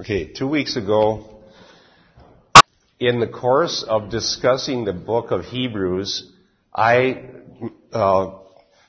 Okay, 0.00 0.32
two 0.32 0.48
weeks 0.48 0.76
ago, 0.76 1.42
in 2.98 3.20
the 3.20 3.26
course 3.26 3.84
of 3.86 4.08
discussing 4.08 4.86
the 4.86 4.94
book 4.94 5.30
of 5.30 5.44
Hebrews, 5.44 6.32
I 6.74 7.24
uh, 7.92 8.38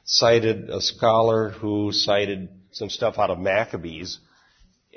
cited 0.05 0.69
a 0.69 0.79
scholar 0.79 1.49
who 1.49 1.91
cited 1.91 2.47
some 2.71 2.89
stuff 2.89 3.15
out 3.17 3.29
of 3.29 3.39
Maccabees, 3.39 4.19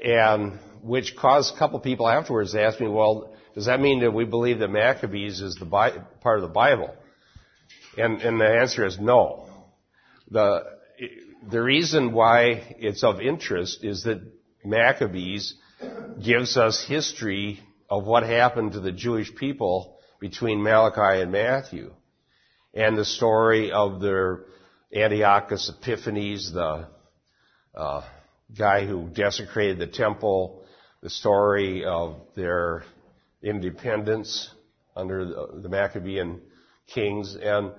and 0.04 0.60
which 0.84 1.16
caused 1.16 1.56
a 1.56 1.58
couple 1.58 1.80
people 1.80 2.06
afterwards 2.06 2.52
to 2.52 2.62
ask 2.62 2.78
me, 2.78 2.86
well, 2.86 3.34
does 3.56 3.66
that 3.66 3.80
mean 3.80 3.98
that 4.02 4.12
we 4.12 4.24
believe 4.24 4.60
that 4.60 4.68
Maccabees 4.68 5.40
is 5.40 5.56
the 5.56 5.66
Bi- 5.66 5.98
part 6.20 6.38
of 6.38 6.42
the 6.42 6.54
Bible? 6.54 6.94
And, 7.98 8.22
and 8.22 8.40
the 8.40 8.46
answer 8.46 8.86
is 8.86 9.00
no. 9.00 9.48
The, 10.30 10.62
the 11.50 11.60
reason 11.60 12.12
why 12.12 12.76
it's 12.78 13.02
of 13.02 13.20
interest 13.20 13.82
is 13.82 14.04
that 14.04 14.22
Maccabees 14.64 15.56
gives 16.22 16.56
us 16.56 16.84
history 16.86 17.60
of 17.88 18.04
what 18.04 18.22
happened 18.22 18.72
to 18.72 18.80
the 18.80 18.92
Jewish 18.92 19.34
people 19.34 19.98
between 20.20 20.62
Malachi 20.62 21.20
and 21.20 21.32
Matthew. 21.32 21.92
And 22.72 22.96
the 22.96 23.04
story 23.04 23.72
of 23.72 24.00
their 24.00 24.44
Antiochus 24.94 25.70
Epiphanes, 25.70 26.52
the 26.52 26.88
uh, 27.74 28.02
guy 28.56 28.86
who 28.86 29.08
desecrated 29.08 29.78
the 29.78 29.86
temple, 29.86 30.64
the 31.02 31.10
story 31.10 31.84
of 31.84 32.16
their 32.34 32.84
independence 33.42 34.50
under 34.96 35.24
the, 35.24 35.60
the 35.62 35.68
Maccabean 35.68 36.40
kings, 36.86 37.36
and 37.40 37.72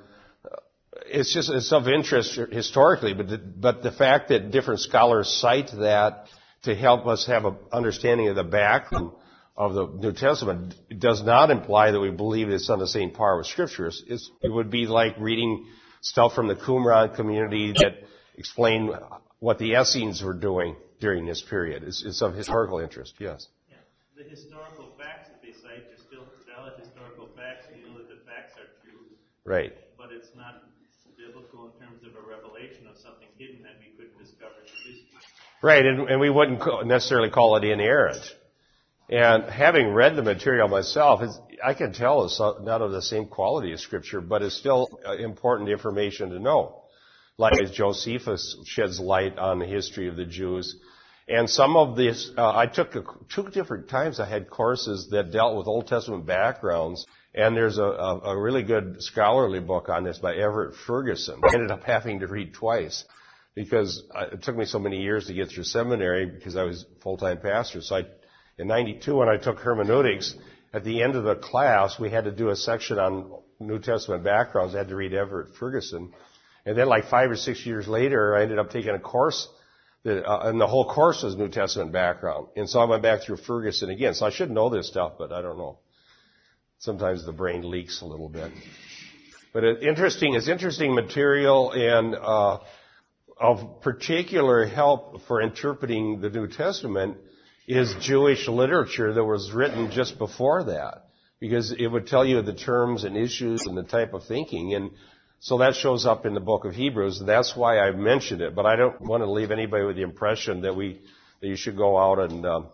it's 1.07 1.33
just 1.33 1.49
it's 1.49 1.71
of 1.71 1.87
interest 1.87 2.39
historically, 2.51 3.13
but 3.13 3.27
the, 3.27 3.37
but 3.37 3.83
the 3.83 3.91
fact 3.91 4.29
that 4.29 4.51
different 4.51 4.79
scholars 4.79 5.29
cite 5.41 5.71
that 5.77 6.27
to 6.65 6.75
help 6.75 7.07
us 7.07 7.25
have 7.27 7.45
an 7.45 7.55
understanding 7.71 8.27
of 8.27 8.35
the 8.35 8.43
background 8.43 9.11
of 9.57 9.73
the 9.73 9.87
New 9.87 10.11
Testament 10.11 10.75
does 10.99 11.23
not 11.23 11.49
imply 11.49 11.91
that 11.91 11.99
we 11.99 12.11
believe 12.11 12.49
it's 12.49 12.69
on 12.69 12.79
the 12.79 12.87
same 12.87 13.11
par 13.11 13.37
with 13.37 13.47
scriptures. 13.47 14.03
It's, 14.07 14.29
it 14.41 14.51
would 14.51 14.69
be 14.69 14.85
like 14.85 15.15
reading 15.17 15.65
stuff 16.01 16.33
from 16.33 16.47
the 16.47 16.55
Qumran 16.55 17.15
community 17.15 17.71
that 17.71 18.03
explain 18.35 18.91
what 19.39 19.57
the 19.59 19.73
Essenes 19.73 20.21
were 20.21 20.33
doing 20.33 20.75
during 20.99 21.25
this 21.25 21.41
period. 21.41 21.83
It's, 21.83 22.03
it's 22.05 22.21
of 22.21 22.33
historical 22.33 22.79
interest, 22.79 23.15
yes. 23.19 23.47
Yeah. 23.69 23.77
The 24.17 24.29
historical 24.29 24.91
facts 24.97 25.29
that 25.29 25.41
they 25.41 25.53
cite 25.53 25.87
are 25.87 26.01
still 26.03 26.27
valid 26.45 26.73
historical 26.77 27.29
facts. 27.35 27.65
We 27.71 27.81
know 27.87 27.97
that 27.97 28.09
the 28.09 28.19
facts 28.27 28.53
are 28.59 28.67
true. 28.83 29.07
Right. 29.45 29.73
But 29.97 30.11
it's 30.11 30.35
not 30.35 30.63
biblical 31.15 31.71
in 31.71 31.73
terms 31.79 32.03
of 32.03 32.11
a 32.19 32.23
revelation 32.27 32.87
of 32.91 32.97
something 32.97 33.27
hidden 33.39 33.63
that 33.63 33.79
we 33.79 33.95
couldn't 33.95 34.19
discover 34.19 34.59
in 34.67 34.67
history. 34.83 35.15
Right, 35.65 35.83
and, 35.83 36.07
and 36.07 36.19
we 36.19 36.29
wouldn't 36.29 36.61
necessarily 36.85 37.31
call 37.31 37.55
it 37.55 37.63
inerrant. 37.63 38.21
And 39.09 39.45
having 39.45 39.95
read 39.95 40.15
the 40.15 40.21
material 40.21 40.67
myself, 40.67 41.21
I 41.65 41.73
can 41.73 41.91
tell 41.91 42.23
it's 42.23 42.39
not 42.39 42.83
of 42.83 42.91
the 42.91 43.01
same 43.01 43.25
quality 43.25 43.73
as 43.73 43.81
Scripture, 43.81 44.21
but 44.21 44.43
it's 44.43 44.55
still 44.55 44.87
important 45.17 45.71
information 45.71 46.29
to 46.29 46.39
know. 46.39 46.83
Like 47.39 47.53
Josephus 47.73 48.55
sheds 48.67 48.99
light 48.99 49.39
on 49.39 49.57
the 49.57 49.65
history 49.65 50.07
of 50.07 50.15
the 50.15 50.25
Jews. 50.25 50.75
And 51.27 51.49
some 51.49 51.75
of 51.77 51.95
this, 51.95 52.29
uh, 52.37 52.55
I 52.55 52.67
took 52.67 52.93
a, 52.93 53.03
two 53.33 53.49
different 53.49 53.89
times 53.89 54.19
I 54.19 54.29
had 54.29 54.51
courses 54.51 55.07
that 55.09 55.31
dealt 55.31 55.57
with 55.57 55.65
Old 55.65 55.87
Testament 55.87 56.27
backgrounds, 56.27 57.07
and 57.33 57.57
there's 57.57 57.79
a, 57.79 57.85
a, 57.85 58.19
a 58.19 58.39
really 58.39 58.61
good 58.61 59.01
scholarly 59.01 59.61
book 59.61 59.89
on 59.89 60.03
this 60.03 60.19
by 60.19 60.35
Everett 60.35 60.75
Ferguson. 60.85 61.41
I 61.43 61.55
ended 61.55 61.71
up 61.71 61.85
having 61.85 62.19
to 62.19 62.27
read 62.27 62.53
twice 62.53 63.03
because 63.55 64.03
it 64.33 64.43
took 64.43 64.55
me 64.55 64.65
so 64.65 64.79
many 64.79 65.01
years 65.01 65.27
to 65.27 65.33
get 65.33 65.49
through 65.49 65.63
seminary 65.63 66.25
because 66.25 66.55
I 66.55 66.63
was 66.63 66.85
full-time 67.01 67.39
pastor. 67.39 67.81
So 67.81 67.95
I, 67.95 68.03
in 68.57 68.67
92 68.67 69.15
when 69.15 69.29
I 69.29 69.37
took 69.37 69.59
hermeneutics, 69.59 70.35
at 70.73 70.83
the 70.83 71.01
end 71.01 71.15
of 71.15 71.23
the 71.23 71.35
class, 71.35 71.97
we 71.97 72.09
had 72.09 72.25
to 72.25 72.31
do 72.31 72.49
a 72.49 72.55
section 72.55 72.99
on 72.99 73.31
New 73.61 73.79
Testament 73.79 74.25
backgrounds. 74.25 74.75
I 74.75 74.79
had 74.79 74.89
to 74.89 74.95
read 74.95 75.13
Everett 75.13 75.55
Ferguson. 75.55 76.11
And 76.65 76.77
then 76.77 76.87
like 76.87 77.05
five 77.05 77.31
or 77.31 77.37
six 77.37 77.65
years 77.65 77.87
later, 77.87 78.35
I 78.35 78.43
ended 78.43 78.59
up 78.59 78.71
taking 78.71 78.93
a 78.93 78.99
course 78.99 79.47
that, 80.03 80.25
uh, 80.25 80.49
and 80.49 80.59
the 80.59 80.67
whole 80.67 80.91
course 80.91 81.23
was 81.23 81.37
New 81.37 81.47
Testament 81.47 81.93
background. 81.93 82.47
And 82.57 82.69
so 82.69 82.79
I 82.79 82.85
went 82.85 83.03
back 83.03 83.21
through 83.21 83.37
Ferguson 83.37 83.89
again. 83.89 84.15
So 84.15 84.25
I 84.25 84.31
should 84.31 84.51
know 84.51 84.69
this 84.69 84.87
stuff, 84.87 85.13
but 85.17 85.31
I 85.31 85.41
don't 85.41 85.57
know. 85.57 85.79
Sometimes 86.79 87.25
the 87.25 87.31
brain 87.31 87.69
leaks 87.69 88.01
a 88.01 88.05
little 88.05 88.27
bit. 88.27 88.51
But 89.53 89.63
it, 89.63 89.83
interesting, 89.83 90.33
it's 90.33 90.49
interesting 90.49 90.93
material 90.93 91.71
and, 91.71 92.15
uh, 92.15 92.59
of 93.37 93.81
particular 93.81 94.65
help 94.65 95.21
for 95.27 95.41
interpreting 95.41 96.21
the 96.21 96.29
New 96.29 96.47
Testament 96.47 97.17
is 97.67 97.93
Jewish 97.99 98.47
literature 98.47 99.13
that 99.13 99.23
was 99.23 99.51
written 99.51 99.91
just 99.91 100.17
before 100.17 100.65
that. 100.65 101.09
Because 101.39 101.71
it 101.71 101.87
would 101.87 102.07
tell 102.07 102.25
you 102.25 102.41
the 102.41 102.53
terms 102.53 103.03
and 103.03 103.17
issues 103.17 103.65
and 103.65 103.77
the 103.77 103.83
type 103.83 104.13
of 104.13 104.23
thinking. 104.23 104.73
And 104.73 104.91
so 105.39 105.57
that 105.57 105.75
shows 105.75 106.05
up 106.05 106.25
in 106.25 106.33
the 106.33 106.39
book 106.39 106.63
of 106.63 106.73
Hebrews, 106.73 107.19
and 107.19 107.27
that's 107.27 107.55
why 107.55 107.79
I 107.79 107.91
mentioned 107.91 108.41
it. 108.41 108.55
But 108.55 108.65
I 108.65 108.77
don't 108.77 109.01
want 109.01 109.21
to 109.21 109.29
leave 109.29 109.51
anybody 109.51 109.83
with 109.83 109.97
the 109.97 110.01
impression 110.01 110.61
that 110.61 110.75
we, 110.75 111.01
that 111.41 111.47
you 111.47 111.57
should 111.57 111.75
go 111.75 111.97
out 111.97 112.31
and, 112.31 112.45
um, 112.45 112.67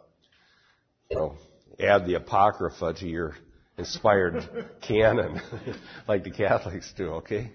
you 1.09 1.17
know, 1.17 1.35
add 1.79 2.05
the 2.05 2.13
Apocrypha 2.13 2.93
to 2.99 3.07
your 3.07 3.35
inspired 3.77 4.47
canon, 4.81 5.41
like 6.07 6.23
the 6.23 6.31
Catholics 6.31 6.93
do, 6.95 7.15
okay? 7.15 7.51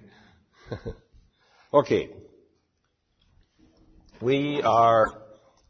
okay. 1.72 2.11
We 4.21 4.62
are 4.62 5.12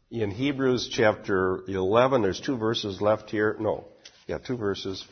in 0.09 0.31
Hebrews 0.31 0.89
chapter 0.89 1.63
11. 1.67 2.21
There's 2.21 2.39
two 2.39 2.57
verses 2.57 3.01
left 3.01 3.29
here. 3.29 3.57
No. 3.59 3.85
Yeah, 4.25 4.37
two 4.37 4.55
verses. 4.55 5.05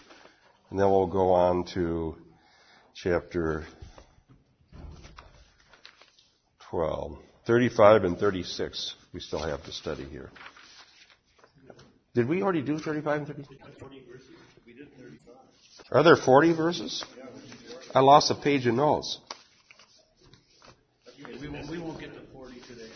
And 0.69 0.79
then 0.79 0.89
we'll 0.89 1.07
go 1.07 1.33
on 1.33 1.65
to 1.73 2.15
chapter 2.93 3.65
12. 6.69 7.17
35 7.45 8.03
and 8.05 8.17
36 8.17 8.95
we 9.13 9.19
still 9.19 9.39
have 9.39 9.63
to 9.65 9.71
study 9.71 10.05
here. 10.05 10.29
Did 12.13 12.29
we 12.29 12.41
already 12.41 12.61
do 12.61 12.79
35 12.79 13.17
and 13.17 13.27
36? 13.27 13.61
Are 15.91 16.03
there 16.03 16.15
40 16.15 16.53
verses? 16.53 17.03
I 17.93 17.99
lost 17.99 18.31
a 18.31 18.35
page 18.35 18.65
of 18.65 18.75
notes. 18.75 19.19
We 21.41 21.79
won't, 21.79 21.99
get 21.99 22.13
to 22.13 22.21
40 22.33 22.59
today. 22.61 22.89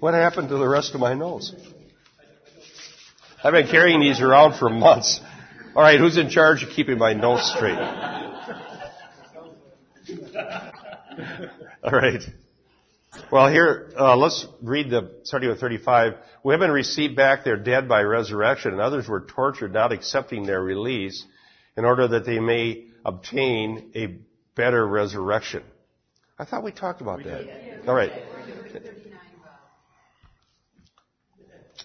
What 0.00 0.14
happened 0.14 0.48
to 0.50 0.56
the 0.56 0.68
rest 0.68 0.94
of 0.94 1.00
my 1.00 1.14
notes? 1.14 1.52
I've 3.42 3.52
been 3.52 3.66
carrying 3.66 4.00
these 4.00 4.20
around 4.20 4.58
for 4.58 4.70
months. 4.70 5.20
All 5.74 5.82
right, 5.82 5.98
who's 5.98 6.16
in 6.16 6.30
charge 6.30 6.62
of 6.62 6.70
keeping 6.70 6.98
my 6.98 7.14
notes 7.14 7.52
straight? 7.52 7.78
All 11.82 11.90
right. 11.92 12.22
Well, 13.32 13.48
here, 13.48 13.90
uh, 13.98 14.16
let's 14.16 14.46
read 14.62 14.90
the, 14.90 15.20
starting 15.24 15.48
with 15.48 15.60
35. 15.60 16.14
Women 16.44 16.70
received 16.70 17.16
back 17.16 17.44
their 17.44 17.56
dead 17.56 17.88
by 17.88 18.02
resurrection, 18.02 18.72
and 18.72 18.80
others 18.80 19.08
were 19.08 19.20
tortured, 19.20 19.72
not 19.72 19.92
accepting 19.92 20.46
their 20.46 20.62
release, 20.62 21.24
in 21.76 21.84
order 21.84 22.06
that 22.08 22.24
they 22.24 22.38
may 22.38 22.86
obtain 23.04 23.90
a 23.96 24.18
better 24.54 24.86
resurrection. 24.86 25.62
I 26.38 26.44
thought 26.44 26.62
we 26.62 26.70
talked 26.72 27.00
about 27.00 27.24
that. 27.24 27.88
All 27.88 27.94
right. 27.94 28.12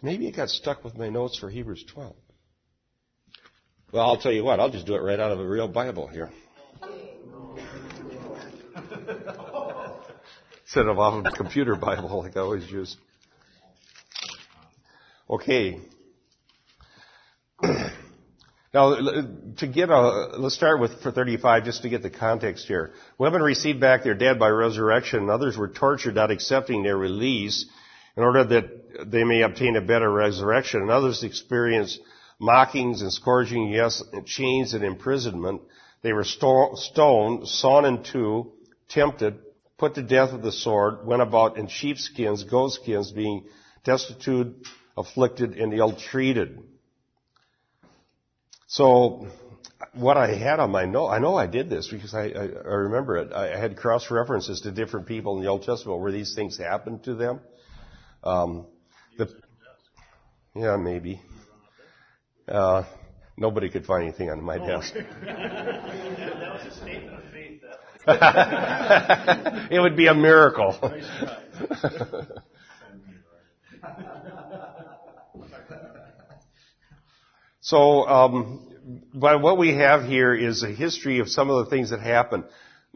Maybe 0.04 0.28
it 0.28 0.36
got 0.36 0.50
stuck 0.50 0.84
with 0.84 0.98
my 0.98 1.08
notes 1.08 1.40
for 1.40 1.50
Hebrews 1.50 1.86
12. 1.94 2.14
Well, 3.94 4.06
I'll 4.06 4.18
tell 4.18 4.34
you 4.34 4.44
what, 4.44 4.60
I'll 4.60 4.70
just 4.70 4.86
do 4.86 4.96
it 4.96 5.00
right 5.00 5.18
out 5.18 5.32
of 5.32 5.40
a 5.40 5.48
real 5.48 5.70
Bible 5.70 6.08
here. 6.08 6.30
Instead 10.64 10.88
of 10.88 11.00
off 11.00 11.26
of 11.26 11.34
a 11.34 11.36
computer 11.36 11.76
Bible 11.78 12.22
like 12.22 12.36
I 12.36 12.42
always 12.42 12.70
use. 12.70 12.98
Okay. 15.30 15.80
Now, 18.74 18.96
to 19.58 19.68
get 19.68 19.92
a, 19.92 20.32
let's 20.40 20.56
start 20.56 20.82
with 20.82 21.00
for 21.04 21.12
35 21.12 21.64
just 21.64 21.84
to 21.84 21.90
get 21.90 22.02
the 22.02 22.10
context 22.10 22.66
here. 22.66 22.94
Women 23.20 23.44
received 23.44 23.80
back 23.80 24.04
their 24.04 24.16
dead 24.16 24.40
by 24.40 24.50
resurrection 24.50 25.30
others 25.30 25.56
were 25.56 25.68
tortured 25.68 26.16
not 26.16 26.32
accepting 26.32 26.82
their 26.82 26.98
release 26.98 27.68
in 28.16 28.24
order 28.24 28.44
that 28.44 29.12
they 29.12 29.24
may 29.24 29.42
obtain 29.42 29.76
a 29.76 29.82
better 29.82 30.12
resurrection 30.12 30.82
and 30.82 30.92
others 30.92 31.24
experienced 31.24 32.00
mockings 32.40 33.02
and 33.02 33.12
scourging, 33.12 33.70
yes, 33.70 34.04
and 34.12 34.26
chains 34.26 34.74
and 34.74 34.84
imprisonment. 34.84 35.62
They 36.02 36.14
were 36.14 36.24
sto- 36.24 36.76
stoned, 36.76 37.48
sawn 37.48 37.86
in 37.86 38.04
two, 38.04 38.52
tempted, 38.90 39.40
put 39.78 39.96
to 39.96 40.04
death 40.04 40.34
with 40.34 40.44
the 40.44 40.52
sword, 40.52 41.06
went 41.06 41.22
about 41.22 41.58
in 41.58 41.68
sheepskins, 41.68 42.44
goatskins, 42.44 43.12
being 43.12 43.46
destitute, 43.84 44.68
afflicted, 44.96 45.54
and 45.58 45.74
ill-treated. 45.74 46.62
So, 48.68 49.28
what 49.94 50.18
I 50.18 50.36
had 50.36 50.60
on 50.60 50.72
my 50.72 50.86
note, 50.86 51.10
I 51.10 51.20
know 51.20 51.36
I 51.36 51.48
did 51.48 51.70
this 51.70 51.88
because 51.88 52.14
I, 52.14 52.24
I, 52.24 52.48
I 52.66 52.74
remember 52.88 53.18
it. 53.18 53.34
I 53.34 53.58
had 53.58 53.78
cross 53.78 54.10
references 54.10 54.62
to 54.62 54.72
different 54.72 55.08
people 55.08 55.38
in 55.38 55.44
the 55.44 55.50
Old 55.50 55.64
Testament 55.64 56.00
where 56.00 56.12
these 56.12 56.34
things 56.34 56.58
happened 56.58 57.04
to 57.04 57.16
them. 57.16 57.40
Um, 58.24 58.66
the, 59.18 59.30
yeah, 60.56 60.78
maybe. 60.78 61.22
Uh, 62.48 62.84
nobody 63.38 63.70
could 63.70 63.86
find 63.86 64.04
anything 64.04 64.30
on 64.30 64.42
my 64.44 64.58
desk. 64.58 64.94
that 65.26 66.54
was 66.54 66.66
a 66.66 66.72
statement 66.72 67.16
of 67.18 67.24
faith. 67.32 67.62
It 69.72 69.80
would 69.80 69.96
be 69.96 70.08
a 70.08 70.14
miracle. 70.14 70.74
so, 77.62 78.08
um, 78.08 78.68
but 79.14 79.42
what 79.42 79.58
we 79.58 79.76
have 79.76 80.04
here 80.04 80.34
is 80.34 80.64
a 80.64 80.70
history 80.70 81.20
of 81.20 81.30
some 81.30 81.50
of 81.50 81.64
the 81.66 81.70
things 81.70 81.92
that 81.92 82.02
happened. 82.02 82.44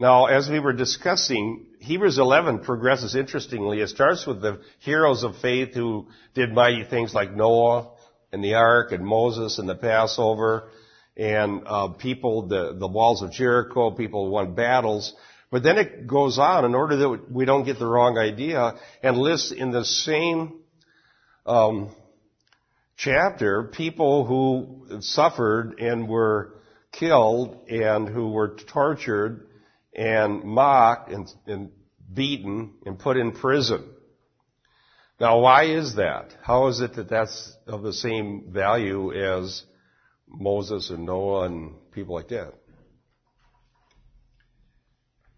Now, 0.00 0.26
as 0.26 0.48
we 0.48 0.60
were 0.60 0.72
discussing, 0.72 1.66
Hebrews 1.80 2.18
11 2.18 2.60
progresses 2.60 3.16
interestingly. 3.16 3.80
It 3.80 3.88
starts 3.88 4.24
with 4.28 4.40
the 4.40 4.60
heroes 4.78 5.24
of 5.24 5.36
faith 5.38 5.74
who 5.74 6.06
did 6.34 6.52
mighty 6.52 6.84
things 6.84 7.12
like 7.12 7.34
Noah 7.34 7.90
and 8.32 8.44
the 8.44 8.54
ark 8.54 8.92
and 8.92 9.04
Moses 9.04 9.58
and 9.58 9.68
the 9.68 9.74
Passover 9.74 10.68
and 11.16 11.62
uh, 11.66 11.88
people, 11.88 12.46
the, 12.46 12.76
the 12.78 12.86
walls 12.86 13.22
of 13.22 13.32
Jericho, 13.32 13.90
people 13.90 14.30
won 14.30 14.54
battles. 14.54 15.14
But 15.50 15.64
then 15.64 15.78
it 15.78 16.06
goes 16.06 16.38
on 16.38 16.64
in 16.64 16.76
order 16.76 16.94
that 16.96 17.32
we 17.32 17.44
don't 17.44 17.64
get 17.64 17.80
the 17.80 17.86
wrong 17.86 18.18
idea 18.18 18.74
and 19.02 19.18
lists 19.18 19.50
in 19.50 19.72
the 19.72 19.84
same 19.84 20.60
um, 21.44 21.90
chapter 22.96 23.64
people 23.64 24.24
who 24.24 25.00
suffered 25.00 25.80
and 25.80 26.08
were 26.08 26.54
killed 26.92 27.68
and 27.68 28.08
who 28.08 28.30
were 28.30 28.56
tortured 28.72 29.47
and 29.98 30.44
mocked 30.44 31.10
and, 31.10 31.28
and 31.46 31.70
beaten 32.14 32.74
and 32.86 32.98
put 32.98 33.16
in 33.16 33.32
prison. 33.32 33.84
Now, 35.20 35.40
why 35.40 35.64
is 35.64 35.96
that? 35.96 36.36
How 36.40 36.68
is 36.68 36.80
it 36.80 36.94
that 36.94 37.10
that's 37.10 37.56
of 37.66 37.82
the 37.82 37.92
same 37.92 38.52
value 38.52 39.12
as 39.12 39.64
Moses 40.28 40.90
and 40.90 41.04
Noah 41.04 41.46
and 41.46 41.74
people 41.90 42.14
like 42.14 42.28
that? 42.28 42.54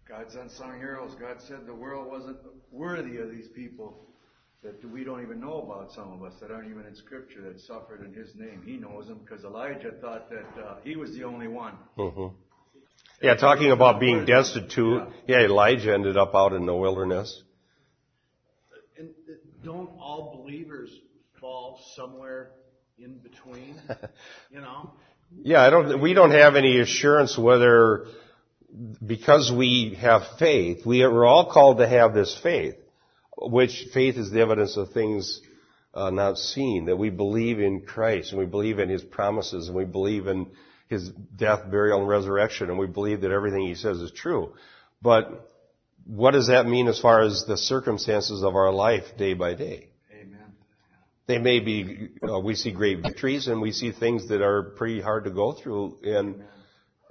God's 0.07 0.35
unsung 0.35 0.77
heroes. 0.77 1.15
God 1.19 1.37
said 1.47 1.65
the 1.65 1.73
world 1.73 2.07
wasn't 2.07 2.37
worthy 2.69 3.17
of 3.17 3.31
these 3.31 3.47
people 3.55 4.09
that 4.61 4.85
we 4.91 5.03
don't 5.03 5.23
even 5.23 5.39
know 5.39 5.63
about, 5.63 5.91
some 5.91 6.11
of 6.13 6.21
us 6.21 6.33
that 6.39 6.51
aren't 6.51 6.69
even 6.69 6.85
in 6.85 6.95
Scripture 6.95 7.41
that 7.41 7.59
suffered 7.61 8.05
in 8.05 8.13
His 8.13 8.35
name. 8.35 8.61
He 8.63 8.77
knows 8.77 9.07
them 9.07 9.21
because 9.25 9.43
Elijah 9.43 9.93
thought 9.99 10.29
that 10.29 10.63
uh, 10.63 10.75
he 10.83 10.95
was 10.95 11.15
the 11.15 11.23
only 11.23 11.47
one. 11.47 11.73
Mm-hmm. 11.97 12.27
Yeah, 13.21 13.35
talking 13.35 13.71
about 13.71 13.99
being 13.99 14.25
destitute. 14.25 15.03
Yeah, 15.27 15.41
Elijah 15.41 15.93
ended 15.93 16.17
up 16.17 16.33
out 16.33 16.53
in 16.53 16.65
the 16.65 16.75
wilderness. 16.75 17.43
And 18.97 19.09
don't 19.63 19.89
all 19.99 20.41
believers 20.43 20.89
fall 21.39 21.79
somewhere 21.95 22.51
in 22.97 23.19
between? 23.19 23.79
You 24.51 24.61
know? 24.61 24.91
Yeah, 25.43 25.61
I 25.61 25.69
don't, 25.69 26.01
we 26.01 26.13
don't 26.13 26.31
have 26.31 26.55
any 26.55 26.81
assurance 26.81 27.37
whether, 27.37 28.07
because 29.05 29.49
we 29.49 29.97
have 30.01 30.23
faith, 30.39 30.85
we 30.85 31.03
are 31.03 31.25
all 31.25 31.51
called 31.51 31.77
to 31.77 31.87
have 31.87 32.13
this 32.13 32.37
faith, 32.43 32.75
which 33.37 33.85
faith 33.93 34.17
is 34.17 34.29
the 34.29 34.41
evidence 34.41 34.75
of 34.75 34.91
things 34.91 35.39
uh, 35.93 36.09
not 36.09 36.37
seen, 36.37 36.85
that 36.85 36.97
we 36.97 37.09
believe 37.09 37.59
in 37.59 37.81
Christ 37.81 38.31
and 38.31 38.39
we 38.39 38.45
believe 38.45 38.79
in 38.79 38.89
His 38.89 39.03
promises 39.03 39.67
and 39.67 39.77
we 39.77 39.85
believe 39.85 40.27
in 40.27 40.47
His 40.91 41.09
death, 41.37 41.71
burial, 41.71 42.01
and 42.01 42.09
resurrection 42.09 42.69
and 42.69 42.77
we 42.77 42.85
believe 42.85 43.21
that 43.21 43.31
everything 43.31 43.65
He 43.65 43.75
says 43.75 43.97
is 44.01 44.11
true. 44.11 44.53
But 45.01 45.49
what 46.05 46.31
does 46.31 46.47
that 46.47 46.67
mean 46.67 46.89
as 46.89 46.99
far 46.99 47.21
as 47.21 47.45
the 47.47 47.55
circumstances 47.55 48.43
of 48.43 48.55
our 48.55 48.73
life 48.73 49.05
day 49.17 49.33
by 49.33 49.53
day? 49.53 49.87
Amen. 50.11 50.51
They 51.27 51.37
may 51.37 51.61
be, 51.61 52.09
uh, 52.27 52.41
we 52.41 52.55
see 52.55 52.71
great 52.71 53.01
victories 53.01 53.47
and 53.47 53.61
we 53.61 53.71
see 53.71 53.93
things 53.93 54.27
that 54.27 54.41
are 54.41 54.63
pretty 54.75 54.99
hard 54.99 55.23
to 55.23 55.31
go 55.31 55.53
through 55.53 55.97
and 56.03 56.43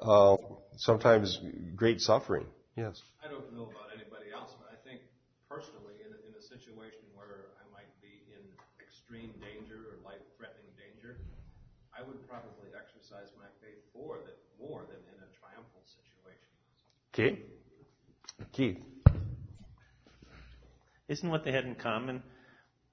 uh, 0.02 0.36
sometimes 0.76 1.40
great 1.74 2.02
suffering. 2.02 2.44
Yes. 2.76 3.00
I 3.24 3.32
don't 3.32 3.48
know 3.56 3.64
about 3.64 3.96
anybody 3.96 4.28
else, 4.28 4.52
but 4.60 4.68
I 4.68 4.78
think 4.84 5.00
personally, 5.48 5.96
in 6.04 6.12
a, 6.12 6.18
in 6.28 6.36
a 6.36 6.44
situation 6.44 7.08
where 7.16 7.48
I 7.56 7.64
might 7.72 7.88
be 8.04 8.12
in 8.28 8.44
extreme 8.76 9.32
danger 9.40 9.88
or 9.88 10.04
life-threatening 10.04 10.68
danger, 10.76 11.16
I 11.96 12.04
would 12.04 12.20
probably 12.28 12.68
exercise 12.76 13.32
my 13.40 13.48
faith 13.64 13.80
for 13.96 14.20
that 14.24 14.36
more 14.60 14.84
than 14.86 15.00
in 15.08 15.16
a 15.24 15.28
triumphal 15.40 15.84
situation. 15.88 16.52
Okay. 17.20 17.38
Keith. 18.52 18.78
Isn't 21.08 21.28
what 21.28 21.44
they 21.44 21.52
had 21.52 21.64
in 21.64 21.74
common 21.74 22.22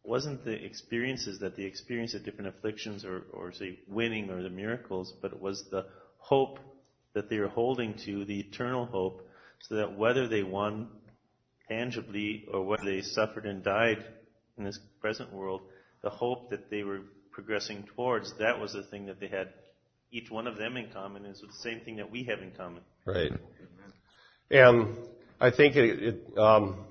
wasn't 0.03 0.43
the 0.45 0.53
experiences 0.53 1.39
that 1.39 1.57
they 1.57 1.63
experienced 1.63 2.15
at 2.15 2.23
different 2.23 2.47
afflictions 2.47 3.03
or, 3.03 3.23
or 3.33 3.51
say 3.51 3.77
winning 3.87 4.29
or 4.29 4.41
the 4.41 4.49
miracles, 4.49 5.13
but 5.21 5.33
it 5.33 5.41
was 5.41 5.65
the 5.69 5.85
hope 6.17 6.59
that 7.13 7.29
they 7.29 7.37
were 7.37 7.49
holding 7.49 7.93
to, 8.05 8.23
the 8.23 8.39
eternal 8.39 8.85
hope, 8.85 9.27
so 9.59 9.75
that 9.75 9.97
whether 9.97 10.27
they 10.27 10.43
won 10.43 10.87
tangibly 11.67 12.45
or 12.51 12.63
whether 12.63 12.85
they 12.85 13.01
suffered 13.01 13.45
and 13.45 13.63
died 13.63 14.03
in 14.57 14.63
this 14.63 14.79
present 15.01 15.31
world, 15.33 15.61
the 16.03 16.09
hope 16.09 16.49
that 16.51 16.69
they 16.69 16.83
were 16.83 17.01
progressing 17.31 17.83
towards, 17.95 18.33
that 18.39 18.59
was 18.59 18.71
the 18.73 18.83
thing 18.83 19.07
that 19.07 19.19
they 19.19 19.27
had 19.27 19.49
each 20.11 20.31
one 20.31 20.47
of 20.47 20.57
them 20.57 20.77
in 20.77 20.89
common, 20.91 21.25
is 21.25 21.41
the 21.41 21.51
same 21.51 21.81
thing 21.81 21.97
that 21.97 22.09
we 22.09 22.23
have 22.23 22.39
in 22.39 22.51
common. 22.51 22.81
Right. 23.05 23.31
And 24.49 24.97
I 25.39 25.51
think 25.51 25.75
it, 25.75 26.03
it, 26.03 26.37
um, 26.37 26.85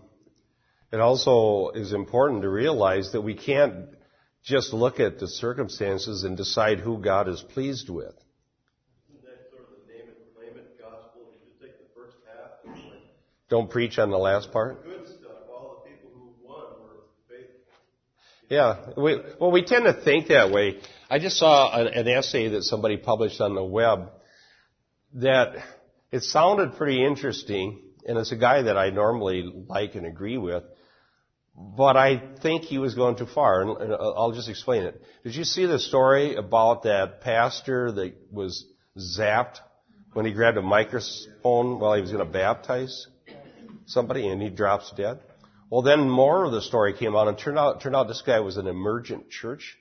it 0.93 1.01
also 1.01 1.71
is 1.71 1.93
important 1.93 2.43
to 2.43 2.49
realize 2.49 3.13
that 3.13 3.23
we 3.23 3.35
can't 3.35 3.87
just 4.45 4.73
look 4.73 5.01
at 5.01 5.19
the 5.19 5.27
circumstances 5.27 6.23
and 6.23 6.37
decide 6.37 6.79
who 6.79 6.99
God 6.99 7.29
is 7.29 7.43
pleased 7.43 7.89
with. 7.89 8.15
Isn't 9.09 9.25
that 9.25 9.51
sort 9.51 9.63
of 9.63 9.87
the 9.87 9.93
name 9.93 10.09
it, 10.09 10.37
claim 10.37 10.57
it 10.57 10.79
gospel? 10.81 11.23
You 11.33 11.49
just 11.49 11.61
take 11.61 11.79
the 11.79 12.01
first 12.01 12.17
half 12.27 12.51
and 12.65 12.75
like 12.91 13.03
Don't 13.49 13.71
preach 13.71 13.99
on 13.99 14.11
the 14.11 14.19
last 14.19 14.53
part. 14.53 14.85
good 14.85 15.07
stuff. 15.07 15.33
All 15.51 15.83
the 15.83 15.91
people 15.91 16.11
who 16.15 16.47
won 16.47 16.63
were 16.81 17.03
faithful. 17.29 17.73
Yeah. 18.49 18.93
We, 18.97 19.21
well, 19.41 19.51
we 19.51 19.65
tend 19.65 19.87
to 19.87 19.95
think 20.05 20.29
that 20.29 20.53
way. 20.53 20.79
I 21.11 21.19
just 21.19 21.39
saw 21.39 21.75
an, 21.75 21.89
an 21.89 22.07
essay 22.07 22.49
that 22.51 22.63
somebody 22.63 22.97
published 22.97 23.41
on 23.41 23.55
the 23.55 23.65
web 23.65 24.11
that 25.15 25.57
it 26.11 26.23
sounded 26.23 26.77
pretty 26.77 27.05
interesting, 27.05 27.83
and 28.07 28.19
it's 28.19 28.33
a 28.33 28.37
guy 28.37 28.63
that 28.63 28.77
I 28.77 28.91
normally 28.91 29.65
like 29.69 29.95
and 29.95 30.07
agree 30.07 30.39
with, 30.39 30.65
but 31.57 31.97
I 31.97 32.23
think 32.43 32.63
he 32.63 32.79
was 32.79 32.95
going 32.95 33.17
too 33.17 33.27
far, 33.27 33.63
and, 33.63 33.93
I'll 33.93 34.33
just 34.33 34.49
explain 34.49 34.83
it. 34.85 35.03
Did 35.25 35.35
you 35.35 35.45
see 35.45 35.67
the 35.67 35.79
story 35.79 36.37
about 36.37 36.83
that 36.83 37.21
pastor 37.23 37.93
that 37.93 38.15
was 38.31 38.65
zapped 38.99 39.59
when 40.13 40.27
he 40.27 40.33
grabbed 40.33 40.59
a 40.59 40.63
microphone 40.63 41.79
while 41.79 41.95
he 41.95 42.01
was 42.01 42.11
going 42.13 42.25
to 42.25 42.33
baptize 42.33 43.07
somebody 43.87 44.29
and 44.29 44.41
he 44.41 44.51
drops 44.51 44.93
dead? 44.97 45.21
Well, 45.71 45.83
then 45.83 46.09
more 46.09 46.45
of 46.45 46.53
the 46.53 46.63
story 46.63 46.95
came 46.97 47.17
out, 47.17 47.27
and 47.27 47.37
turned 47.37 47.59
out 47.59 47.81
turned 47.81 47.97
out 47.97 48.07
this 48.07 48.23
guy 48.23 48.41
was 48.41 48.57
an 48.57 48.69
emergent 48.69 49.31
church 49.31 49.77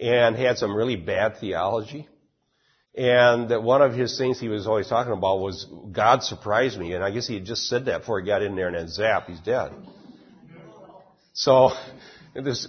and 0.00 0.36
had 0.36 0.58
some 0.58 0.74
really 0.74 0.96
bad 0.96 1.38
theology. 1.38 2.08
And 3.00 3.48
that 3.48 3.62
one 3.62 3.80
of 3.80 3.94
his 3.94 4.18
things 4.18 4.38
he 4.38 4.48
was 4.48 4.66
always 4.66 4.86
talking 4.86 5.14
about 5.14 5.40
was 5.40 5.66
God 5.90 6.22
surprised 6.22 6.78
me, 6.78 6.92
and 6.92 7.02
I 7.02 7.10
guess 7.10 7.26
he 7.26 7.32
had 7.32 7.46
just 7.46 7.66
said 7.66 7.86
that 7.86 8.00
before 8.00 8.20
he 8.20 8.26
got 8.26 8.42
in 8.42 8.56
there, 8.56 8.66
and 8.66 8.76
then 8.76 8.88
zap, 8.88 9.26
he's 9.26 9.40
dead. 9.40 9.72
So 11.32 11.70
it 12.34 12.46
is 12.46 12.68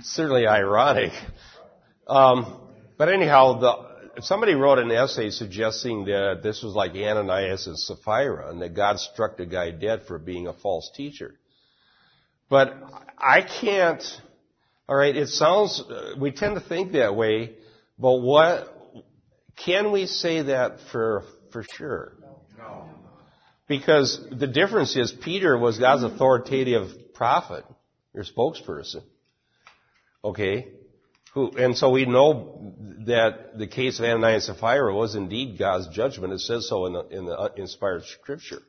certainly 0.00 0.48
ironic. 0.48 1.12
Um, 2.08 2.68
but 2.98 3.10
anyhow, 3.10 3.60
the, 3.60 4.22
somebody 4.22 4.54
wrote 4.54 4.80
an 4.80 4.90
essay 4.90 5.30
suggesting 5.30 6.06
that 6.06 6.40
this 6.42 6.64
was 6.64 6.74
like 6.74 6.90
Ananias 6.96 7.68
and 7.68 7.78
Sapphira, 7.78 8.50
and 8.50 8.60
that 8.62 8.74
God 8.74 8.98
struck 8.98 9.36
the 9.36 9.46
guy 9.46 9.70
dead 9.70 10.02
for 10.08 10.18
being 10.18 10.48
a 10.48 10.52
false 10.52 10.90
teacher. 10.96 11.36
But 12.48 12.74
I 13.16 13.42
can't. 13.42 14.02
All 14.88 14.96
right, 14.96 15.14
it 15.14 15.28
sounds. 15.28 15.80
uh, 15.80 16.14
We 16.18 16.32
tend 16.32 16.56
to 16.56 16.60
think 16.60 16.90
that 16.90 17.14
way, 17.14 17.52
but 18.00 18.16
what 18.16 18.79
can 19.64 19.92
we 19.92 20.06
say 20.06 20.42
that 20.42 20.78
for 20.92 21.24
for 21.52 21.64
sure? 21.76 22.14
No. 22.58 22.88
Because 23.68 24.20
the 24.30 24.46
difference 24.46 24.96
is 24.96 25.12
Peter 25.12 25.56
was 25.56 25.78
God's 25.78 26.02
authoritative 26.02 27.14
prophet, 27.14 27.64
your 28.12 28.24
spokesperson. 28.24 29.02
Okay? 30.24 30.68
Who, 31.34 31.52
and 31.52 31.76
so 31.76 31.90
we 31.90 32.06
know 32.06 32.74
that 33.06 33.56
the 33.56 33.68
case 33.68 34.00
of 34.00 34.04
Ananias 34.04 34.48
and 34.48 34.56
Sapphira 34.56 34.92
was 34.92 35.14
indeed 35.14 35.58
God's 35.58 35.86
judgment. 35.88 36.32
It 36.32 36.40
says 36.40 36.68
so 36.68 36.86
in 36.86 36.92
the, 36.94 37.06
in 37.08 37.26
the 37.26 37.38
uh, 37.38 37.48
inspired 37.56 38.04
scripture. 38.06 38.62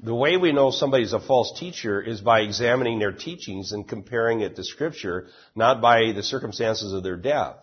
The 0.00 0.14
way 0.14 0.36
we 0.36 0.52
know 0.52 0.70
somebody's 0.70 1.14
a 1.14 1.20
false 1.20 1.58
teacher 1.58 2.02
is 2.02 2.20
by 2.20 2.40
examining 2.40 2.98
their 2.98 3.12
teachings 3.12 3.72
and 3.72 3.88
comparing 3.88 4.40
it 4.40 4.56
to 4.56 4.64
scripture, 4.64 5.28
not 5.54 5.80
by 5.80 6.12
the 6.12 6.22
circumstances 6.22 6.92
of 6.92 7.02
their 7.02 7.16
death. 7.16 7.56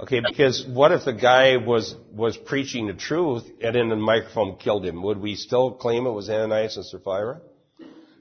Okay, 0.00 0.20
because 0.20 0.64
what 0.66 0.92
if 0.92 1.04
the 1.04 1.12
guy 1.12 1.56
was, 1.56 1.94
was 2.12 2.36
preaching 2.36 2.86
the 2.86 2.94
truth 2.94 3.44
and 3.60 3.74
then 3.74 3.88
the 3.88 3.96
microphone 3.96 4.56
killed 4.56 4.84
him? 4.84 5.02
Would 5.02 5.20
we 5.20 5.34
still 5.34 5.72
claim 5.72 6.06
it 6.06 6.10
was 6.10 6.30
Ananias 6.30 6.76
and 6.76 6.86
Sapphira? 6.86 7.40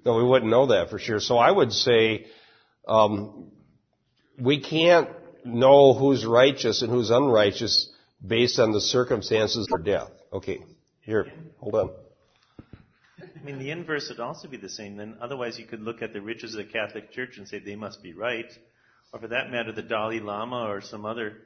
No, 0.04 0.16
we 0.16 0.24
wouldn't 0.24 0.50
know 0.50 0.68
that 0.68 0.90
for 0.90 0.98
sure. 0.98 1.20
So 1.20 1.38
I 1.38 1.52
would 1.52 1.72
say, 1.72 2.26
um, 2.88 3.52
we 4.40 4.60
can't 4.60 5.10
know 5.46 5.94
who's 5.94 6.26
righteous 6.26 6.82
and 6.82 6.92
who's 6.92 7.12
unrighteous 7.12 7.92
based 8.26 8.60
on 8.60 8.72
the 8.72 8.82
circumstances 8.82 9.68
of 9.72 9.86
death. 9.86 10.10
Okay, 10.34 10.60
here, 11.02 11.32
hold 11.60 11.76
on. 11.76 11.90
I 13.20 13.44
mean, 13.44 13.60
the 13.60 13.72
inverse 13.72 14.10
would 14.10 14.20
also 14.20 14.48
be 14.48 14.58
the 14.58 14.70
same. 14.70 14.98
Then, 14.98 15.18
otherwise, 15.22 15.58
you 15.60 15.66
could 15.66 15.82
look 15.82 16.02
at 16.02 16.12
the 16.14 16.22
riches 16.22 16.54
of 16.56 16.66
the 16.66 16.72
Catholic 16.72 17.12
Church 17.12 17.38
and 17.38 17.48
say 17.48 17.60
they 17.60 17.76
must 17.76 18.02
be 18.02 18.14
right, 18.14 18.52
or 19.14 19.20
for 19.20 19.28
that 19.28 19.52
matter, 19.52 19.72
the 19.72 19.82
Dalai 19.82 20.20
Lama 20.20 20.68
or 20.70 20.82
some 20.82 21.06
other 21.06 21.38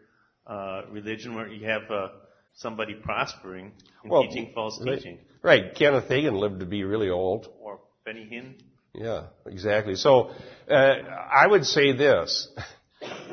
uh, 0.53 0.81
religion 0.91 1.35
where 1.35 1.47
you 1.47 1.65
have 1.67 1.83
uh, 1.89 2.07
somebody 2.55 2.93
prospering 2.95 3.71
and 4.03 4.11
Well, 4.11 4.23
teaching 4.23 4.51
false 4.53 4.79
right. 4.85 4.97
teaching, 4.97 5.17
Right, 5.43 5.73
Kenneth 5.73 6.07
Hagin 6.09 6.37
lived 6.39 6.59
to 6.59 6.65
be 6.65 6.83
really 6.83 7.09
old. 7.09 7.47
or 7.59 7.79
Benny 8.05 8.27
Hinn. 8.31 8.55
Yeah, 8.93 9.27
exactly. 9.45 9.95
So 9.95 10.31
uh, 10.69 10.73
I 10.73 11.47
would 11.47 11.65
say 11.65 11.93
this: 11.93 12.47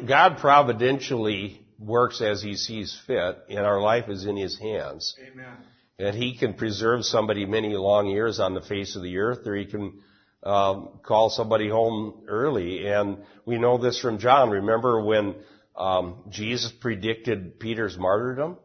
God 0.07 0.39
providentially 0.39 1.61
works 1.79 2.21
as 2.23 2.43
He 2.43 2.55
sees 2.57 2.97
fit, 3.07 3.37
and 3.51 3.61
our 3.61 3.81
life 3.81 4.09
is 4.09 4.25
in 4.25 4.37
His 4.37 4.59
hands. 4.59 5.15
Amen. 5.33 5.57
And 5.99 6.15
He 6.17 6.39
can 6.39 6.55
preserve 6.55 7.05
somebody 7.05 7.45
many 7.45 7.75
long 7.77 8.07
years 8.07 8.39
on 8.41 8.55
the 8.55 8.61
face 8.63 8.95
of 8.97 9.03
the 9.03 9.19
earth, 9.19 9.47
or 9.47 9.57
He 9.57 9.67
can 9.67 10.01
um, 10.45 11.01
call 11.03 11.29
somebody 11.31 11.69
home 11.69 12.25
early. 12.29 12.87
And 12.87 13.19
we 13.45 13.59
know 13.59 13.79
this 13.79 14.01
from 14.01 14.19
John. 14.19 14.51
Remember 14.51 15.03
when 15.05 15.35
um, 15.79 16.25
Jesus 16.29 16.73
predicted 16.73 17.61
Peter's 17.61 17.97
martyrdom 17.97 18.59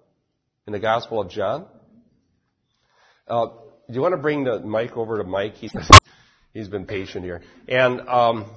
in 0.68 0.74
the 0.74 0.80
Gospel 0.80 1.22
of 1.22 1.30
John? 1.30 1.68
Uh, 3.28 3.48
do 3.88 3.94
you 3.94 4.02
want 4.02 4.14
to 4.14 4.22
bring 4.22 4.44
the 4.44 4.60
mic 4.60 4.98
over 4.98 5.20
to 5.20 5.24
Mike? 5.24 5.56
He's, 5.56 5.74
he's 6.54 6.68
been 6.68 6.86
patient 6.86 7.24
here. 7.24 7.42
And, 7.68 8.02
um, 8.02 8.50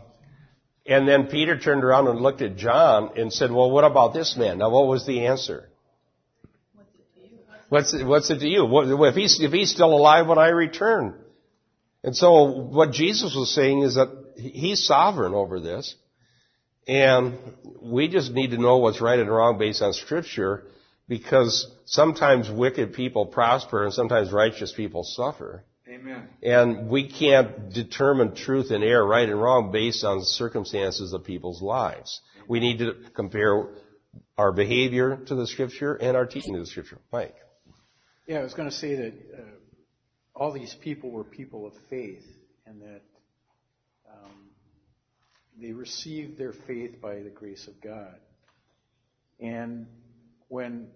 and 0.86 1.06
then 1.06 1.26
Peter 1.26 1.58
turned 1.58 1.84
around 1.84 2.08
and 2.08 2.20
looked 2.20 2.42
at 2.42 2.56
John 2.56 3.10
and 3.16 3.32
said, 3.32 3.50
well, 3.50 3.70
what 3.70 3.84
about 3.84 4.14
this 4.14 4.36
man? 4.36 4.58
Now, 4.58 4.70
what 4.70 4.86
was 4.86 5.06
the 5.06 5.26
answer? 5.26 5.68
What's 7.68 7.92
it, 7.92 8.06
what's 8.06 8.30
it 8.30 8.38
to 8.38 8.48
you? 8.48 8.64
What, 8.64 8.86
if 8.88 9.14
he's, 9.14 9.40
if 9.40 9.52
he's 9.52 9.70
still 9.70 9.92
alive 9.92 10.28
when 10.28 10.38
I 10.38 10.48
return? 10.48 11.14
And 12.04 12.16
so 12.16 12.44
what 12.44 12.92
Jesus 12.92 13.34
was 13.34 13.52
saying 13.52 13.82
is 13.82 13.96
that 13.96 14.08
he's 14.36 14.86
sovereign 14.86 15.34
over 15.34 15.58
this. 15.58 15.96
And 16.86 17.38
we 17.82 18.08
just 18.08 18.32
need 18.32 18.50
to 18.50 18.58
know 18.58 18.78
what's 18.78 19.00
right 19.00 19.18
and 19.18 19.28
wrong 19.28 19.58
based 19.58 19.82
on 19.82 19.92
scripture 19.92 20.64
because 21.08 21.70
sometimes 21.84 22.50
wicked 22.50 22.92
people 22.92 23.26
prosper 23.26 23.84
and 23.84 23.92
sometimes 23.92 24.32
righteous 24.32 24.72
people 24.72 25.02
suffer. 25.04 25.64
Amen. 25.88 26.28
And 26.42 26.88
we 26.88 27.08
can't 27.08 27.72
determine 27.72 28.34
truth 28.34 28.70
and 28.70 28.82
error, 28.82 29.06
right 29.06 29.28
and 29.28 29.40
wrong, 29.40 29.70
based 29.70 30.04
on 30.04 30.22
circumstances 30.22 31.12
of 31.12 31.24
people's 31.24 31.62
lives. 31.62 32.20
We 32.48 32.60
need 32.60 32.78
to 32.78 32.94
compare 33.14 33.68
our 34.36 34.52
behavior 34.52 35.16
to 35.26 35.34
the 35.34 35.46
scripture 35.46 35.94
and 35.94 36.16
our 36.16 36.26
teaching 36.26 36.54
to 36.54 36.60
the 36.60 36.66
scripture. 36.66 36.98
Mike. 37.12 37.34
Yeah, 38.26 38.38
I 38.38 38.42
was 38.42 38.54
going 38.54 38.68
to 38.68 38.74
say 38.74 38.96
that 38.96 39.12
uh, 39.38 39.42
all 40.34 40.52
these 40.52 40.74
people 40.74 41.10
were 41.10 41.24
people 41.24 41.66
of 41.66 41.72
faith, 41.88 42.24
and 42.66 42.82
that 42.82 43.02
they 45.60 45.72
received 45.72 46.38
their 46.38 46.52
faith 46.52 47.00
by 47.00 47.20
the 47.20 47.30
grace 47.30 47.66
of 47.66 47.80
God. 47.80 48.18
And 49.40 49.86
when 50.48 50.88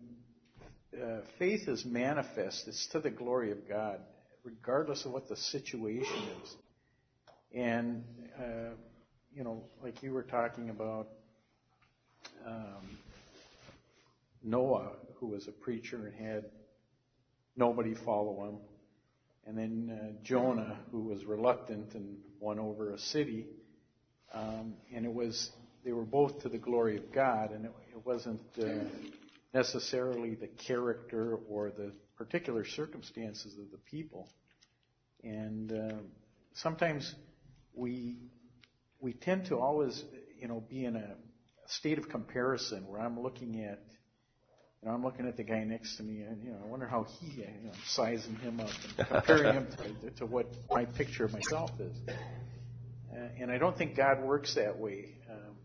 uh, 0.95 1.21
faith 1.39 1.69
is 1.69 1.85
manifest, 1.85 2.69
it's 2.69 2.87
to 2.89 3.01
the 3.01 3.11
glory 3.11 3.53
of 3.53 3.69
God, 3.69 4.01
regardless 4.45 5.05
of 5.05 5.13
what 5.13 5.29
the 5.29 5.37
situation 5.37 6.23
is. 6.43 6.57
And 7.55 8.05
uh, 8.39 8.75
you 9.35 9.45
know, 9.45 9.65
like 9.83 10.03
you 10.03 10.13
were 10.13 10.23
talking 10.23 10.71
about 10.71 11.09
um, 12.47 12.99
Noah, 14.43 14.93
who 15.17 15.29
was 15.29 15.47
a 15.49 15.53
preacher 15.53 15.97
and 15.97 16.15
had 16.15 16.45
nobody 17.57 17.95
follow 17.95 18.45
him. 18.49 18.59
And 19.47 19.57
then 19.57 19.99
uh, 19.99 20.23
Jonah, 20.23 20.79
who 20.91 21.03
was 21.03 21.25
reluctant 21.25 21.95
and 21.95 22.19
won 22.41 22.59
over 22.59 22.93
a 22.93 22.99
city. 22.99 23.47
Um, 24.33 24.75
and 24.95 25.05
it 25.05 25.13
was, 25.13 25.51
they 25.85 25.93
were 25.93 26.05
both 26.05 26.43
to 26.43 26.49
the 26.49 26.59
glory 26.59 26.97
of 26.97 27.13
God, 27.13 27.51
and 27.53 27.65
it, 27.65 27.73
it 27.93 28.07
wasn't 28.07 28.41
uh, 28.63 28.67
necessarily 29.53 30.35
the 30.35 30.47
character 30.47 31.39
or 31.49 31.71
the 31.71 31.93
particular 32.17 32.65
circumstances 32.65 33.59
of 33.59 33.71
the 33.71 33.79
people. 33.79 34.29
And 35.23 35.73
uh, 35.73 35.97
sometimes 36.55 37.15
we 37.75 38.17
we 39.01 39.15
tend 39.15 39.47
to 39.47 39.59
always, 39.59 40.05
you 40.39 40.49
know, 40.49 40.63
be 40.69 40.85
in 40.85 40.97
a 40.97 41.15
state 41.67 41.99
of 41.99 42.09
comparison 42.09 42.87
where 42.87 43.01
I'm 43.01 43.21
looking 43.21 43.65
at 43.65 43.81
you 44.83 44.89
know, 44.89 44.95
I'm 44.95 45.05
looking 45.05 45.29
at 45.29 45.37
the 45.37 45.43
guy 45.43 45.63
next 45.65 45.99
to 45.99 46.03
me, 46.03 46.23
and 46.23 46.43
you 46.43 46.53
know, 46.53 46.59
I 46.65 46.67
wonder 46.67 46.87
how 46.87 47.05
he, 47.05 47.43
you 47.43 47.47
know, 47.65 47.73
sizing 47.87 48.37
him 48.37 48.61
up 48.61 48.71
and 48.99 49.09
comparing 49.09 49.55
him 49.55 49.69
to, 50.03 50.11
to 50.13 50.27
what 50.27 50.47
my 50.71 50.87
picture 50.87 51.25
of 51.25 51.35
myself 51.35 51.71
is. 51.79 51.95
Uh, 53.13 53.19
and 53.41 53.51
I 53.51 53.59
don't 53.59 53.77
think 53.77 53.97
God 53.97 54.23
works 54.23 54.55
that 54.55 54.79
way. 54.79 55.17
Um, 55.31 55.57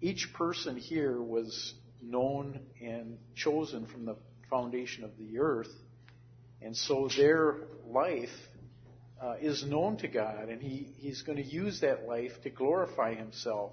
each 0.00 0.32
person 0.34 0.76
here 0.76 1.20
was 1.20 1.74
known 2.00 2.60
and 2.80 3.18
chosen 3.34 3.86
from 3.86 4.04
the 4.04 4.16
foundation 4.48 5.04
of 5.04 5.10
the 5.18 5.40
earth, 5.40 5.72
and 6.62 6.76
so 6.76 7.08
their 7.16 7.56
life 7.86 8.28
uh, 9.20 9.34
is 9.40 9.64
known 9.64 9.96
to 9.98 10.08
God, 10.08 10.48
and 10.48 10.62
He 10.62 10.94
He's 10.98 11.22
going 11.22 11.38
to 11.38 11.44
use 11.44 11.80
that 11.80 12.06
life 12.06 12.32
to 12.44 12.50
glorify 12.50 13.14
Himself. 13.14 13.72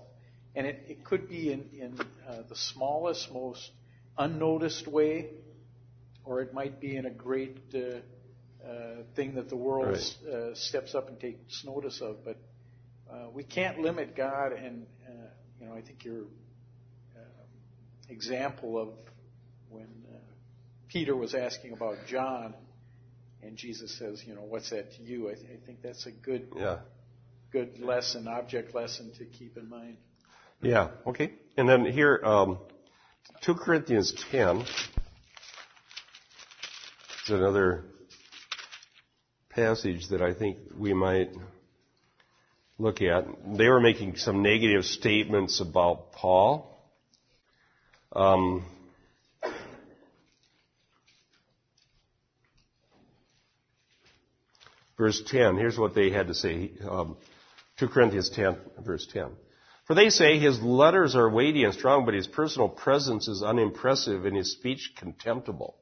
And 0.55 0.65
it, 0.65 0.83
it 0.87 1.03
could 1.03 1.27
be 1.27 1.51
in, 1.51 1.69
in 1.77 1.99
uh, 2.27 2.43
the 2.47 2.55
smallest, 2.55 3.29
most 3.31 3.71
unnoticed 4.17 4.87
way, 4.87 5.31
or 6.23 6.41
it 6.41 6.53
might 6.53 6.79
be 6.79 6.95
in 6.95 7.05
a 7.05 7.09
great 7.11 7.57
uh, 7.75 7.79
uh, 8.65 9.03
thing 9.17 9.35
that 9.35 9.49
the 9.49 9.57
world 9.57 9.89
Right. 9.89 10.33
uh, 10.33 10.55
steps 10.55 10.95
up 10.95 11.09
and 11.09 11.19
takes 11.19 11.63
notice 11.65 11.99
of. 12.01 12.23
But 12.23 12.37
uh, 13.15 13.29
we 13.33 13.43
can't 13.43 13.79
limit 13.79 14.15
God, 14.15 14.51
and 14.51 14.85
uh, 15.07 15.11
you 15.59 15.67
know, 15.67 15.73
I 15.73 15.81
think 15.81 16.03
your 16.03 16.23
uh, 17.15 17.19
example 18.09 18.77
of 18.77 18.89
when 19.69 19.87
uh, 20.13 20.17
Peter 20.89 21.15
was 21.15 21.33
asking 21.33 21.73
about 21.73 21.95
John, 22.07 22.53
and 23.41 23.55
Jesus 23.55 23.97
says, 23.97 24.23
you 24.25 24.35
know, 24.35 24.41
what's 24.41 24.69
that 24.71 24.93
to 24.95 25.03
you? 25.03 25.29
I, 25.29 25.35
th- 25.35 25.45
I 25.45 25.65
think 25.65 25.81
that's 25.81 26.05
a 26.05 26.11
good, 26.11 26.47
Yeah. 26.57 26.79
good 27.51 27.79
lesson, 27.79 28.27
object 28.27 28.75
lesson 28.75 29.11
to 29.17 29.25
keep 29.25 29.55
in 29.57 29.69
mind. 29.69 29.97
Yeah. 30.61 30.89
Okay. 31.05 31.33
And 31.57 31.69
then 31.69 31.85
here, 31.85 32.19
um, 32.23 32.57
2 33.41 33.55
Corinthians 33.55 34.13
10 34.31 34.61
is 34.61 34.67
another 37.29 37.85
passage 39.49 40.09
that 40.09 40.21
I 40.21 40.33
think 40.33 40.57
we 40.77 40.93
might 40.93 41.29
look 42.77 43.01
at. 43.01 43.25
They 43.57 43.67
were 43.67 43.79
making 43.79 44.17
some 44.17 44.41
negative 44.41 44.85
statements 44.85 45.61
about 45.61 46.11
Paul. 46.11 46.71
Um, 48.11 48.65
verse 54.97 55.21
10, 55.27 55.57
here's 55.57 55.77
what 55.77 55.95
they 55.95 56.09
had 56.09 56.27
to 56.27 56.33
say. 56.33 56.71
Um, 56.87 57.17
2 57.77 57.87
Corinthians 57.89 58.29
10, 58.29 58.57
verse 58.79 59.07
10. 59.11 59.27
For 59.85 59.93
they 59.93 60.09
say 60.09 60.39
his 60.39 60.59
letters 60.61 61.15
are 61.15 61.29
weighty 61.29 61.63
and 61.63 61.73
strong, 61.73 62.05
but 62.05 62.13
his 62.13 62.25
personal 62.25 62.69
presence 62.69 63.27
is 63.27 63.43
unimpressive 63.43 64.25
and 64.25 64.35
his 64.35 64.53
speech 64.53 64.93
contemptible. 64.97 65.75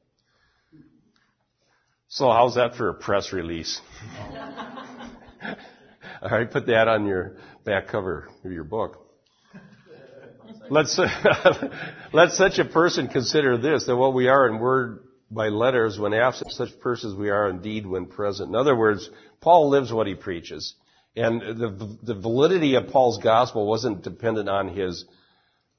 So 2.08 2.30
how's 2.30 2.56
that 2.56 2.76
for 2.76 2.90
a 2.90 2.94
press 2.94 3.32
release? 3.32 3.80
All 6.24 6.30
right, 6.30 6.50
put 6.50 6.66
that 6.68 6.88
on 6.88 7.06
your 7.06 7.36
back 7.66 7.88
cover 7.88 8.30
of 8.46 8.50
your 8.50 8.64
book. 8.64 9.06
Let's, 10.70 10.98
let 12.14 12.30
such 12.30 12.58
a 12.58 12.64
person 12.64 13.08
consider 13.08 13.58
this, 13.58 13.84
that 13.84 13.96
what 13.96 14.14
we 14.14 14.28
are 14.28 14.48
in 14.48 14.58
word 14.58 15.00
by 15.30 15.48
letters 15.48 15.98
when 15.98 16.14
absent, 16.14 16.52
such 16.52 16.80
persons 16.80 17.14
we 17.14 17.28
are 17.28 17.50
indeed 17.50 17.84
when 17.84 18.06
present. 18.06 18.48
In 18.48 18.54
other 18.54 18.74
words, 18.74 19.10
Paul 19.42 19.68
lives 19.68 19.92
what 19.92 20.06
he 20.06 20.14
preaches. 20.14 20.74
And 21.14 21.42
the, 21.42 21.98
the 22.02 22.14
validity 22.14 22.76
of 22.76 22.88
Paul's 22.88 23.18
gospel 23.18 23.66
wasn't 23.66 24.02
dependent 24.02 24.48
on 24.48 24.68
his 24.68 25.04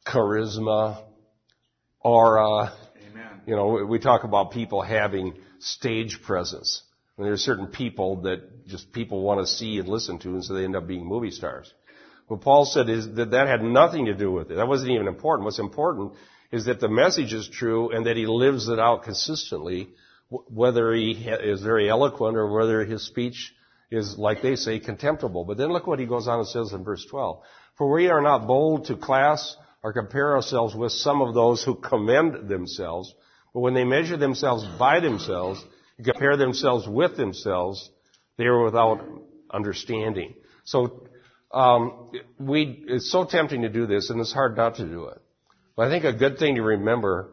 charisma, 0.05 1.03
aura. 2.01 2.71
Amen. 3.09 3.41
You 3.47 3.55
know, 3.55 3.83
we 3.89 3.97
talk 3.97 4.23
about 4.23 4.51
people 4.51 4.83
having 4.83 5.33
stage 5.57 6.21
presence. 6.21 6.83
And 7.17 7.25
there 7.25 7.33
are 7.33 7.37
certain 7.37 7.67
people 7.67 8.23
that 8.23 8.67
just 8.67 8.91
people 8.91 9.21
want 9.21 9.39
to 9.39 9.47
see 9.47 9.77
and 9.79 9.87
listen 9.87 10.19
to, 10.19 10.29
and 10.29 10.43
so 10.43 10.53
they 10.53 10.65
end 10.65 10.75
up 10.75 10.87
being 10.87 11.05
movie 11.05 11.31
stars. 11.31 11.73
What 12.27 12.41
Paul 12.41 12.65
said 12.65 12.89
is 12.89 13.13
that 13.15 13.31
that 13.31 13.47
had 13.47 13.63
nothing 13.63 14.05
to 14.05 14.13
do 14.13 14.31
with 14.31 14.51
it. 14.51 14.55
That 14.55 14.67
wasn't 14.67 14.91
even 14.91 15.07
important. 15.07 15.45
What's 15.45 15.59
important 15.59 16.13
is 16.51 16.65
that 16.65 16.79
the 16.79 16.89
message 16.89 17.33
is 17.33 17.47
true 17.47 17.91
and 17.91 18.05
that 18.05 18.17
he 18.17 18.25
lives 18.25 18.67
it 18.67 18.79
out 18.79 19.03
consistently, 19.03 19.89
whether 20.29 20.93
he 20.93 21.11
is 21.11 21.61
very 21.61 21.89
eloquent 21.89 22.35
or 22.35 22.51
whether 22.51 22.83
his 22.83 23.05
speech 23.05 23.53
is, 23.91 24.17
like 24.17 24.41
they 24.41 24.55
say, 24.55 24.79
contemptible. 24.79 25.45
But 25.45 25.57
then 25.57 25.71
look 25.71 25.87
what 25.87 25.99
he 25.99 26.05
goes 26.05 26.27
on 26.27 26.39
and 26.39 26.47
says 26.47 26.73
in 26.73 26.83
verse 26.83 27.05
12. 27.09 27.41
For 27.77 27.91
we 27.91 28.09
are 28.09 28.21
not 28.21 28.47
bold 28.47 28.85
to 28.85 28.95
class 28.95 29.55
or 29.83 29.93
compare 29.93 30.35
ourselves 30.35 30.75
with 30.75 30.91
some 30.91 31.21
of 31.21 31.35
those 31.35 31.63
who 31.63 31.75
commend 31.75 32.49
themselves, 32.49 33.13
but 33.53 33.59
when 33.59 33.75
they 33.75 33.83
measure 33.83 34.17
themselves 34.17 34.65
by 34.79 34.99
themselves, 34.99 35.63
and 35.97 36.05
compare 36.05 36.37
themselves 36.37 36.87
with 36.87 37.17
themselves, 37.17 37.89
they 38.37 38.45
are 38.45 38.63
without 38.63 39.01
understanding. 39.51 40.33
So, 40.63 41.07
um, 41.51 42.11
we, 42.37 42.83
it's 42.87 43.11
so 43.11 43.25
tempting 43.25 43.61
to 43.61 43.69
do 43.69 43.85
this 43.85 44.09
and 44.09 44.19
it's 44.19 44.33
hard 44.33 44.57
not 44.57 44.75
to 44.75 44.85
do 44.85 45.05
it. 45.05 45.21
But 45.75 45.87
I 45.87 45.89
think 45.89 46.03
a 46.03 46.13
good 46.13 46.37
thing 46.37 46.55
to 46.55 46.61
remember 46.61 47.31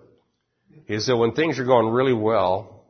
is 0.87 1.07
that 1.07 1.17
when 1.17 1.33
things 1.33 1.59
are 1.59 1.65
going 1.65 1.87
really 1.89 2.13
well, 2.13 2.85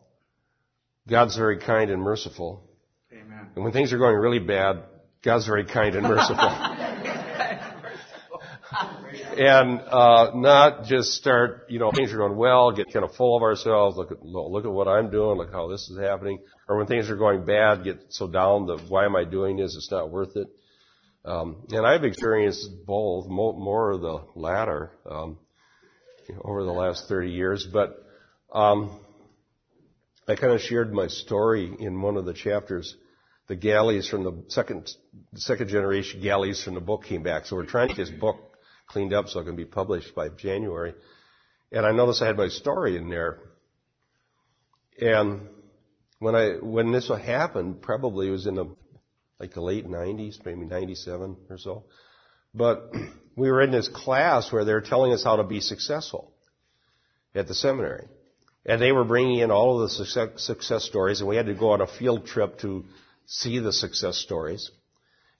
God's 1.09 1.37
very 1.37 1.59
kind 1.59 1.91
and 1.91 2.02
merciful. 2.02 2.69
Amen. 3.12 3.49
And 3.55 3.64
when 3.64 3.73
things 3.73 3.93
are 3.93 3.99
going 3.99 4.17
really 4.17 4.38
bad, 4.38 4.85
God's 5.23 5.47
very 5.47 5.67
kind 5.67 5.95
and 5.95 6.07
merciful. 6.07 6.37
and 9.39 9.81
uh, 9.81 10.33
not 10.35 10.85
just 10.85 11.12
start, 11.12 11.67
you 11.69 11.79
know, 11.79 11.91
things 11.91 12.12
are 12.12 12.17
going 12.17 12.37
well, 12.37 12.73
get 12.73 12.93
kind 12.93 13.05
of 13.05 13.15
full 13.15 13.37
of 13.37 13.43
ourselves. 13.43 13.97
Look 13.97 14.12
at 14.12 14.25
look 14.25 14.65
at 14.65 14.71
what 14.71 14.89
I'm 14.89 15.11
doing. 15.11 15.39
Look 15.39 15.53
how 15.53 15.69
this 15.69 15.89
is 15.91 15.99
happening. 15.99 16.39
Or 16.69 16.79
when 16.79 16.87
things 16.87 17.11
are 17.11 17.17
going 17.17 17.45
bad, 17.45 17.85
get 17.85 17.99
so 18.11 18.29
down 18.29 18.67
that 18.67 18.85
why 18.89 19.05
am 19.05 19.17
I 19.17 19.25
doing 19.25 19.57
this? 19.57 19.75
It's 19.77 19.91
not 19.91 20.11
worth 20.11 20.37
it. 20.37 20.49
Um, 21.25 21.67
and 21.71 21.87
I've 21.87 22.05
experienced 22.05 22.69
both, 22.87 23.29
mo- 23.29 23.53
more 23.53 23.93
of 23.93 24.01
the 24.01 24.25
latter 24.35 24.91
um, 25.09 25.39
over 26.43 26.65
the 26.65 26.73
last 26.73 27.09
30 27.09 27.31
years. 27.31 27.67
But 27.71 27.97
um, 28.53 29.01
I 30.27 30.35
kind 30.35 30.53
of 30.53 30.61
shared 30.61 30.93
my 30.93 31.09
story 31.09 31.73
in 31.79 32.01
one 32.01 32.17
of 32.17 32.25
the 32.25 32.35
chapters. 32.35 32.97
The 33.49 33.57
galleys 33.57 34.09
from 34.09 34.25
the 34.25 34.45
second 34.49 34.91
second 35.35 35.69
generation 35.69 36.23
galleys 36.23 36.62
from 36.62 36.75
the 36.75 36.81
book 36.81 37.05
came 37.05 37.23
back, 37.23 37.45
so 37.47 37.57
we're 37.57 37.67
trying 37.67 37.89
to 37.89 37.95
get 37.95 38.07
this 38.07 38.21
book 38.21 38.51
cleaned 38.87 39.12
up 39.12 39.29
so 39.29 39.41
it 39.41 39.45
can 39.45 39.57
be 39.57 39.65
published 39.65 40.15
by 40.15 40.29
January. 40.29 40.95
And 41.71 41.87
I 41.87 41.93
noticed 41.93 42.23
I 42.23 42.27
had 42.27 42.37
my 42.37 42.49
story 42.49 42.97
in 42.97 43.09
there. 43.09 43.39
And 45.01 45.49
when 46.19 46.35
I 46.35 46.51
when 46.61 46.93
this 46.93 47.09
happened, 47.09 47.83
probably 47.83 48.29
it 48.29 48.33
was 48.33 48.47
in 48.47 48.55
the 48.55 48.77
like 49.41 49.55
the 49.55 49.61
late 49.61 49.87
90s, 49.87 50.45
maybe 50.45 50.65
97 50.67 51.37
or 51.51 51.59
so. 51.59 51.85
But 52.55 52.93
we 53.37 53.51
were 53.51 53.62
in 53.62 53.73
this 53.73 53.89
class 53.89 54.53
where 54.53 54.65
they 54.65 54.73
were 54.73 54.81
telling 54.81 55.12
us 55.12 55.25
how 55.25 55.37
to 55.37 55.45
be 55.45 55.61
successful 55.61 56.33
at 57.35 57.49
the 57.49 57.55
seminary. 57.55 58.07
And 58.65 58.81
they 58.81 58.93
were 58.93 59.05
bringing 59.05 59.41
in 59.41 59.51
all 59.51 59.83
of 59.83 59.89
the 59.91 59.95
success, 59.97 60.29
success 60.43 60.85
stories, 60.85 61.21
and 61.21 61.29
we 61.29 61.37
had 61.37 61.47
to 61.47 61.55
go 61.55 61.71
on 61.71 61.81
a 61.81 61.87
field 61.87 62.27
trip 62.27 62.59
to 62.61 62.85
see 63.27 63.59
the 63.59 63.73
success 63.73 64.19
stories. 64.19 64.71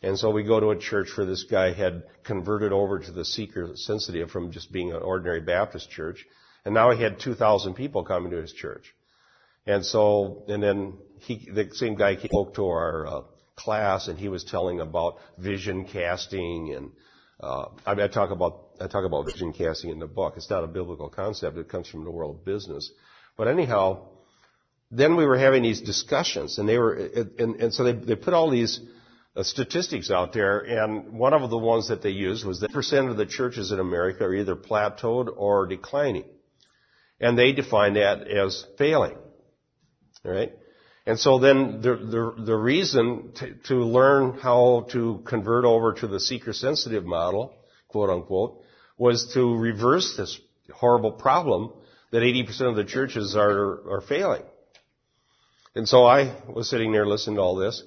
And 0.03 0.19
so 0.19 0.31
we 0.31 0.43
go 0.43 0.59
to 0.59 0.71
a 0.71 0.79
church 0.79 1.09
where 1.17 1.27
this 1.27 1.45
guy 1.45 1.73
had 1.73 2.03
converted 2.25 2.73
over 2.73 2.99
to 2.99 3.13
the 3.13 3.25
seeker 3.25 3.71
sensitive 3.75 4.31
from 4.31 4.51
just 4.51 4.73
being 4.73 4.91
an 4.93 5.03
ordinary 5.03 5.41
Baptist 5.41 5.91
church. 5.91 6.27
And 6.65 6.75
now 6.75 6.91
he 6.91 7.03
had 7.03 7.21
2,000 7.21 7.75
people 7.75 8.05
coming 8.05 8.33
to 8.33 8.41
his 8.41 8.53
church. 8.53 8.93
And 9.65 9.87
so, 9.87 10.45
and 10.49 10.61
then 10.61 10.95
he, 11.21 11.49
the 11.53 11.71
same 11.73 11.95
guy 11.95 12.17
spoke 12.17 12.55
to 12.55 12.67
our 12.67 13.07
uh, 13.07 13.21
class 13.55 14.09
and 14.09 14.19
he 14.19 14.29
was 14.29 14.43
telling 14.43 14.81
about 14.81 15.19
vision 15.39 15.85
casting 15.85 16.75
and, 16.75 16.91
uh, 17.41 17.67
I 17.85 17.95
mean, 17.95 18.05
I 18.05 18.09
talk 18.09 18.31
about, 18.31 18.69
I 18.81 18.87
talk 18.87 19.05
about 19.05 19.27
vision 19.27 19.53
casting 19.53 19.91
in 19.91 19.99
the 19.99 20.07
book. 20.07 20.35
It's 20.37 20.51
not 20.51 20.63
a 20.63 20.69
biblical 20.69 21.09
concept. 21.09 21.57
It 21.57 21.69
comes 21.69 21.89
from 21.89 22.05
the 22.05 22.11
world 22.11 22.37
of 22.37 22.45
business. 22.45 22.91
But 23.37 23.49
anyhow, 23.49 24.09
then 24.91 25.17
we 25.17 25.25
were 25.27 25.39
having 25.39 25.63
these 25.63 25.81
discussions 25.81 26.59
and 26.59 26.69
they 26.69 26.79
were, 26.79 26.95
and, 27.39 27.57
and 27.57 27.75
so 27.75 27.85
they, 27.85 27.93
they 27.93 28.17
put 28.17 28.35
all 28.35 28.51
these 28.51 28.81
Uh, 29.35 29.43
statistics 29.43 30.11
out 30.11 30.35
there 30.35 30.59
and 30.59 31.15
one 31.15 31.33
of 31.33 31.49
the 31.49 31.57
ones 31.57 31.89
that 31.89 32.03
they 32.03 32.11
used 32.11 32.45
was 32.45 32.61
that 32.61 32.71
percent 32.71 33.09
of 33.09 33.17
the 33.17 33.25
churches 33.25 33.73
in 33.73 33.81
America 33.81 34.25
are 34.25 34.35
either 34.35 34.55
plateaued 34.55 35.33
or 35.35 35.67
declining. 35.67 36.27
And 37.19 37.39
they 37.39 37.53
define 37.53 37.95
that 37.95 38.29
as 38.29 38.67
failing. 38.77 39.17
right? 40.23 40.53
And 41.07 41.19
so 41.19 41.39
then 41.39 41.81
the, 41.81 41.97
the, 41.97 42.45
the 42.45 42.57
reason 42.57 43.33
to, 43.37 43.55
to 43.69 43.75
learn 43.77 44.39
how 44.39 44.87
to 44.91 45.23
convert 45.25 45.65
over 45.65 45.95
to 45.95 46.07
the 46.07 46.21
seeker 46.21 46.53
sensitive 46.53 47.05
model, 47.07 47.55
quote 47.89 48.11
unquote, 48.11 48.63
was 48.99 49.33
to 49.33 49.57
reverse 49.57 50.15
this 50.17 50.39
horrible 50.75 51.13
problem 51.13 51.73
that 52.11 52.21
80% 52.21 52.69
of 52.69 52.77
the 52.77 52.85
churches 52.85 53.35
are, 53.35 53.91
are 53.91 54.03
failing. 54.03 54.43
And 55.75 55.89
so 55.89 56.05
I 56.05 56.37
was 56.49 56.69
sitting 56.69 56.93
there 56.93 57.07
listening 57.07 57.37
to 57.37 57.43
all 57.43 57.57
this, 57.57 57.83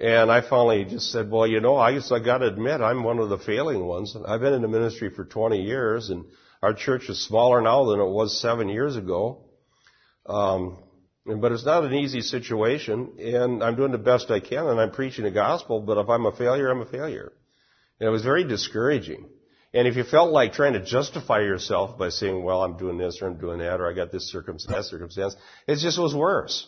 and 0.00 0.32
I 0.32 0.40
finally 0.40 0.84
just 0.86 1.12
said, 1.12 1.30
well, 1.30 1.46
you 1.46 1.60
know, 1.60 1.76
I 1.76 1.92
guess 1.92 2.10
I 2.10 2.20
gotta 2.20 2.46
admit 2.46 2.80
I'm 2.80 3.04
one 3.04 3.18
of 3.18 3.28
the 3.28 3.38
failing 3.38 3.84
ones. 3.84 4.16
I've 4.26 4.40
been 4.40 4.54
in 4.54 4.62
the 4.62 4.68
ministry 4.68 5.10
for 5.10 5.26
20 5.26 5.62
years, 5.62 6.08
and 6.08 6.24
our 6.62 6.72
church 6.72 7.10
is 7.10 7.26
smaller 7.26 7.60
now 7.60 7.84
than 7.84 8.00
it 8.00 8.08
was 8.08 8.40
seven 8.40 8.70
years 8.70 8.96
ago. 8.96 9.44
Um, 10.24 10.78
but 11.26 11.52
it's 11.52 11.66
not 11.66 11.84
an 11.84 11.92
easy 11.92 12.22
situation, 12.22 13.12
and 13.18 13.62
I'm 13.62 13.76
doing 13.76 13.92
the 13.92 13.98
best 13.98 14.30
I 14.30 14.40
can, 14.40 14.66
and 14.66 14.80
I'm 14.80 14.90
preaching 14.90 15.24
the 15.24 15.30
gospel, 15.30 15.80
but 15.80 15.98
if 15.98 16.08
I'm 16.08 16.24
a 16.24 16.32
failure, 16.32 16.70
I'm 16.70 16.80
a 16.80 16.86
failure. 16.86 17.32
And 17.98 18.08
it 18.08 18.10
was 18.10 18.22
very 18.22 18.44
discouraging. 18.44 19.28
And 19.74 19.86
if 19.86 19.96
you 19.96 20.04
felt 20.04 20.32
like 20.32 20.54
trying 20.54 20.72
to 20.72 20.84
justify 20.84 21.40
yourself 21.40 21.98
by 21.98 22.08
saying, 22.08 22.42
well, 22.42 22.62
I'm 22.62 22.78
doing 22.78 22.96
this 22.96 23.20
or 23.20 23.28
I'm 23.28 23.38
doing 23.38 23.58
that 23.58 23.80
or 23.80 23.88
I 23.88 23.94
got 23.94 24.10
this 24.10 24.30
circumstance, 24.32 24.76
that 24.76 24.90
circumstance, 24.90 25.36
it 25.68 25.76
just 25.76 25.98
was 25.98 26.14
worse. 26.14 26.66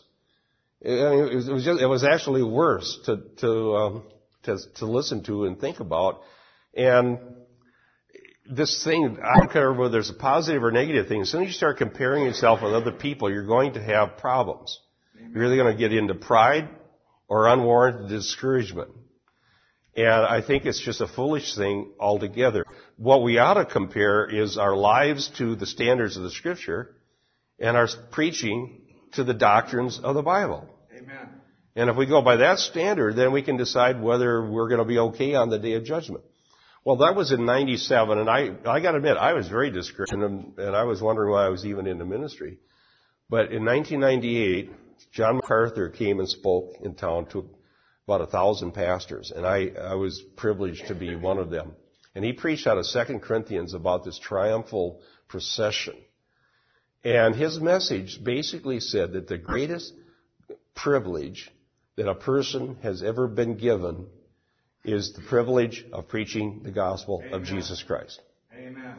I 0.85 0.89
mean, 0.89 1.29
it 1.29 1.53
was 1.53 1.65
just, 1.65 1.81
it 1.81 1.87
was 1.87 2.05
actually 2.05 2.43
worse 2.43 2.99
to, 3.07 3.23
to, 3.39 3.77
um, 3.77 4.03
to, 4.45 4.59
to 4.77 4.87
listen 4.87 5.23
to 5.25 5.45
and 5.45 5.61
think 5.61 5.81
about. 5.81 6.23
And 6.75 7.19
this 8.51 8.83
thing, 8.83 9.19
I 9.23 9.39
don't 9.39 9.53
care 9.53 9.73
whether 9.73 9.93
there's 9.93 10.11
a 10.11 10.15
positive 10.15 10.65
or 10.65 10.73
negative 10.73 11.07
thing, 11.07 11.23
as 11.23 11.31
soon 11.31 11.43
as 11.43 11.49
you 11.49 11.53
start 11.55 11.79
comparing 11.79 12.25
yourself 12.25 12.63
with 12.63 12.73
other 12.73 12.93
people, 12.93 13.31
you're 13.31 13.47
going 13.47 13.75
to 13.75 13.83
have 13.83 14.19
problems. 14.19 14.79
You're 15.33 15.45
either 15.45 15.57
going 15.57 15.73
to 15.73 15.79
get 15.79 15.93
into 15.93 16.15
pride 16.15 16.69
or 17.29 17.47
unwarranted 17.47 18.09
discouragement. 18.09 18.91
And 19.95 20.09
I 20.09 20.43
think 20.43 20.65
it's 20.65 20.81
just 20.81 21.01
a 21.01 21.07
foolish 21.07 21.55
thing 21.55 21.93
altogether. 22.01 22.65
What 22.97 23.23
we 23.23 23.39
ought 23.39 23.55
to 23.55 23.67
compare 23.67 24.25
is 24.25 24.59
our 24.59 24.75
lives 24.75 25.31
to 25.39 25.55
the 25.55 25.67
standards 25.67 26.17
of 26.17 26.23
the 26.23 26.31
scripture 26.31 26.97
and 27.59 27.77
our 27.77 27.89
preaching 28.11 28.83
to 29.13 29.25
the 29.25 29.35
doctrines 29.35 30.01
of 30.03 30.15
the 30.15 30.23
Bible. 30.23 30.69
And 31.75 31.89
if 31.89 31.97
we 31.97 32.07
go 32.07 32.21
by 32.21 32.37
that 32.37 32.59
standard, 32.59 33.17
then 33.17 33.33
we 33.33 33.43
can 33.43 33.57
decide 33.57 34.01
whether 34.01 34.45
we're 34.45 34.69
going 34.69 34.81
to 34.81 34.85
be 34.85 34.99
okay 34.99 35.35
on 35.35 35.49
the 35.49 35.59
day 35.59 35.73
of 35.73 35.85
judgment. 35.85 36.25
Well, 36.85 36.97
that 36.97 37.15
was 37.15 37.31
in 37.31 37.47
97, 37.47 38.19
and 38.19 38.29
I, 38.29 38.51
I 38.67 38.81
gotta 38.81 38.97
admit, 38.97 39.17
I 39.17 39.35
was 39.35 39.47
very 39.47 39.71
discouraged, 39.71 40.13
and, 40.13 40.59
and 40.59 40.75
I 40.75 40.83
was 40.83 41.01
wondering 41.01 41.31
why 41.31 41.47
I 41.47 41.49
was 41.49 41.65
even 41.65 41.87
in 41.87 41.99
the 41.99 42.05
ministry. 42.05 42.59
But 43.31 43.53
in 43.53 43.65
1998, 43.65 44.73
John 45.13 45.37
MacArthur 45.37 45.91
came 45.91 46.19
and 46.19 46.29
spoke 46.29 46.73
in 46.83 46.97
town 46.97 47.27
to 47.27 47.49
about 48.09 48.21
a 48.21 48.27
thousand 48.27 48.73
pastors, 48.73 49.33
and 49.35 49.47
I, 49.47 49.71
I 49.81 49.95
was 49.95 50.21
privileged 50.37 50.89
to 50.89 50.95
be 50.97 51.15
one 51.15 51.39
of 51.39 51.51
them. 51.51 51.77
And 52.17 52.25
he 52.25 52.33
preached 52.33 52.67
out 52.67 52.79
of 52.79 52.85
2 52.85 53.21
Corinthians 53.21 53.75
about 53.75 54.05
this 54.05 54.19
triumphal 54.19 55.01
procession. 55.29 55.95
And 57.05 57.35
his 57.35 57.61
message 57.61 58.19
basically 58.23 58.81
said 58.81 59.13
that 59.13 59.29
the 59.29 59.39
greatest 59.39 59.95
privilege 60.75 61.51
that 61.97 62.09
a 62.09 62.15
person 62.15 62.77
has 62.83 63.03
ever 63.03 63.29
been 63.29 63.57
given 63.57 64.07
is 64.85 65.13
the 65.13 65.23
privilege 65.23 65.85
of 65.93 66.09
preaching 66.09 66.61
the 66.65 66.71
gospel 66.71 67.23
Amen. 67.25 67.35
of 67.35 67.45
Jesus 67.45 67.83
Christ. 67.83 68.21
Amen. 68.57 68.97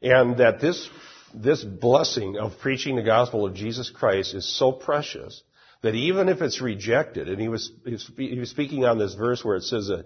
And 0.00 0.38
that 0.38 0.60
this, 0.60 0.88
this 1.34 1.62
blessing 1.62 2.38
of 2.38 2.58
preaching 2.60 2.96
the 2.96 3.02
gospel 3.02 3.46
of 3.46 3.54
Jesus 3.54 3.90
Christ 3.90 4.34
is 4.34 4.48
so 4.58 4.72
precious 4.72 5.42
that 5.82 5.94
even 5.94 6.28
if 6.28 6.40
it's 6.40 6.60
rejected, 6.60 7.28
and 7.28 7.40
he 7.40 7.48
was, 7.48 7.70
he 7.84 8.38
was 8.38 8.50
speaking 8.50 8.84
on 8.84 8.98
this 8.98 9.14
verse 9.14 9.44
where 9.44 9.56
it 9.56 9.62
says 9.62 9.90
a, 9.90 10.04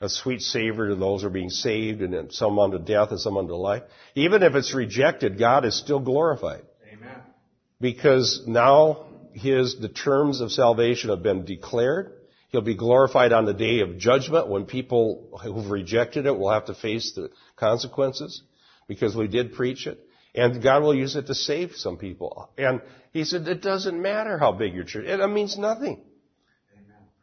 a 0.00 0.08
sweet 0.08 0.40
savor 0.40 0.88
to 0.88 0.96
those 0.96 1.20
who 1.20 1.28
are 1.28 1.30
being 1.30 1.50
saved 1.50 2.00
and 2.00 2.32
some 2.32 2.58
unto 2.58 2.78
death 2.78 3.10
and 3.10 3.20
some 3.20 3.36
unto 3.36 3.54
life. 3.54 3.82
Even 4.14 4.42
if 4.42 4.54
it's 4.54 4.74
rejected, 4.74 5.38
God 5.38 5.64
is 5.64 5.78
still 5.78 6.00
glorified. 6.00 6.62
Amen. 6.92 7.18
Because 7.80 8.42
now 8.46 9.06
his, 9.34 9.78
the 9.80 9.88
terms 9.88 10.40
of 10.40 10.52
salvation 10.52 11.10
have 11.10 11.22
been 11.22 11.44
declared. 11.44 12.12
He'll 12.48 12.60
be 12.60 12.74
glorified 12.74 13.32
on 13.32 13.46
the 13.46 13.54
day 13.54 13.80
of 13.80 13.98
judgment 13.98 14.48
when 14.48 14.66
people 14.66 15.40
who've 15.42 15.70
rejected 15.70 16.26
it 16.26 16.36
will 16.36 16.50
have 16.50 16.66
to 16.66 16.74
face 16.74 17.12
the 17.14 17.30
consequences 17.56 18.42
because 18.86 19.16
we 19.16 19.26
did 19.26 19.54
preach 19.54 19.86
it. 19.86 19.98
And 20.34 20.62
God 20.62 20.82
will 20.82 20.94
use 20.94 21.16
it 21.16 21.26
to 21.26 21.34
save 21.34 21.72
some 21.76 21.96
people. 21.96 22.50
And 22.58 22.80
he 23.12 23.24
said, 23.24 23.48
it 23.48 23.62
doesn't 23.62 24.00
matter 24.00 24.38
how 24.38 24.52
big 24.52 24.74
your 24.74 24.84
church, 24.84 25.06
it 25.06 25.26
means 25.28 25.58
nothing. 25.58 26.02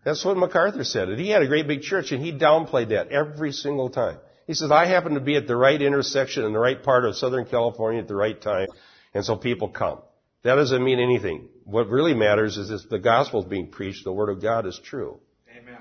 That's 0.04 0.24
what 0.24 0.38
MacArthur 0.38 0.84
said. 0.84 1.10
And 1.10 1.20
he 1.20 1.30
had 1.30 1.42
a 1.42 1.48
great 1.48 1.68
big 1.68 1.82
church 1.82 2.12
and 2.12 2.24
he 2.24 2.32
downplayed 2.32 2.90
that 2.90 3.10
every 3.10 3.52
single 3.52 3.90
time. 3.90 4.18
He 4.50 4.56
says, 4.56 4.72
I 4.72 4.88
happen 4.88 5.14
to 5.14 5.20
be 5.20 5.36
at 5.36 5.46
the 5.46 5.56
right 5.56 5.80
intersection 5.80 6.44
in 6.44 6.54
the 6.54 6.60
right 6.60 6.82
part 6.82 7.06
of 7.06 7.16
Southern 7.16 7.46
California 7.46 8.02
at 8.02 8.08
the 8.08 8.16
right 8.16 8.42
time, 8.42 8.68
and 9.14 9.24
so 9.24 9.36
people 9.36 9.70
come. 9.70 10.00
That 10.44 10.56
doesn't 10.56 10.84
mean 10.84 11.00
anything. 11.00 11.50
What 11.66 11.90
really 11.90 12.14
matters 12.14 12.58
is 12.58 12.72
if 12.72 12.90
the 12.90 13.00
gospel 13.00 13.42
is 13.44 13.50
being 13.50 13.72
preached, 13.72 14.04
the 14.06 14.14
word 14.14 14.30
of 14.30 14.42
God 14.42 14.66
is 14.66 14.80
true. 14.84 15.20
Amen. 15.56 15.78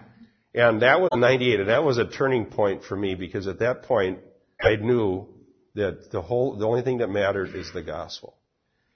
And 0.54 0.82
that 0.82 1.00
was 1.00 1.10
98, 1.14 1.60
and 1.60 1.68
that 1.68 1.84
was 1.84 1.98
a 1.98 2.06
turning 2.06 2.46
point 2.46 2.84
for 2.84 2.96
me 2.96 3.14
because 3.14 3.46
at 3.46 3.60
that 3.60 3.82
point, 3.84 4.18
I 4.60 4.76
knew 4.76 5.28
that 5.74 6.10
the 6.10 6.20
whole, 6.20 6.56
the 6.56 6.66
only 6.66 6.82
thing 6.82 6.98
that 6.98 7.08
mattered 7.08 7.54
is 7.54 7.72
the 7.72 7.82
gospel. 7.82 8.36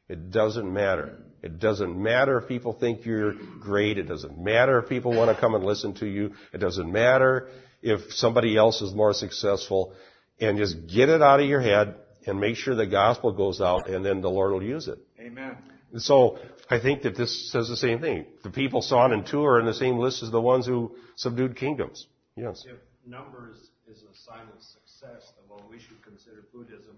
It 0.09 0.31
doesn't 0.31 0.71
matter. 0.71 1.23
It 1.43 1.59
doesn't 1.59 2.01
matter 2.01 2.39
if 2.39 2.49
people 2.49 2.73
think 2.73 3.07
you're 3.07 3.35
great. 3.61 3.99
It 3.99 4.09
doesn't 4.09 4.39
matter 4.39 4.79
if 4.81 4.89
people 4.89 5.13
want 5.15 5.35
to 5.35 5.41
come 5.41 5.55
and 5.55 5.65
listen 5.65 5.95
to 5.95 6.07
you. 6.07 6.35
It 6.53 6.59
doesn't 6.59 6.91
matter 6.91 7.49
if 7.83 8.13
somebody 8.13 8.57
else 8.57 8.83
is 8.83 8.93
more 8.93 9.13
successful. 9.13 9.95
And 10.41 10.59
just 10.59 10.87
get 10.87 11.09
it 11.09 11.23
out 11.23 11.41
of 11.41 11.49
your 11.49 11.61
head 11.61 11.95
and 12.27 12.41
make 12.41 12.57
sure 12.57 12.75
the 12.75 12.87
gospel 12.87 13.33
goes 13.33 13.61
out 13.61 13.89
and 13.89 14.05
then 14.05 14.21
the 14.21 14.31
Lord 14.31 14.53
will 14.53 14.63
use 14.63 14.89
it. 14.89 14.99
Amen. 15.33 15.57
And 15.93 16.03
so 16.03 16.39
I 16.71 16.79
think 16.79 17.03
that 17.03 17.17
this 17.17 17.51
says 17.51 17.69
the 17.69 17.77
same 17.77 18.01
thing. 18.01 18.27
The 18.43 18.51
people 18.51 18.83
Son 18.83 19.13
in 19.13 19.25
two 19.25 19.45
are 19.45 19.61
in 19.61 19.67
the 19.67 19.75
same 19.75 19.99
list 19.99 20.23
as 20.23 20.31
the 20.31 20.41
ones 20.41 20.67
who 20.67 20.95
subdued 21.17 21.57
kingdoms. 21.57 22.07
Yes. 22.37 22.65
If 22.67 22.79
numbers 23.07 23.57
is 23.91 24.03
a 24.03 24.15
sign 24.15 24.47
of 24.55 24.63
success, 24.63 25.33
then 25.37 25.45
well, 25.49 25.67
we 25.71 25.79
should 25.79 26.03
consider 26.03 26.45
Buddhism 26.53 26.97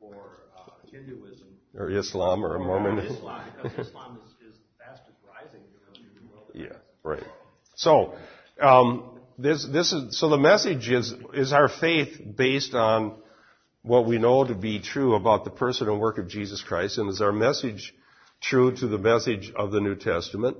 or 0.00 0.44
uh, 0.56 0.70
Hinduism 0.90 1.48
Or 1.74 1.90
Islam 1.90 2.44
or 2.44 2.56
a 2.56 2.58
Mormon. 2.58 2.98
Islam, 2.98 3.42
because 3.62 3.86
Islam 3.88 4.18
is, 4.22 4.52
is 4.52 4.58
fast 4.78 5.02
as 5.08 5.14
rising 5.26 5.60
in 5.94 6.26
the 6.26 6.32
world. 6.32 6.50
Yeah, 6.54 6.76
right. 7.02 7.22
So, 7.76 8.14
um, 8.60 9.20
this, 9.38 9.66
this 9.66 9.92
is, 9.92 10.18
so 10.18 10.28
the 10.28 10.38
message 10.38 10.90
is, 10.90 11.14
is 11.32 11.52
our 11.52 11.68
faith 11.68 12.20
based 12.36 12.74
on 12.74 13.14
what 13.82 14.06
we 14.06 14.18
know 14.18 14.44
to 14.44 14.54
be 14.54 14.80
true 14.80 15.14
about 15.14 15.44
the 15.44 15.50
person 15.50 15.88
and 15.88 16.00
work 16.00 16.18
of 16.18 16.28
Jesus 16.28 16.62
Christ, 16.62 16.98
and 16.98 17.08
is 17.08 17.20
our 17.20 17.32
message 17.32 17.94
true 18.40 18.74
to 18.76 18.86
the 18.86 18.98
message 18.98 19.52
of 19.54 19.70
the 19.70 19.80
New 19.80 19.94
Testament? 19.94 20.56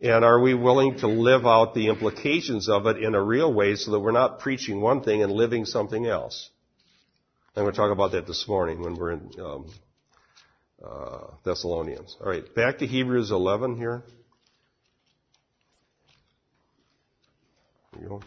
And 0.00 0.24
are 0.24 0.40
we 0.40 0.54
willing 0.54 0.98
to 0.98 1.06
live 1.06 1.46
out 1.46 1.74
the 1.74 1.88
implications 1.88 2.68
of 2.68 2.86
it 2.86 3.02
in 3.02 3.14
a 3.14 3.22
real 3.22 3.52
way 3.52 3.76
so 3.76 3.92
that 3.92 4.00
we're 4.00 4.12
not 4.12 4.40
preaching 4.40 4.80
one 4.80 5.02
thing 5.02 5.22
and 5.22 5.32
living 5.32 5.64
something 5.64 6.06
else? 6.06 6.50
I'm 7.56 7.62
going 7.62 7.72
to 7.72 7.78
talk 7.80 7.92
about 7.92 8.12
that 8.12 8.26
this 8.26 8.46
morning 8.48 8.82
when 8.82 8.96
we're 8.96 9.12
in 9.12 9.30
um, 9.40 9.72
uh, 10.84 11.26
Thessalonians. 11.44 12.16
All 12.20 12.28
right, 12.28 12.52
back 12.54 12.78
to 12.78 12.86
Hebrews 12.86 13.30
11 13.30 13.76
here. 13.76 14.02
There 17.92 18.02
you 18.02 18.08
go. 18.08 18.22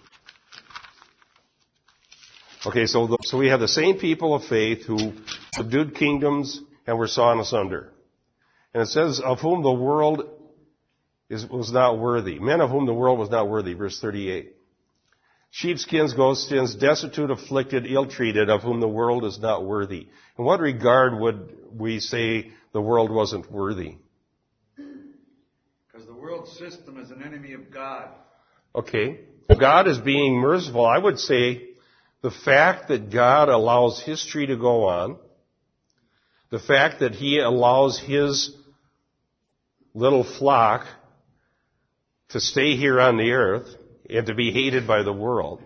Okay, 2.65 2.85
so 2.87 3.07
the, 3.07 3.17
so 3.21 3.37
we 3.37 3.49
have 3.49 3.59
the 3.59 3.67
same 3.67 3.99
people 3.99 4.33
of 4.33 4.45
faith 4.45 4.83
who 4.83 5.13
subdued 5.53 5.95
kingdoms 5.95 6.59
and 6.85 6.97
were 6.97 7.07
sawn 7.07 7.39
asunder. 7.39 7.91
And 8.73 8.83
it 8.83 8.87
says, 8.87 9.19
of 9.23 9.39
whom 9.39 9.63
the 9.63 9.71
world 9.71 10.23
is, 11.29 11.45
was 11.45 11.71
not 11.71 11.99
worthy. 11.99 12.39
Men 12.39 12.61
of 12.61 12.69
whom 12.69 12.85
the 12.85 12.93
world 12.93 13.19
was 13.19 13.29
not 13.29 13.47
worthy. 13.47 13.73
Verse 13.73 13.99
38. 13.99 14.55
Sheepskins, 15.49 16.13
goatskins, 16.13 16.75
destitute, 16.75 17.31
afflicted, 17.31 17.85
ill-treated, 17.87 18.49
of 18.49 18.61
whom 18.61 18.79
the 18.79 18.87
world 18.87 19.23
is 19.23 19.39
not 19.39 19.65
worthy. 19.65 20.07
In 20.37 20.45
what 20.45 20.59
regard 20.59 21.19
would 21.19 21.55
we 21.71 21.99
say 21.99 22.51
the 22.73 22.81
world 22.81 23.11
wasn't 23.11 23.49
worthy? 23.51 23.97
Because 24.75 26.05
the 26.05 26.13
world 26.13 26.47
system 26.49 26.99
is 26.99 27.11
an 27.11 27.23
enemy 27.23 27.53
of 27.53 27.71
God. 27.71 28.09
Okay. 28.75 29.21
God 29.59 29.87
is 29.87 29.97
being 29.97 30.35
merciful. 30.35 30.85
I 30.85 30.97
would 30.97 31.19
say 31.19 31.69
the 32.21 32.31
fact 32.31 32.87
that 32.87 33.11
God 33.11 33.49
allows 33.49 34.01
history 34.01 34.47
to 34.47 34.57
go 34.57 34.85
on, 34.85 35.17
the 36.49 36.59
fact 36.59 36.99
that 37.01 37.13
He 37.13 37.39
allows 37.39 37.99
His 37.99 38.55
little 39.93 40.23
flock 40.23 40.85
to 42.29 42.39
stay 42.39 42.75
here 42.75 42.99
on 42.99 43.17
the 43.17 43.31
earth 43.31 43.67
and 44.09 44.25
to 44.27 44.33
be 44.33 44.51
hated 44.51 44.87
by 44.87 45.03
the 45.03 45.13
world 45.13 45.61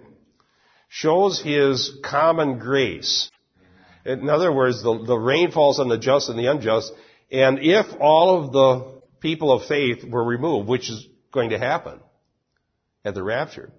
shows 0.89 1.41
His 1.41 1.97
common 2.03 2.59
grace. 2.59 3.29
In 4.05 4.29
other 4.29 4.51
words, 4.51 4.83
the, 4.83 5.03
the 5.05 5.17
rain 5.17 5.51
falls 5.51 5.79
on 5.79 5.87
the 5.87 5.97
just 5.97 6.29
and 6.29 6.37
the 6.37 6.47
unjust, 6.47 6.91
and 7.31 7.59
if 7.59 7.85
all 7.99 8.43
of 8.43 8.51
the 8.51 9.01
people 9.21 9.53
of 9.53 9.67
faith 9.67 10.03
were 10.03 10.23
removed, 10.23 10.67
which 10.67 10.89
is 10.89 11.07
going 11.31 11.51
to 11.51 11.59
happen 11.59 11.99
at 13.05 13.13
the 13.13 13.23
rapture, 13.23 13.71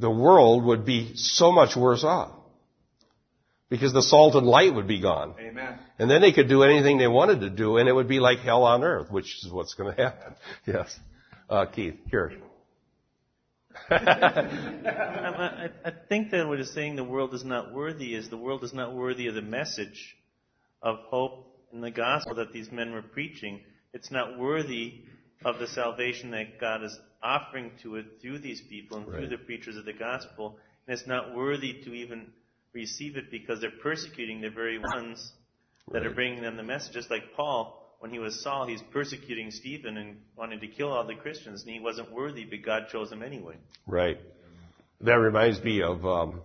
the 0.00 0.10
world 0.10 0.64
would 0.64 0.84
be 0.84 1.14
so 1.14 1.52
much 1.52 1.76
worse 1.76 2.04
off. 2.04 2.32
Because 3.68 3.92
the 3.92 4.02
salt 4.02 4.34
and 4.34 4.46
light 4.46 4.74
would 4.74 4.88
be 4.88 5.00
gone. 5.00 5.34
Amen. 5.38 5.78
And 5.98 6.10
then 6.10 6.20
they 6.20 6.32
could 6.32 6.48
do 6.48 6.64
anything 6.64 6.98
they 6.98 7.06
wanted 7.06 7.40
to 7.42 7.50
do, 7.50 7.76
and 7.76 7.88
it 7.88 7.92
would 7.92 8.08
be 8.08 8.18
like 8.18 8.40
hell 8.40 8.64
on 8.64 8.82
earth, 8.82 9.12
which 9.12 9.44
is 9.44 9.52
what's 9.52 9.74
going 9.74 9.94
to 9.94 10.02
happen. 10.02 10.34
Yes. 10.66 10.98
Uh, 11.48 11.66
Keith, 11.66 11.94
here. 12.10 12.32
I, 13.90 15.68
I 15.84 15.92
think 16.08 16.30
that 16.32 16.46
what 16.46 16.60
is 16.60 16.72
saying 16.72 16.96
the 16.96 17.04
world 17.04 17.34
is 17.34 17.44
not 17.44 17.72
worthy 17.72 18.14
is 18.14 18.28
the 18.28 18.36
world 18.36 18.64
is 18.64 18.72
not 18.72 18.94
worthy 18.94 19.28
of 19.28 19.34
the 19.34 19.42
message 19.42 20.16
of 20.82 20.98
hope 21.08 21.46
and 21.72 21.82
the 21.82 21.90
gospel 21.90 22.36
that 22.36 22.52
these 22.52 22.70
men 22.72 22.92
were 22.92 23.02
preaching. 23.02 23.60
It's 23.92 24.10
not 24.10 24.38
worthy 24.38 25.02
of 25.44 25.58
the 25.58 25.66
salvation 25.66 26.30
that 26.32 26.60
God 26.60 26.84
is 26.84 26.98
offering 27.22 27.72
to 27.82 27.96
it 27.96 28.20
through 28.20 28.38
these 28.38 28.60
people 28.62 28.98
and 28.98 29.06
through 29.06 29.20
Right. 29.20 29.30
the 29.30 29.38
preachers 29.38 29.76
of 29.76 29.84
the 29.84 29.92
gospel. 29.92 30.58
And 30.86 30.98
it's 30.98 31.06
not 31.06 31.34
worthy 31.34 31.74
to 31.84 31.94
even 31.94 32.32
receive 32.72 33.16
it 33.16 33.30
because 33.30 33.60
they're 33.60 33.70
persecuting 33.82 34.40
the 34.40 34.50
very 34.50 34.78
ones 34.78 35.32
that 35.92 36.06
are 36.06 36.10
bringing 36.10 36.42
them 36.42 36.56
the 36.56 36.62
message. 36.62 36.94
Just 36.94 37.10
like 37.10 37.34
Paul, 37.36 37.76
when 37.98 38.10
he 38.10 38.18
was 38.18 38.42
Saul, 38.42 38.66
he's 38.66 38.82
persecuting 38.92 39.50
Stephen 39.50 39.96
and 39.96 40.16
wanting 40.36 40.60
to 40.60 40.68
kill 40.68 40.92
all 40.92 41.04
the 41.04 41.14
Christians, 41.14 41.62
and 41.62 41.70
he 41.72 41.80
wasn't 41.80 42.10
worthy, 42.12 42.44
but 42.44 42.62
God 42.62 42.86
chose 42.90 43.10
him 43.12 43.22
anyway. 43.22 43.56
Right. 43.86 44.18
That 45.02 45.14
reminds 45.14 45.62
me 45.62 45.82
of 45.82 46.04
um, 46.06 46.40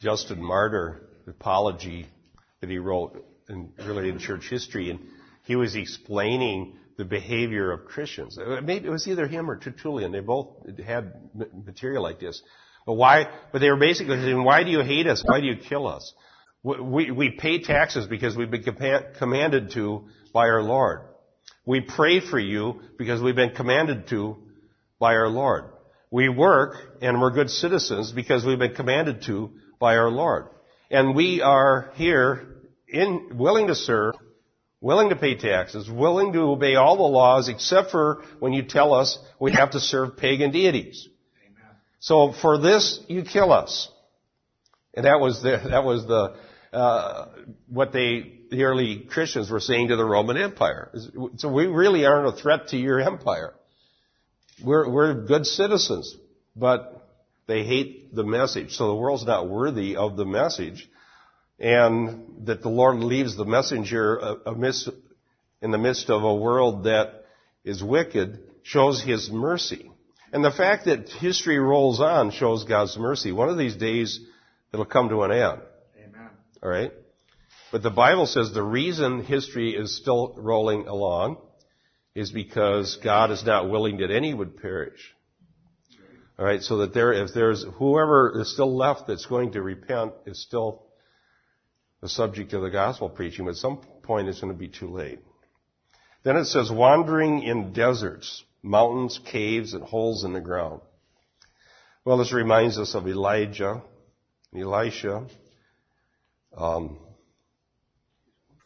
Justin 0.00 0.42
Martyr, 0.42 1.02
the 1.24 1.32
apology 1.32 2.06
that 2.60 2.70
he 2.70 2.78
wrote 2.78 3.24
in 3.48 3.72
related 3.84 4.18
to 4.18 4.24
church 4.24 4.48
history, 4.48 4.90
and 4.90 5.00
he 5.44 5.56
was 5.56 5.74
explaining 5.74 6.76
the 7.00 7.04
behavior 7.06 7.72
of 7.72 7.86
Christians. 7.86 8.38
Uh, 8.38 8.60
Maybe 8.62 8.86
it 8.86 8.90
was 8.90 9.08
either 9.08 9.26
him 9.26 9.50
or 9.50 9.56
Tertullian. 9.56 10.12
They 10.12 10.20
both 10.20 10.48
had 10.84 11.14
material 11.34 12.02
like 12.02 12.20
this. 12.20 12.42
But 12.84 12.92
why? 12.92 13.26
But 13.52 13.60
they 13.60 13.70
were 13.70 13.78
basically 13.78 14.18
saying, 14.18 14.44
"Why 14.44 14.64
do 14.64 14.70
you 14.70 14.82
hate 14.82 15.06
us? 15.06 15.22
Why 15.24 15.40
do 15.40 15.46
you 15.46 15.56
kill 15.56 15.88
us? 15.88 16.12
We, 16.62 16.80
we, 16.80 17.10
we 17.10 17.30
pay 17.30 17.62
taxes 17.62 18.06
because 18.06 18.36
we've 18.36 18.50
been 18.50 18.64
commanded 19.18 19.70
to 19.72 20.08
by 20.34 20.48
our 20.48 20.62
Lord. 20.62 21.00
We 21.64 21.80
pray 21.80 22.20
for 22.20 22.38
you 22.38 22.82
because 22.98 23.22
we've 23.22 23.34
been 23.34 23.54
commanded 23.54 24.08
to 24.08 24.36
by 24.98 25.14
our 25.14 25.28
Lord. 25.28 25.64
We 26.10 26.28
work 26.28 26.74
and 27.00 27.18
we're 27.18 27.30
good 27.30 27.48
citizens 27.48 28.12
because 28.12 28.44
we've 28.44 28.58
been 28.58 28.74
commanded 28.74 29.22
to 29.22 29.52
by 29.78 29.96
our 29.96 30.10
Lord. 30.10 30.48
And 30.90 31.14
we 31.14 31.40
are 31.40 31.92
here 31.94 32.56
in, 32.88 33.38
willing 33.38 33.68
to 33.68 33.74
serve, 33.74 34.14
willing 34.80 35.10
to 35.10 35.16
pay 35.16 35.34
taxes, 35.34 35.90
willing 35.90 36.32
to 36.32 36.40
obey 36.40 36.74
all 36.74 36.96
the 36.96 37.02
laws 37.02 37.48
except 37.48 37.90
for 37.90 38.22
when 38.38 38.52
you 38.52 38.62
tell 38.62 38.94
us 38.94 39.18
we 39.38 39.52
have 39.52 39.72
to 39.72 39.80
serve 39.80 40.16
pagan 40.16 40.50
deities. 40.50 41.08
So 42.00 42.32
for 42.32 42.58
this, 42.58 43.00
you 43.08 43.22
kill 43.22 43.52
us. 43.52 43.90
And 44.94 45.04
that 45.04 45.20
was 45.20 45.42
the, 45.42 45.60
that 45.70 45.84
was 45.84 46.06
the, 46.06 46.36
uh, 46.72 47.28
what 47.68 47.92
they, 47.92 48.38
the 48.50 48.64
early 48.64 49.00
Christians 49.00 49.50
were 49.50 49.60
saying 49.60 49.88
to 49.88 49.96
the 49.96 50.04
Roman 50.04 50.36
Empire. 50.36 50.90
So 51.36 51.48
we 51.48 51.66
really 51.66 52.06
aren't 52.06 52.34
a 52.34 52.40
threat 52.40 52.68
to 52.68 52.76
your 52.76 53.00
empire. 53.00 53.54
We're, 54.64 54.88
we're 54.90 55.14
good 55.26 55.46
citizens, 55.46 56.16
but 56.56 57.06
they 57.46 57.64
hate 57.64 58.14
the 58.14 58.24
message. 58.24 58.76
So 58.76 58.88
the 58.88 58.94
world's 58.94 59.24
not 59.26 59.48
worthy 59.48 59.96
of 59.96 60.16
the 60.16 60.24
message. 60.24 60.88
And 61.60 62.46
that 62.46 62.62
the 62.62 62.70
Lord 62.70 62.96
leaves 62.96 63.36
the 63.36 63.44
messenger 63.44 64.20
uh, 64.20 64.34
amidst, 64.46 64.88
in 65.60 65.70
the 65.70 65.78
midst 65.78 66.08
of 66.08 66.22
a 66.22 66.34
world 66.34 66.84
that 66.84 67.26
is 67.64 67.84
wicked 67.84 68.40
shows 68.62 69.02
His 69.02 69.30
mercy. 69.30 69.90
And 70.32 70.44
the 70.44 70.50
fact 70.50 70.86
that 70.86 71.08
history 71.08 71.58
rolls 71.58 72.00
on 72.00 72.30
shows 72.30 72.64
God's 72.64 72.96
mercy. 72.96 73.32
One 73.32 73.48
of 73.48 73.58
these 73.58 73.76
days, 73.76 74.20
it'll 74.72 74.86
come 74.86 75.08
to 75.08 75.22
an 75.22 75.32
end. 75.32 75.60
Amen. 75.98 76.30
Alright? 76.62 76.92
But 77.72 77.82
the 77.82 77.90
Bible 77.90 78.26
says 78.26 78.52
the 78.52 78.62
reason 78.62 79.24
history 79.24 79.72
is 79.74 79.96
still 79.96 80.34
rolling 80.36 80.86
along 80.86 81.38
is 82.14 82.30
because 82.30 82.98
God 83.02 83.30
is 83.30 83.44
not 83.44 83.70
willing 83.70 83.98
that 83.98 84.10
any 84.10 84.32
would 84.34 84.56
perish. 84.56 85.14
Alright, 86.38 86.62
so 86.62 86.78
that 86.78 86.94
there, 86.94 87.12
if 87.12 87.34
there's, 87.34 87.64
whoever 87.76 88.40
is 88.40 88.52
still 88.52 88.74
left 88.74 89.08
that's 89.08 89.26
going 89.26 89.52
to 89.52 89.62
repent 89.62 90.12
is 90.26 90.42
still 90.42 90.86
the 92.00 92.08
subject 92.08 92.52
of 92.52 92.62
the 92.62 92.70
gospel 92.70 93.08
preaching, 93.08 93.44
but 93.44 93.52
at 93.52 93.56
some 93.56 93.78
point 94.02 94.28
it's 94.28 94.40
going 94.40 94.52
to 94.52 94.58
be 94.58 94.68
too 94.68 94.90
late. 94.90 95.20
Then 96.22 96.36
it 96.36 96.46
says, 96.46 96.70
wandering 96.70 97.42
in 97.42 97.72
deserts, 97.72 98.44
mountains, 98.62 99.20
caves, 99.24 99.74
and 99.74 99.82
holes 99.82 100.24
in 100.24 100.32
the 100.32 100.40
ground. 100.40 100.80
Well, 102.04 102.18
this 102.18 102.32
reminds 102.32 102.78
us 102.78 102.94
of 102.94 103.06
Elijah, 103.06 103.82
Elisha. 104.54 105.26
Um, 106.56 106.98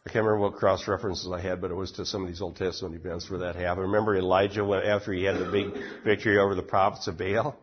I 0.05 0.11
can't 0.11 0.25
remember 0.25 0.49
what 0.49 0.55
cross 0.55 0.87
references 0.87 1.31
I 1.31 1.41
had, 1.41 1.61
but 1.61 1.71
it 1.71 1.75
was 1.75 1.93
to 1.93 2.05
some 2.05 2.21
of 2.21 2.27
these 2.27 2.41
Old 2.41 2.57
Testament 2.57 2.95
events 2.95 3.29
where 3.29 3.39
that 3.39 3.55
happened. 3.55 3.87
Remember 3.87 4.15
Elijah 4.15 4.63
went 4.63 4.85
after 4.85 5.11
he 5.11 5.23
had 5.23 5.39
the 5.39 5.51
big 5.51 5.67
victory 6.03 6.37
over 6.37 6.55
the 6.55 6.61
prophets 6.61 7.07
of 7.07 7.17
Baal? 7.17 7.57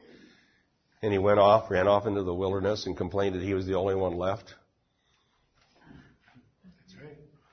And 1.02 1.12
he 1.12 1.18
went 1.18 1.38
off, 1.38 1.70
ran 1.70 1.88
off 1.88 2.06
into 2.06 2.22
the 2.22 2.34
wilderness 2.34 2.86
and 2.86 2.96
complained 2.96 3.34
that 3.34 3.42
he 3.42 3.54
was 3.54 3.66
the 3.66 3.74
only 3.74 3.94
one 3.94 4.16
left. 4.16 4.54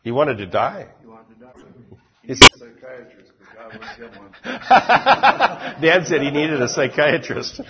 He 0.10 0.12
wanted 0.12 0.40
to 0.40 0.48
die. 0.48 0.88
He 1.02 1.06
wanted 1.06 1.36
to 1.36 1.46
die. 1.46 1.52
He 2.24 2.34
needs 2.34 2.42
a 2.42 2.58
psychiatrist, 2.58 3.32
but 3.38 3.48
God 3.56 3.74
wouldn't 3.74 4.00
get 4.00 4.20
one. 4.20 5.82
Dan 5.84 6.06
said 6.08 6.24
he 6.24 6.32
needed 6.32 6.60
a 6.64 6.68
psychiatrist. 6.68 7.62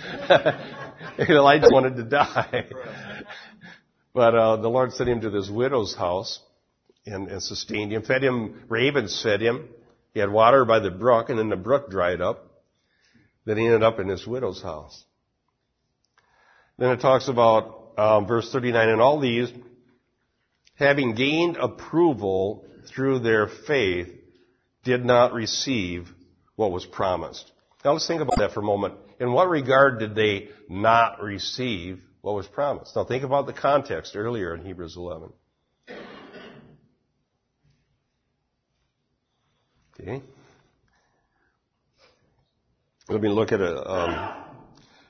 Elijah 1.18 1.68
wanted 1.70 1.96
to 1.96 2.04
die. 2.04 2.64
But 4.14 4.34
uh, 4.34 4.56
the 4.56 4.70
Lord 4.70 4.94
sent 4.94 5.10
him 5.10 5.20
to 5.20 5.28
this 5.28 5.50
widow's 5.50 5.94
house 5.94 6.40
and, 7.04 7.28
and 7.28 7.42
sustained 7.42 7.92
him, 7.92 8.04
fed 8.04 8.24
him, 8.24 8.62
ravens 8.70 9.20
fed 9.22 9.42
him. 9.42 9.68
He 10.14 10.20
had 10.20 10.32
water 10.32 10.64
by 10.64 10.78
the 10.78 10.90
brook, 10.90 11.28
and 11.28 11.38
then 11.38 11.50
the 11.50 11.56
brook 11.56 11.90
dried 11.90 12.22
up. 12.22 12.62
Then 13.44 13.58
he 13.58 13.66
ended 13.66 13.82
up 13.82 14.00
in 14.00 14.08
this 14.08 14.26
widow's 14.26 14.62
house. 14.62 15.04
Then 16.78 16.92
it 16.92 17.02
talks 17.02 17.28
about 17.28 17.92
um, 17.98 18.26
verse 18.26 18.50
39, 18.50 18.88
and 18.88 19.02
all 19.02 19.20
these, 19.20 19.52
having 20.80 21.14
gained 21.14 21.56
approval 21.56 22.64
through 22.88 23.20
their 23.20 23.46
faith, 23.46 24.08
did 24.82 25.04
not 25.04 25.34
receive 25.34 26.08
what 26.56 26.72
was 26.72 26.86
promised. 26.86 27.52
Now 27.84 27.92
let's 27.92 28.06
think 28.06 28.22
about 28.22 28.38
that 28.38 28.52
for 28.52 28.60
a 28.60 28.64
moment. 28.64 28.94
In 29.20 29.32
what 29.32 29.48
regard 29.48 29.98
did 29.98 30.14
they 30.14 30.48
not 30.68 31.22
receive 31.22 32.00
what 32.22 32.34
was 32.34 32.46
promised? 32.46 32.96
Now 32.96 33.04
think 33.04 33.24
about 33.24 33.46
the 33.46 33.52
context 33.52 34.16
earlier 34.16 34.54
in 34.54 34.64
Hebrews 34.64 34.96
11. 34.96 35.32
Okay. 40.00 40.22
Let 43.08 43.20
me 43.20 43.28
look 43.28 43.52
at 43.52 43.60
a, 43.60 43.90
um, 43.90 44.44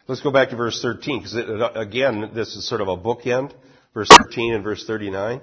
let's 0.08 0.20
go 0.20 0.32
back 0.32 0.50
to 0.50 0.56
verse 0.56 0.80
13, 0.82 1.20
because 1.20 1.36
again, 1.76 2.32
this 2.34 2.56
is 2.56 2.68
sort 2.68 2.80
of 2.80 2.88
a 2.88 2.96
bookend, 2.96 3.52
verse 3.94 4.08
13 4.08 4.54
and 4.54 4.64
verse 4.64 4.84
39. 4.84 5.40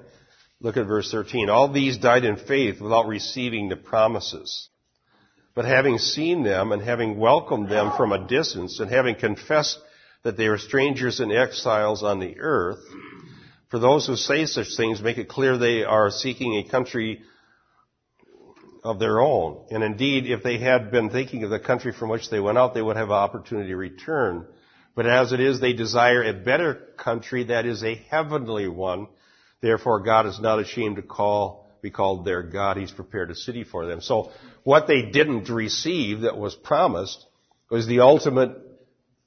Look 0.60 0.78
at 0.78 0.88
verse 0.88 1.12
13. 1.12 1.50
All 1.50 1.72
these 1.72 1.98
died 1.98 2.26
in 2.26 2.36
faith 2.36 2.82
without 2.82 3.08
receiving 3.08 3.70
the 3.70 3.76
promises. 3.76 4.70
But 5.54 5.66
having 5.66 5.98
seen 5.98 6.44
them 6.44 6.72
and 6.72 6.82
having 6.82 7.18
welcomed 7.18 7.70
them 7.70 7.92
from 7.96 8.12
a 8.12 8.28
distance 8.28 8.80
and 8.80 8.90
having 8.90 9.16
confessed 9.16 9.80
that 10.24 10.38
they 10.38 10.48
are 10.48 10.58
strangers 10.58 11.20
and 11.20 11.32
exiles 11.32 12.04
on 12.04 12.20
the 12.20 12.40
earth, 12.40 12.84
for 13.70 13.80
those 13.80 14.08
who 14.08 14.16
say 14.16 14.46
such 14.46 14.76
things 14.76 15.02
make 15.02 15.18
it 15.18 15.28
clear 15.28 15.58
they 15.58 15.84
are 15.84 16.10
seeking 16.10 16.56
a 16.56 16.70
country 16.70 17.22
of 18.84 19.00
their 19.00 19.20
own. 19.20 19.66
And 19.70 19.84
indeed, 19.84 20.26
if 20.26 20.44
they 20.44 20.58
had 20.58 20.92
been 20.92 21.10
thinking 21.10 21.44
of 21.44 21.50
the 21.50 21.60
country 21.60 21.92
from 21.92 22.10
which 22.10 22.30
they 22.30 22.40
went 22.40 22.58
out, 22.58 22.74
they 22.74 22.82
would 22.82 22.98
have 22.98 23.10
an 23.10 23.16
opportunity 23.16 23.70
to 23.70 23.76
return. 23.76 24.48
But 24.96 25.06
as 25.06 25.34
it 25.34 25.40
is, 25.40 25.60
they 25.60 25.74
desire 25.74 26.24
a 26.24 26.34
better 26.34 26.74
country 26.98 27.46
that 27.46 27.66
is 27.66 27.84
a 27.84 27.96
heavenly 28.10 28.68
one. 28.68 29.08
Therefore, 29.62 30.02
God 30.02 30.28
is 30.28 30.40
not 30.40 30.60
ashamed 30.60 30.98
to 30.98 31.02
call, 31.02 31.68
be 31.82 31.90
called 31.90 32.26
their 32.26 32.44
God. 32.44 32.78
He's 32.78 32.92
prepared 32.92 33.32
a 33.32 33.36
city 33.36 33.64
for 33.64 33.86
them. 33.86 34.02
So, 34.02 34.32
what 34.64 34.88
they 34.88 35.04
didn't 35.04 35.50
receive 35.50 36.22
that 36.22 36.38
was 36.38 36.56
promised 36.56 37.26
was 37.70 37.88
the 37.88 38.02
ultimate 38.02 38.56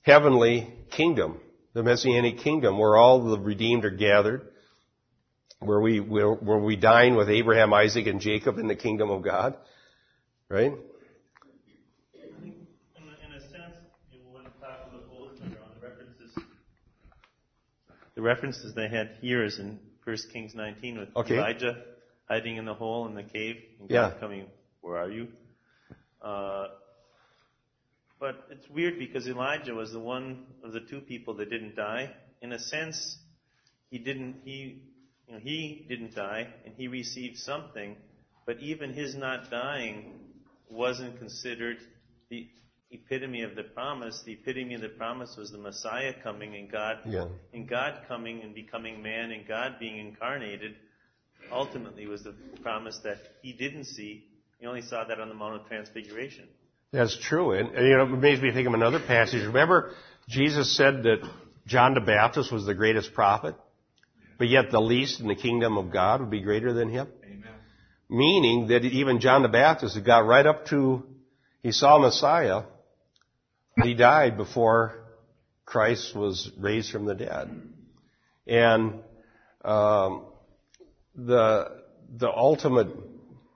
heavenly 0.03 0.73
kingdom, 0.91 1.41
the 1.75 1.83
Messianic 1.83 2.39
kingdom, 2.39 2.79
where 2.79 2.97
all 2.97 3.23
the 3.23 3.39
redeemed 3.39 3.85
are 3.85 3.91
gathered 3.91 4.51
where 5.61 5.81
we, 5.81 6.01
where, 6.01 6.33
we 6.33 6.77
dine 6.77 7.17
with 7.17 7.29
Abraham, 7.29 7.73
Isaac, 7.75 8.07
and 8.07 8.21
Jacob 8.21 8.59
in 8.59 8.67
the 8.67 8.75
kingdom 8.75 9.11
of 9.11 9.23
God, 9.23 9.57
right? 10.49 10.73
The 18.15 18.23
references 18.23 18.75
they 18.75 18.89
had 18.89 19.17
here 19.23 19.45
is 19.45 19.59
in 19.59 19.79
1 20.11 20.19
Kings 20.33 20.55
19 20.57 20.99
with 20.99 21.09
Okay. 21.17 21.37
Elijah 21.37 21.77
hiding 22.29 22.57
in 22.57 22.65
the 22.65 22.75
hole 22.75 23.07
in 23.07 23.15
the 23.15 23.23
cave 23.23 23.57
and 23.79 23.89
God 23.89 24.15
Yeah. 24.15 24.21
coming, 24.21 24.49
where 24.81 24.97
are 24.97 25.09
you? 25.11 25.29
Uh, 26.21 26.67
but 28.19 28.35
it's 28.51 28.69
weird 28.69 28.99
because 28.99 29.29
Elijah 29.29 29.73
was 29.73 29.93
the 29.93 30.01
one 30.01 30.47
of 30.65 30.73
the 30.73 30.81
two 30.81 31.01
people 31.01 31.35
that 31.35 31.49
didn't 31.49 31.77
die. 31.77 32.11
In 32.43 32.53
a 32.53 32.59
sense, 32.59 33.19
he 33.91 33.99
didn't, 33.99 34.41
he, 34.45 34.83
you 35.29 35.35
know, 35.35 35.39
he 35.39 35.87
didn't 35.89 36.17
die 36.17 36.49
and 36.65 36.75
he 36.77 36.89
received 36.89 37.37
something, 37.39 37.97
but 38.47 38.59
even 38.59 38.93
his 38.93 39.15
not 39.15 39.49
dying 39.49 40.19
wasn't 40.69 41.19
considered 41.19 41.79
the 42.31 42.49
epitome 42.91 43.43
of 43.43 43.55
the 43.55 43.63
promise. 43.63 44.23
The 44.25 44.33
epitome 44.33 44.75
of 44.75 44.81
the 44.81 44.89
promise 44.89 45.37
was 45.37 45.51
the 45.51 45.59
Messiah 45.59 46.13
coming 46.23 46.55
and 46.57 46.71
God 46.71 46.99
Yeah. 47.07 47.27
and 47.53 47.69
God 47.69 48.03
coming 48.09 48.43
and 48.43 48.55
becoming 48.55 49.03
man 49.03 49.31
and 49.31 49.47
God 49.47 49.77
being 49.79 49.99
incarnated 49.99 50.75
ultimately 51.53 52.07
was 52.07 52.23
the 52.23 52.35
promise 52.63 52.99
that 53.05 53.19
he 53.43 53.53
didn't 53.53 53.85
see. 53.85 54.27
He 54.59 54.67
only 54.67 54.83
saw 54.83 55.05
that 55.05 55.21
on 55.21 55.29
the 55.29 55.35
Mount 55.35 55.61
of 55.61 55.67
Transfiguration. 55.69 56.49
That's 56.93 57.17
true. 57.19 57.53
And, 57.53 57.75
and, 57.75 57.87
you 57.87 57.97
know, 57.97 58.03
it 58.03 58.19
makes 58.19 58.43
me 58.43 58.53
think 58.53 58.67
of 58.67 58.75
another 58.75 59.01
passage. 59.01 59.47
Remember, 59.47 59.93
Jesus 60.29 60.77
said 60.77 61.05
that 61.05 61.19
John 61.67 61.95
the 61.95 62.01
Baptist 62.01 62.53
was 62.53 62.67
the 62.67 62.75
greatest 62.75 63.15
prophet, 63.15 63.55
but 64.39 64.49
yet 64.49 64.71
the 64.71 64.81
least 64.81 65.21
in 65.21 65.29
the 65.29 65.35
kingdom 65.37 65.79
of 65.79 65.93
God 65.93 66.21
would 66.21 66.31
be 66.31 66.41
greater 66.41 66.73
than 66.73 66.91
him? 66.91 67.09
Amen. 67.25 67.43
Meaning 68.09 68.69
that 68.69 68.85
even 68.85 69.21
John 69.21 69.43
the 69.43 69.49
Baptist 69.49 69.95
had 69.95 70.05
got 70.05 70.27
right 70.27 70.45
up 70.45 70.67
to, 70.67 71.05
he 71.63 71.71
saw 71.73 71.99
Messiah, 71.99 72.63
but 73.81 73.87
he 73.89 73.95
died 73.95 74.37
before 74.37 74.95
Christ 75.65 76.15
was 76.15 76.51
raised 76.59 76.93
from 76.93 77.07
the 77.07 77.15
dead. 77.15 77.49
And 78.47 79.01
um, 79.65 80.27
the 81.15 81.81
the 82.15 82.29
ultimate 82.29 82.89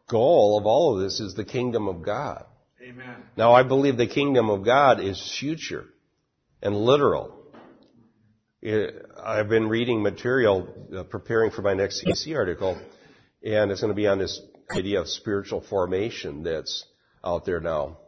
goal 0.08 0.58
of 0.58 0.64
all 0.64 0.94
of 0.96 1.02
this 1.02 1.20
is 1.20 1.34
the 1.34 1.44
kingdom 1.44 1.88
of 1.88 2.02
God. 2.02 2.46
Amen. 2.82 3.16
Now, 3.36 3.52
I 3.52 3.64
believe 3.64 3.98
the 3.98 4.06
kingdom 4.06 4.48
of 4.48 4.64
God 4.64 4.98
is 4.98 5.36
future 5.38 5.84
and 6.62 6.74
literal. 6.74 7.36
It- 8.62 9.04
I've 9.22 9.50
been 9.50 9.68
reading 9.68 10.02
material, 10.02 10.68
uh, 10.96 11.02
preparing 11.02 11.50
for 11.50 11.60
my 11.60 11.74
next 11.74 12.02
CC 12.02 12.34
article, 12.34 12.78
and 13.44 13.70
it's 13.70 13.82
going 13.82 13.92
to 13.92 13.96
be 13.96 14.06
on 14.06 14.18
this 14.18 14.40
idea 14.70 15.00
of 15.00 15.08
spiritual 15.08 15.60
formation 15.60 16.44
that's 16.44 16.86
out 17.22 17.44
there 17.44 17.60
now. 17.60 17.98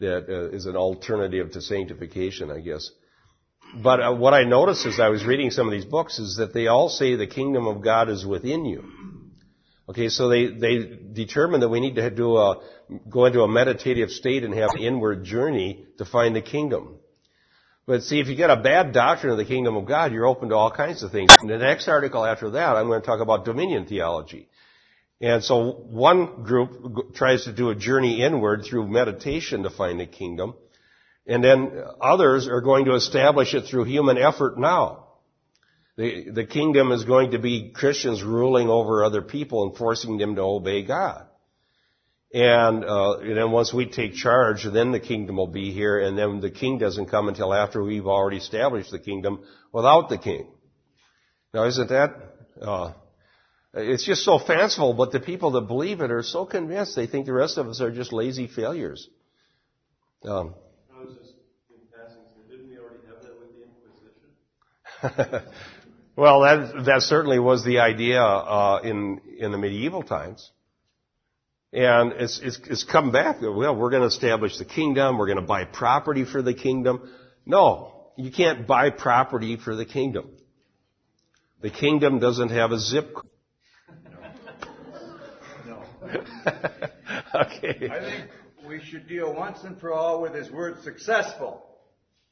That 0.00 0.26
uh, 0.28 0.54
is 0.56 0.66
an 0.66 0.76
alternative 0.76 1.52
to 1.52 1.60
sanctification, 1.60 2.50
I 2.50 2.60
guess. 2.60 2.90
But 3.82 4.00
uh, 4.00 4.14
what 4.14 4.32
I 4.32 4.44
noticed 4.44 4.86
as 4.86 5.00
I 5.00 5.08
was 5.08 5.24
reading 5.24 5.50
some 5.50 5.66
of 5.66 5.72
these 5.72 5.84
books 5.84 6.18
is 6.18 6.36
that 6.36 6.54
they 6.54 6.68
all 6.68 6.88
say 6.88 7.16
the 7.16 7.26
kingdom 7.26 7.66
of 7.66 7.82
God 7.82 8.08
is 8.08 8.24
within 8.24 8.64
you. 8.64 8.84
Okay, 9.88 10.08
so 10.08 10.28
they, 10.28 10.46
they 10.46 10.98
determine 11.12 11.60
that 11.60 11.68
we 11.68 11.80
need 11.80 11.96
to 11.96 12.10
do 12.10 12.36
a, 12.36 12.60
go 13.08 13.24
into 13.24 13.42
a 13.42 13.48
meditative 13.48 14.10
state 14.10 14.44
and 14.44 14.54
have 14.54 14.70
an 14.74 14.82
inward 14.82 15.24
journey 15.24 15.86
to 15.96 16.04
find 16.04 16.36
the 16.36 16.42
kingdom. 16.42 16.98
But 17.86 18.02
see, 18.02 18.20
if 18.20 18.28
you 18.28 18.36
get 18.36 18.50
a 18.50 18.56
bad 18.56 18.92
doctrine 18.92 19.32
of 19.32 19.38
the 19.38 19.46
kingdom 19.46 19.76
of 19.76 19.86
God, 19.86 20.12
you're 20.12 20.26
open 20.26 20.50
to 20.50 20.54
all 20.54 20.70
kinds 20.70 21.02
of 21.02 21.10
things. 21.10 21.34
In 21.40 21.48
the 21.48 21.56
next 21.56 21.88
article 21.88 22.24
after 22.24 22.50
that, 22.50 22.76
I'm 22.76 22.86
going 22.86 23.00
to 23.00 23.06
talk 23.06 23.20
about 23.20 23.46
dominion 23.46 23.86
theology. 23.86 24.48
And 25.20 25.42
so 25.42 25.72
one 25.72 26.44
group 26.44 27.14
tries 27.14 27.44
to 27.44 27.52
do 27.52 27.70
a 27.70 27.74
journey 27.74 28.22
inward 28.22 28.64
through 28.64 28.88
meditation 28.88 29.64
to 29.64 29.70
find 29.70 29.98
the 29.98 30.06
kingdom. 30.06 30.54
And 31.26 31.42
then 31.42 31.72
others 32.00 32.46
are 32.46 32.60
going 32.60 32.84
to 32.86 32.94
establish 32.94 33.52
it 33.52 33.66
through 33.66 33.84
human 33.84 34.16
effort 34.16 34.58
now. 34.58 35.06
The, 35.96 36.30
the 36.30 36.44
kingdom 36.46 36.92
is 36.92 37.04
going 37.04 37.32
to 37.32 37.38
be 37.40 37.70
Christians 37.70 38.22
ruling 38.22 38.68
over 38.68 39.04
other 39.04 39.20
people 39.20 39.64
and 39.64 39.76
forcing 39.76 40.16
them 40.16 40.36
to 40.36 40.42
obey 40.42 40.84
God. 40.84 41.26
And, 42.32 42.84
uh, 42.84 43.18
and 43.18 43.36
then 43.36 43.50
once 43.50 43.72
we 43.72 43.86
take 43.86 44.14
charge, 44.14 44.64
then 44.64 44.92
the 44.92 45.00
kingdom 45.00 45.36
will 45.36 45.48
be 45.48 45.72
here, 45.72 45.98
and 45.98 46.16
then 46.16 46.40
the 46.40 46.50
king 46.50 46.78
doesn't 46.78 47.06
come 47.06 47.26
until 47.26 47.52
after 47.52 47.82
we've 47.82 48.06
already 48.06 48.36
established 48.36 48.90
the 48.90 48.98
kingdom 48.98 49.40
without 49.72 50.08
the 50.08 50.18
king. 50.18 50.46
Now, 51.54 51.64
isn't 51.64 51.88
that? 51.88 52.10
Uh, 52.60 52.92
it's 53.74 54.04
just 54.04 54.24
so 54.24 54.38
fanciful, 54.38 54.94
but 54.94 55.12
the 55.12 55.20
people 55.20 55.52
that 55.52 55.62
believe 55.62 56.00
it 56.00 56.10
are 56.10 56.22
so 56.22 56.46
convinced 56.46 56.96
they 56.96 57.06
think 57.06 57.26
the 57.26 57.32
rest 57.32 57.58
of 57.58 57.68
us 57.68 57.80
are 57.80 57.90
just 57.90 58.12
lazy 58.12 58.46
failures. 58.46 59.08
Um, 60.24 60.54
I 60.92 61.04
was 61.04 61.14
just 61.16 61.34
in 61.70 61.76
passing, 61.92 62.22
so 62.34 62.50
didn't 62.50 62.70
we 62.70 62.78
already 62.78 63.06
have 63.06 63.22
that 63.22 63.38
with 63.38 63.50
the 63.54 63.64
Inquisition? 65.30 65.52
well, 66.16 66.40
that 66.40 66.84
that 66.86 67.02
certainly 67.02 67.38
was 67.38 67.64
the 67.64 67.80
idea 67.80 68.22
uh, 68.22 68.80
in 68.82 69.20
in 69.38 69.52
the 69.52 69.58
medieval 69.58 70.02
times, 70.02 70.50
and 71.72 72.12
it's 72.12 72.40
it's, 72.42 72.58
it's 72.64 72.84
come 72.84 73.12
back. 73.12 73.42
Well, 73.42 73.76
we're 73.76 73.90
going 73.90 74.02
to 74.02 74.08
establish 74.08 74.56
the 74.56 74.64
kingdom. 74.64 75.18
We're 75.18 75.26
going 75.26 75.36
to 75.40 75.46
buy 75.46 75.64
property 75.64 76.24
for 76.24 76.40
the 76.40 76.54
kingdom. 76.54 77.12
No, 77.44 78.10
you 78.16 78.32
can't 78.32 78.66
buy 78.66 78.90
property 78.90 79.56
for 79.56 79.76
the 79.76 79.84
kingdom. 79.84 80.30
The 81.60 81.70
kingdom 81.70 82.18
doesn't 82.18 82.48
have 82.48 82.72
a 82.72 82.78
zip 82.78 83.14
code. 83.14 83.30
Okay. 87.34 87.88
I 87.90 88.00
think 88.00 88.30
we 88.66 88.80
should 88.82 89.06
deal 89.06 89.34
once 89.34 89.62
and 89.62 89.78
for 89.78 89.92
all 89.92 90.22
with 90.22 90.34
his 90.34 90.50
word 90.50 90.82
successful. 90.82 91.64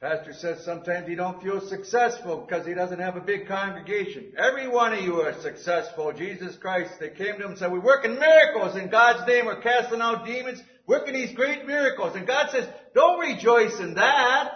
Pastor 0.01 0.33
says 0.35 0.65
sometimes 0.65 1.09
he 1.09 1.15
don't 1.15 1.43
feel 1.43 1.61
successful 1.61 2.47
because 2.47 2.67
he 2.67 2.75
doesn't 2.75 2.99
have 2.99 3.17
a 3.17 3.21
big 3.21 3.49
congregation. 3.49 4.33
Every 4.37 4.69
one 4.69 4.93
of 4.93 5.01
you 5.01 5.23
are 5.23 5.41
successful. 5.41 6.13
Jesus 6.13 6.57
Christ, 6.57 6.93
they 7.01 7.11
came 7.11 7.39
to 7.39 7.45
him 7.45 7.51
and 7.51 7.59
said, 7.59 7.73
we're 7.73 7.81
working 7.81 8.19
miracles 8.19 8.77
in 8.77 8.91
God's 8.91 9.27
name. 9.27 9.47
We're 9.47 9.61
casting 9.61 10.01
out 10.01 10.27
demons, 10.27 10.63
working 10.87 11.15
these 11.15 11.35
great 11.35 11.67
miracles. 11.67 12.15
And 12.15 12.27
God 12.27 12.51
says, 12.51 12.69
don't 12.95 13.21
rejoice 13.21 13.81
in 13.81 13.95
that. 13.95 14.53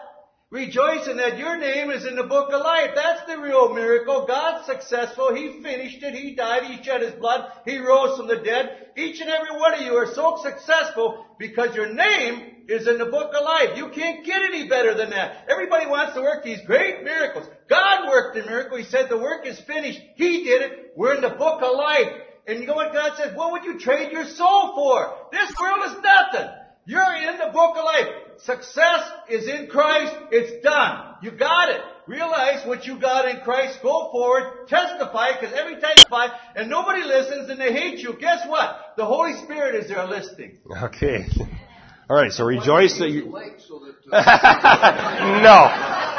Rejoice 0.50 1.06
in 1.06 1.18
that 1.18 1.38
your 1.38 1.58
name 1.58 1.92
is 1.92 2.04
in 2.04 2.16
the 2.16 2.24
book 2.24 2.52
of 2.52 2.60
life. 2.60 2.90
That's 2.96 3.24
the 3.24 3.38
real 3.38 3.72
miracle. 3.72 4.26
God's 4.26 4.66
successful. 4.66 5.32
He 5.32 5.62
finished 5.62 6.02
it. 6.02 6.12
He 6.12 6.34
died. 6.34 6.64
He 6.64 6.82
shed 6.82 7.02
his 7.02 7.12
blood. 7.12 7.52
He 7.64 7.78
rose 7.78 8.16
from 8.16 8.26
the 8.26 8.36
dead. 8.36 8.88
Each 8.96 9.20
and 9.20 9.30
every 9.30 9.52
one 9.56 9.74
of 9.74 9.80
you 9.80 9.94
are 9.94 10.12
so 10.12 10.40
successful 10.42 11.24
because 11.38 11.76
your 11.76 11.94
name 11.94 12.64
is 12.66 12.88
in 12.88 12.98
the 12.98 13.04
book 13.04 13.32
of 13.32 13.44
life. 13.44 13.76
You 13.76 13.90
can't 13.90 14.24
get 14.26 14.42
any 14.42 14.68
better 14.68 14.92
than 14.92 15.10
that. 15.10 15.44
Everybody 15.48 15.86
wants 15.86 16.14
to 16.14 16.20
work 16.20 16.42
these 16.42 16.66
great 16.66 17.04
miracles. 17.04 17.46
God 17.68 18.08
worked 18.08 18.34
the 18.34 18.42
miracle. 18.42 18.76
He 18.76 18.84
said 18.84 19.08
the 19.08 19.18
work 19.18 19.46
is 19.46 19.60
finished. 19.60 20.00
He 20.16 20.42
did 20.42 20.62
it. 20.62 20.92
We're 20.96 21.14
in 21.14 21.22
the 21.22 21.30
book 21.30 21.62
of 21.62 21.76
life. 21.76 22.10
And 22.48 22.58
you 22.58 22.66
know 22.66 22.74
what 22.74 22.92
God 22.92 23.16
says? 23.16 23.36
What 23.36 23.52
would 23.52 23.64
you 23.64 23.78
trade 23.78 24.10
your 24.10 24.26
soul 24.26 24.74
for? 24.74 25.28
This 25.30 25.52
world 25.60 25.84
is 25.86 26.02
nothing. 26.02 26.50
You're 26.90 27.14
in 27.14 27.38
the 27.38 27.53
book 27.53 27.76
of 27.76 27.85
life. 27.85 28.09
Success 28.38 29.03
is 29.29 29.46
in 29.46 29.68
Christ. 29.68 30.12
It's 30.33 30.61
done. 30.64 31.14
You 31.22 31.31
got 31.31 31.68
it. 31.68 31.81
Realize 32.09 32.66
what 32.66 32.85
you 32.85 32.98
got 32.98 33.29
in 33.29 33.42
Christ. 33.42 33.79
Go 33.81 34.11
forward. 34.11 34.66
Testify, 34.66 35.38
because 35.38 35.55
every 35.57 35.74
time 35.74 35.92
you 35.98 36.03
testify 36.03 36.26
and 36.57 36.68
nobody 36.68 37.03
listens 37.05 37.48
and 37.48 37.61
they 37.61 37.72
hate 37.72 38.00
you, 38.00 38.16
guess 38.18 38.44
what? 38.48 38.94
The 38.96 39.05
Holy 39.05 39.35
Spirit 39.44 39.76
is 39.76 39.88
there 39.88 40.05
listening. 40.05 40.59
Okay. 40.83 41.26
All 42.09 42.16
right. 42.16 42.33
So 42.33 42.44
rejoice 42.44 42.98
that 42.98 43.11
you. 43.11 43.31
Lake 43.31 43.61
so 43.61 43.87
that, 44.11 44.11
no. 45.46 46.11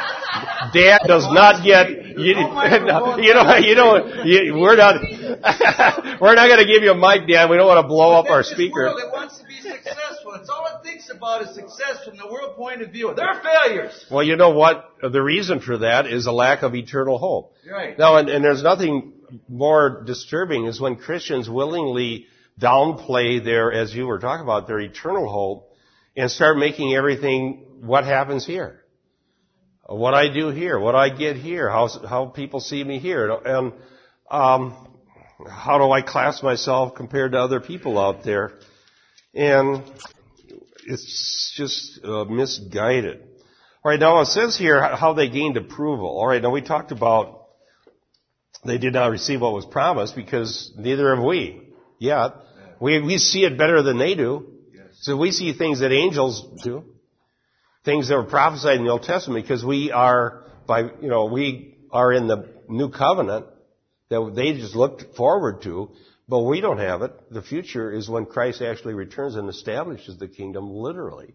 Dad 0.72 1.00
does 1.06 1.26
not 1.28 1.62
get. 1.62 1.90
You, 1.90 2.34
no, 2.34 3.18
you 3.18 3.34
know. 3.34 3.56
You 3.56 3.74
know. 3.74 4.24
You, 4.24 4.54
we're 4.58 4.76
not. 4.76 5.02
we're 6.18 6.34
not 6.34 6.48
going 6.48 6.60
to 6.60 6.66
give 6.66 6.82
you 6.82 6.92
a 6.92 6.96
mic, 6.96 7.28
Dad. 7.28 7.50
We 7.50 7.58
don't 7.58 7.66
want 7.66 7.84
to 7.84 7.88
blow 7.88 8.18
up 8.18 8.30
our 8.30 8.42
This 8.42 8.52
speaker. 8.52 8.94
World, 10.32 10.48
it 10.48 10.50
wants 10.50 10.88
to 10.88 10.92
be 10.92 11.00
successful. 11.00 11.10
It's 11.10 11.10
all 11.10 11.10
it 11.10 11.10
thinks 11.10 11.10
about 11.10 11.42
is 11.42 11.54
success 11.54 12.04
from 12.04 12.16
the 12.16 12.26
world 12.32 12.56
point 12.56 12.82
of 12.82 12.90
view. 12.90 13.12
They're 13.14 13.40
failures. 13.42 14.06
Well, 14.10 14.22
you 14.22 14.36
know 14.36 14.50
what? 14.50 14.90
The 15.02 15.22
reason 15.22 15.60
for 15.60 15.78
that 15.78 16.06
is 16.06 16.26
a 16.26 16.32
lack 16.32 16.62
of 16.62 16.74
eternal 16.74 17.18
hope. 17.18 17.54
Right. 17.70 17.98
Now, 17.98 18.16
and, 18.16 18.28
and 18.28 18.44
there's 18.44 18.62
nothing 18.62 19.12
more 19.48 20.02
disturbing 20.04 20.66
is 20.66 20.80
when 20.80 20.96
Christians 20.96 21.48
willingly 21.48 22.26
downplay 22.60 23.42
their, 23.42 23.72
as 23.72 23.94
you 23.94 24.06
were 24.06 24.18
talking 24.18 24.42
about, 24.42 24.66
their 24.66 24.80
eternal 24.80 25.28
hope 25.28 25.74
and 26.16 26.30
start 26.30 26.58
making 26.58 26.94
everything 26.94 27.64
what 27.80 28.04
happens 28.04 28.46
here. 28.46 28.80
What 29.86 30.14
I 30.14 30.32
do 30.32 30.48
here, 30.48 30.78
what 30.78 30.94
I 30.94 31.08
get 31.08 31.36
here, 31.36 31.68
how, 31.68 31.88
how 31.88 32.26
people 32.26 32.60
see 32.60 32.84
me 32.84 32.98
here, 32.98 33.30
and 33.44 33.72
um, 34.30 34.88
how 35.48 35.78
do 35.78 35.90
I 35.90 36.02
class 36.02 36.42
myself 36.42 36.94
compared 36.94 37.32
to 37.32 37.40
other 37.40 37.60
people 37.60 37.98
out 37.98 38.22
there? 38.22 38.52
And 39.34 39.82
it's 40.86 41.52
just 41.56 42.04
uh, 42.04 42.24
misguided. 42.24 43.20
All 43.84 43.90
right, 43.90 44.00
now 44.00 44.20
it 44.20 44.26
says 44.26 44.56
here 44.56 44.80
how 44.80 45.12
they 45.12 45.28
gained 45.28 45.56
approval. 45.56 46.06
All 46.06 46.26
right, 46.26 46.40
now 46.40 46.50
we 46.50 46.62
talked 46.62 46.92
about 46.92 47.46
they 48.64 48.78
did 48.78 48.92
not 48.92 49.10
receive 49.10 49.40
what 49.40 49.52
was 49.52 49.66
promised 49.66 50.14
because 50.14 50.72
neither 50.76 51.14
have 51.14 51.24
we 51.24 51.72
yet. 51.98 52.34
We, 52.80 53.00
we 53.00 53.18
see 53.18 53.44
it 53.44 53.58
better 53.58 53.82
than 53.82 53.98
they 53.98 54.14
do. 54.14 54.48
So 55.00 55.16
we 55.16 55.32
see 55.32 55.52
things 55.52 55.80
that 55.80 55.90
angels 55.90 56.62
do, 56.62 56.84
things 57.84 58.08
that 58.08 58.16
were 58.16 58.24
prophesied 58.24 58.76
in 58.76 58.84
the 58.84 58.92
Old 58.92 59.02
Testament 59.02 59.44
because 59.44 59.64
we 59.64 59.90
are 59.90 60.44
by, 60.66 60.82
you 60.82 61.08
know, 61.08 61.24
we 61.24 61.76
are 61.90 62.12
in 62.12 62.28
the 62.28 62.48
new 62.68 62.90
covenant 62.90 63.46
that 64.10 64.32
they 64.36 64.52
just 64.52 64.76
looked 64.76 65.16
forward 65.16 65.62
to, 65.62 65.90
but 66.32 66.44
we 66.44 66.62
don't 66.62 66.78
have 66.78 67.02
it. 67.02 67.12
The 67.30 67.42
future 67.42 67.92
is 67.92 68.08
when 68.08 68.24
Christ 68.24 68.62
actually 68.62 68.94
returns 68.94 69.34
and 69.34 69.50
establishes 69.50 70.16
the 70.16 70.28
kingdom 70.28 70.70
literally. 70.70 71.34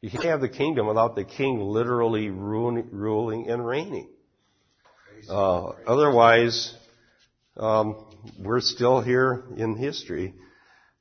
You 0.00 0.08
can't 0.08 0.24
have 0.24 0.40
the 0.40 0.48
kingdom 0.48 0.86
without 0.86 1.14
the 1.14 1.24
king 1.24 1.60
literally 1.60 2.30
ruling, 2.30 2.88
ruling 2.90 3.50
and 3.50 3.66
reigning. 3.66 4.08
Uh, 5.28 5.72
otherwise, 5.86 6.74
um, 7.58 8.06
we're 8.38 8.62
still 8.62 9.02
here 9.02 9.44
in 9.58 9.76
history 9.76 10.32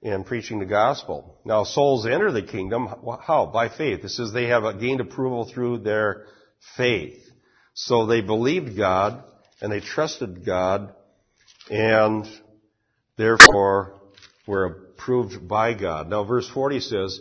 and 0.04 0.26
preaching 0.26 0.60
the 0.60 0.66
gospel. 0.66 1.40
Now, 1.46 1.64
souls 1.64 2.06
enter 2.06 2.34
the 2.34 2.44
kingdom. 2.44 2.90
How? 3.26 3.46
By 3.46 3.70
faith. 3.70 4.04
It 4.04 4.10
says 4.10 4.34
they 4.34 4.48
have 4.48 4.82
gained 4.82 5.00
approval 5.00 5.46
through 5.46 5.78
their 5.78 6.26
faith. 6.76 7.24
So 7.74 8.06
they 8.06 8.20
believed 8.20 8.76
God 8.76 9.24
and 9.62 9.72
they 9.72 9.80
trusted 9.80 10.46
God 10.46 10.94
and 11.70 12.28
therefore 13.20 14.00
were 14.48 14.66
approved 14.66 15.46
by 15.46 15.74
God. 15.74 16.10
Now, 16.10 16.24
verse 16.24 16.50
40 16.50 16.80
says, 16.80 17.20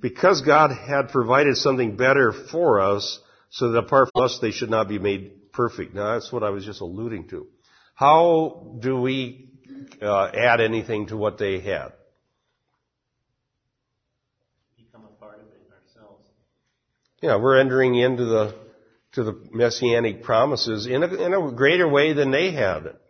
because 0.00 0.40
God 0.40 0.70
had 0.70 1.10
provided 1.10 1.58
something 1.58 1.96
better 1.96 2.32
for 2.32 2.80
us, 2.80 3.20
so 3.50 3.70
that 3.70 3.78
apart 3.78 4.08
from 4.12 4.24
us 4.24 4.38
they 4.40 4.50
should 4.50 4.70
not 4.70 4.88
be 4.88 4.98
made 4.98 5.52
perfect. 5.52 5.94
Now, 5.94 6.14
that's 6.14 6.32
what 6.32 6.42
I 6.42 6.48
was 6.48 6.64
just 6.64 6.80
alluding 6.80 7.28
to. 7.28 7.46
How 7.94 8.78
do 8.80 9.00
we 9.00 9.50
uh, 10.02 10.30
add 10.34 10.60
anything 10.60 11.08
to 11.08 11.16
what 11.16 11.38
they 11.38 11.60
had? 11.60 11.92
Become 14.76 15.04
a 15.04 15.20
part 15.20 15.40
of 15.40 15.46
it 15.46 15.70
ourselves. 15.70 16.26
Yeah, 17.20 17.36
we're 17.36 17.60
entering 17.60 17.94
into 17.94 18.24
the 18.24 18.54
to 19.12 19.22
the 19.22 19.40
messianic 19.52 20.24
promises 20.24 20.86
in 20.86 21.04
a, 21.04 21.14
in 21.14 21.34
a 21.34 21.52
greater 21.52 21.86
way 21.86 22.14
than 22.14 22.32
they 22.32 22.50
had 22.50 22.86
it. 22.86 23.00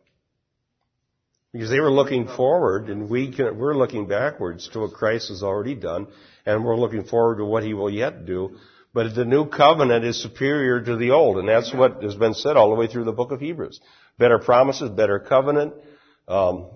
Because 1.54 1.70
they 1.70 1.78
were 1.78 1.92
looking 1.92 2.26
forward 2.26 2.90
and 2.90 3.08
we 3.08 3.30
can, 3.30 3.56
we're 3.56 3.76
looking 3.76 4.08
backwards 4.08 4.68
to 4.70 4.80
what 4.80 4.92
Christ 4.92 5.28
has 5.28 5.44
already 5.44 5.76
done 5.76 6.08
and 6.44 6.64
we're 6.64 6.76
looking 6.76 7.04
forward 7.04 7.36
to 7.36 7.44
what 7.44 7.62
he 7.62 7.74
will 7.74 7.88
yet 7.88 8.26
do. 8.26 8.56
But 8.92 9.14
the 9.14 9.24
new 9.24 9.48
covenant 9.48 10.04
is 10.04 10.20
superior 10.20 10.80
to 10.80 10.96
the 10.96 11.12
old 11.12 11.38
and 11.38 11.48
that's 11.48 11.72
what 11.72 12.02
has 12.02 12.16
been 12.16 12.34
said 12.34 12.56
all 12.56 12.70
the 12.70 12.74
way 12.74 12.88
through 12.88 13.04
the 13.04 13.12
book 13.12 13.30
of 13.30 13.38
Hebrews. 13.38 13.78
Better 14.18 14.40
promises, 14.40 14.90
better 14.90 15.20
covenant, 15.20 15.74
um, 16.26 16.70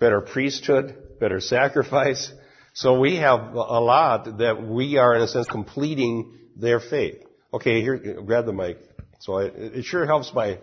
better 0.00 0.20
priesthood, 0.20 1.20
better 1.20 1.38
sacrifice. 1.38 2.32
So 2.74 2.98
we 2.98 3.18
have 3.18 3.54
a 3.54 3.80
lot 3.80 4.38
that 4.38 4.66
we 4.66 4.96
are 4.96 5.14
in 5.14 5.22
a 5.22 5.28
sense 5.28 5.46
completing 5.46 6.36
their 6.56 6.80
faith. 6.80 7.22
Okay, 7.54 7.82
here, 7.82 8.20
grab 8.26 8.46
the 8.46 8.52
mic. 8.52 8.78
So 9.20 9.34
I, 9.38 9.44
it 9.44 9.84
sure 9.84 10.06
helps 10.06 10.34
my 10.34 10.58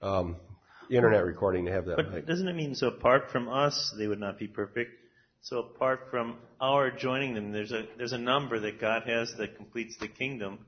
um, 0.00 0.36
internet 0.96 1.24
recording 1.24 1.66
to 1.66 1.72
have 1.72 1.86
that 1.86 1.96
But 1.96 2.26
doesn't 2.26 2.48
it 2.48 2.54
mean 2.54 2.74
so 2.74 2.88
apart 2.88 3.30
from 3.30 3.48
us 3.48 3.94
they 3.98 4.06
would 4.06 4.20
not 4.20 4.38
be 4.38 4.46
perfect? 4.46 4.90
So 5.42 5.58
apart 5.58 6.08
from 6.10 6.38
our 6.60 6.90
joining 6.90 7.34
them, 7.34 7.52
there's 7.52 7.72
a 7.72 7.84
there's 7.98 8.12
a 8.12 8.18
number 8.18 8.58
that 8.60 8.80
God 8.80 9.02
has 9.06 9.34
that 9.38 9.56
completes 9.56 9.96
the 9.98 10.08
kingdom. 10.08 10.60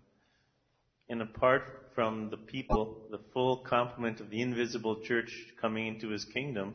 And 1.09 1.23
apart 1.23 1.63
from 1.95 2.31
the 2.31 2.37
people, 2.37 3.07
the 3.11 3.21
full 3.33 3.59
complement 3.59 4.21
of 4.21 4.29
the 4.29 4.43
invisible 4.43 5.01
church 5.03 5.33
coming 5.61 5.87
into 5.87 6.09
his 6.09 6.25
kingdom, 6.25 6.75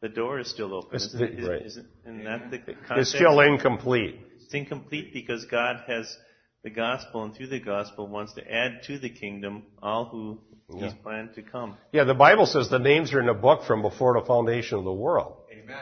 the 0.00 0.08
door 0.08 0.40
is 0.40 0.50
still 0.50 0.74
open. 0.74 0.96
It's 0.96 1.06
Isn't, 1.06 1.20
the- 1.20 1.42
is, 1.42 1.48
right. 1.48 1.62
isn't, 1.62 2.24
that 2.24 2.50
the 2.50 2.58
context? 2.58 2.96
It's 2.96 3.14
still 3.14 3.40
incomplete. 3.40 4.16
It's 4.42 4.54
incomplete 4.54 5.12
because 5.12 5.44
God 5.44 5.84
has 5.86 6.16
the 6.64 6.70
gospel 6.70 7.24
and 7.24 7.34
through 7.34 7.48
the 7.48 7.60
gospel 7.60 8.08
wants 8.08 8.34
to 8.34 8.52
add 8.52 8.82
to 8.84 8.98
the 8.98 9.10
kingdom 9.10 9.64
all 9.80 10.06
who 10.06 10.40
Yeah. 10.68 10.86
he's 10.86 10.94
planned 10.94 11.34
to 11.34 11.42
come. 11.42 11.76
Yeah, 11.92 12.04
the 12.04 12.14
Bible 12.14 12.46
says 12.46 12.68
the 12.68 12.78
names 12.78 13.12
are 13.14 13.20
in 13.20 13.26
the 13.26 13.34
book 13.34 13.64
from 13.64 13.82
before 13.82 14.20
the 14.20 14.26
foundation 14.26 14.78
of 14.78 14.84
the 14.84 14.92
world. 14.92 15.36
Amen. 15.50 15.76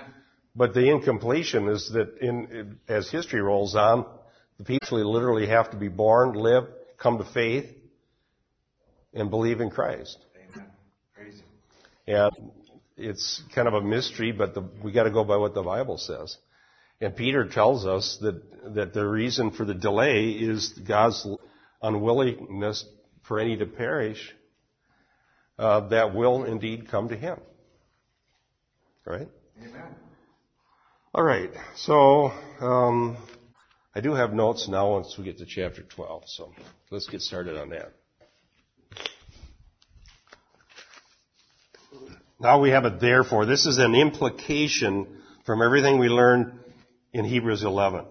But 0.54 0.74
the 0.74 0.90
incompletion 0.90 1.68
is 1.68 1.90
that 1.92 2.18
in, 2.18 2.78
as 2.88 3.10
history 3.10 3.40
rolls 3.40 3.74
on, 3.74 4.06
the 4.58 4.64
people 4.64 4.98
literally 5.12 5.48
have 5.48 5.70
to 5.72 5.76
be 5.76 5.88
born, 5.88 6.32
live, 6.34 6.64
come 6.98 7.18
to 7.18 7.24
faith, 7.24 7.66
and 9.12 9.28
believe 9.28 9.60
in 9.60 9.70
Christ. 9.70 10.18
Amen. 10.36 10.66
Praise 11.14 11.34
Him. 11.34 11.42
And 12.06 12.50
it's 12.96 13.42
kind 13.54 13.68
of 13.68 13.74
a 13.74 13.82
mystery, 13.82 14.32
but 14.32 14.54
the, 14.54 14.64
we 14.82 14.92
got 14.92 15.04
to 15.04 15.10
go 15.10 15.24
by 15.24 15.36
what 15.36 15.52
the 15.52 15.62
Bible 15.62 15.98
says. 15.98 16.36
And 17.00 17.14
Peter 17.14 17.46
tells 17.46 17.84
us 17.84 18.18
that 18.22 18.40
that 18.74 18.92
the 18.92 19.06
reason 19.06 19.50
for 19.50 19.64
the 19.64 19.74
delay 19.74 20.30
is 20.30 20.68
God's 20.70 21.26
unwillingness 21.82 22.84
for 23.22 23.38
any 23.38 23.56
to 23.56 23.66
perish 23.66 24.34
uh, 25.58 25.88
that 25.88 26.14
will 26.14 26.44
indeed 26.44 26.88
come 26.90 27.08
to 27.08 27.16
him. 27.16 27.38
Right? 29.04 29.28
Amen. 29.62 29.94
All 31.14 31.22
right. 31.22 31.50
So 31.76 32.32
um, 32.60 33.16
I 33.94 34.00
do 34.00 34.12
have 34.12 34.32
notes 34.32 34.68
now 34.68 34.92
once 34.92 35.14
we 35.16 35.24
get 35.24 35.38
to 35.38 35.46
chapter 35.46 35.82
12. 35.82 36.24
So 36.26 36.52
let's 36.90 37.06
get 37.06 37.22
started 37.22 37.56
on 37.56 37.70
that. 37.70 37.92
Now 42.38 42.60
we 42.60 42.70
have 42.70 42.84
a 42.84 42.90
therefore. 42.90 43.46
This 43.46 43.64
is 43.64 43.78
an 43.78 43.94
implication 43.94 45.06
from 45.46 45.62
everything 45.62 45.98
we 45.98 46.08
learned 46.08 46.52
in 47.14 47.24
Hebrews 47.24 47.62
11. 47.62 48.04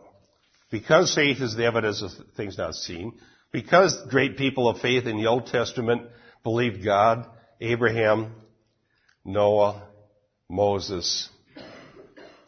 Because 0.72 1.14
faith 1.14 1.42
is 1.42 1.56
the 1.56 1.66
evidence 1.66 2.02
of 2.02 2.10
things 2.36 2.58
not 2.58 2.74
seen, 2.74 3.14
because 3.52 3.96
great 4.10 4.38
people 4.38 4.68
of 4.68 4.80
faith 4.80 5.06
in 5.06 5.18
the 5.18 5.28
Old 5.28 5.46
Testament 5.46 6.08
believed 6.44 6.84
God, 6.84 7.28
Abraham, 7.62 8.34
Noah, 9.24 9.88
Moses, 10.50 11.30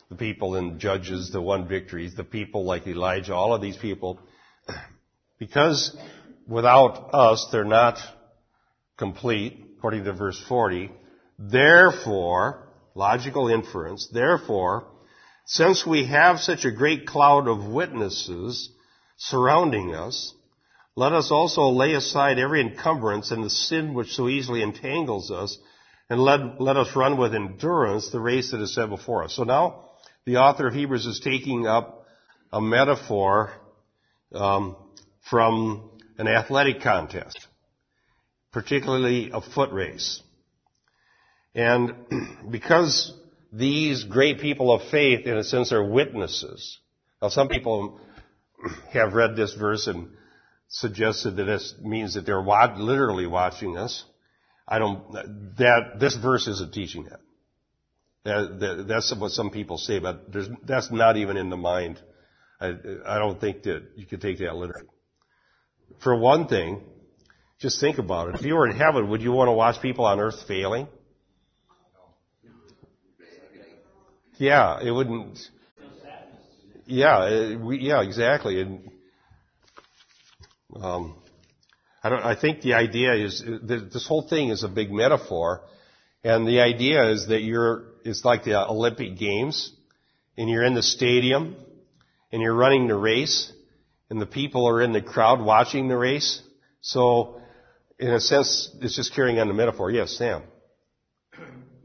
the 0.09 0.15
people 0.15 0.55
in 0.55 0.79
Judges, 0.79 1.31
the 1.31 1.41
one 1.41 1.67
victories, 1.67 2.15
the 2.15 2.23
people 2.23 2.65
like 2.65 2.85
Elijah, 2.87 3.33
all 3.33 3.53
of 3.53 3.61
these 3.61 3.77
people, 3.77 4.19
because 5.39 5.95
without 6.45 7.09
us 7.13 7.47
they're 7.51 7.63
not 7.63 7.97
complete, 8.97 9.65
according 9.77 10.03
to 10.03 10.13
verse 10.13 10.43
40, 10.47 10.91
therefore, 11.39 12.67
logical 12.93 13.47
inference, 13.47 14.09
therefore, 14.11 14.87
since 15.45 15.85
we 15.85 16.07
have 16.07 16.39
such 16.39 16.65
a 16.65 16.71
great 16.71 17.07
cloud 17.07 17.47
of 17.47 17.65
witnesses 17.65 18.69
surrounding 19.15 19.95
us, 19.95 20.33
let 20.97 21.13
us 21.13 21.29
also 21.29 21.67
lay 21.67 21.93
aside 21.93 22.39
every 22.39 22.59
encumbrance 22.59 23.29
and 23.29 23.43
the 23.43 23.51
sin 23.51 23.93
which 23.93 24.13
so 24.13 24.27
easily 24.27 24.63
entangles 24.63 25.29
us, 25.29 25.55
and 26.09 26.19
let, 26.19 26.59
let 26.59 26.75
us 26.75 26.95
run 26.95 27.17
with 27.19 27.35
endurance 27.35 28.09
the 28.09 28.19
race 28.19 28.49
that 28.49 28.61
is 28.61 28.73
set 28.73 28.89
before 28.89 29.23
us. 29.23 29.35
So 29.35 29.43
now, 29.43 29.91
the 30.25 30.37
author 30.37 30.67
of 30.67 30.73
Hebrews 30.73 31.05
is 31.05 31.19
taking 31.19 31.67
up 31.67 32.03
a 32.51 32.59
metaphor 32.59 33.51
um, 34.33 34.75
from 35.29 35.91
an 36.17 36.27
athletic 36.27 36.81
contest, 36.81 37.45
particularly 38.51 39.29
a 39.31 39.39
foot 39.39 39.71
race. 39.71 40.23
And 41.53 41.93
because 42.49 43.13
these 43.53 44.03
great 44.03 44.39
people 44.39 44.73
of 44.73 44.89
faith, 44.89 45.27
in 45.27 45.37
a 45.37 45.43
sense, 45.43 45.71
are 45.71 45.87
witnesses. 45.87 46.79
Now, 47.21 47.29
some 47.29 47.49
people 47.49 47.99
have 48.93 49.13
read 49.13 49.35
this 49.35 49.53
verse 49.53 49.85
and 49.85 50.09
suggested 50.69 51.37
that 51.37 51.45
this 51.45 51.75
means 51.81 52.13
that 52.15 52.25
they're 52.25 52.41
literally 52.41 53.27
watching 53.27 53.77
us. 53.77 54.03
I 54.67 54.79
don't, 54.79 55.11
that, 55.57 55.99
this 55.99 56.15
verse 56.15 56.47
isn't 56.47 56.73
teaching 56.73 57.05
that. 57.05 57.19
that, 58.25 58.59
that 58.59 58.85
that's 58.87 59.15
what 59.17 59.31
some 59.31 59.49
people 59.49 59.77
say, 59.77 59.99
but 59.99 60.25
that's 60.65 60.91
not 60.91 61.15
even 61.17 61.37
in 61.37 61.49
the 61.49 61.57
mind. 61.57 62.01
I, 62.59 62.73
I 63.05 63.17
don't 63.19 63.39
think 63.39 63.63
that 63.63 63.83
you 63.95 64.05
could 64.05 64.21
take 64.21 64.39
that 64.39 64.55
literally. 64.55 64.87
For 66.03 66.15
one 66.15 66.47
thing, 66.47 66.81
just 67.59 67.79
think 67.79 67.97
about 67.97 68.29
it. 68.29 68.35
If 68.35 68.45
you 68.45 68.55
were 68.55 68.67
in 68.67 68.75
heaven, 68.75 69.09
would 69.09 69.21
you 69.21 69.31
want 69.31 69.47
to 69.47 69.53
watch 69.53 69.81
people 69.81 70.05
on 70.05 70.19
earth 70.19 70.43
failing? 70.47 70.87
Yeah, 74.37 74.79
it 74.81 74.91
wouldn't. 74.91 75.39
Yeah, 76.85 77.25
it, 77.27 77.59
we, 77.59 77.79
yeah, 77.79 78.03
exactly. 78.03 78.61
And 78.61 78.91
um, 80.81 81.15
I 82.03 82.09
don't. 82.09 82.23
I 82.23 82.39
think 82.39 82.61
the 82.61 82.73
idea 82.73 83.13
is 83.15 83.43
this 83.63 84.07
whole 84.07 84.27
thing 84.27 84.49
is 84.49 84.63
a 84.63 84.69
big 84.69 84.91
metaphor, 84.91 85.61
and 86.23 86.47
the 86.47 86.61
idea 86.61 87.09
is 87.09 87.27
that 87.27 87.41
you're. 87.41 87.85
It's 88.05 88.23
like 88.23 88.43
the 88.43 88.65
Olympic 88.67 89.17
Games, 89.17 89.71
and 90.37 90.49
you're 90.49 90.63
in 90.63 90.75
the 90.75 90.83
stadium, 90.83 91.55
and 92.31 92.41
you're 92.41 92.53
running 92.55 92.87
the 92.87 92.95
race, 92.95 93.51
and 94.09 94.21
the 94.21 94.25
people 94.25 94.67
are 94.69 94.81
in 94.81 94.93
the 94.93 95.01
crowd 95.01 95.41
watching 95.41 95.87
the 95.87 95.97
race. 95.97 96.41
So, 96.81 97.41
in 97.99 98.11
a 98.11 98.19
sense, 98.19 98.69
it's 98.79 98.95
just 98.95 99.13
carrying 99.13 99.39
on 99.39 99.47
the 99.47 99.53
metaphor. 99.53 99.91
Yes, 99.91 100.15
Sam. 100.17 100.43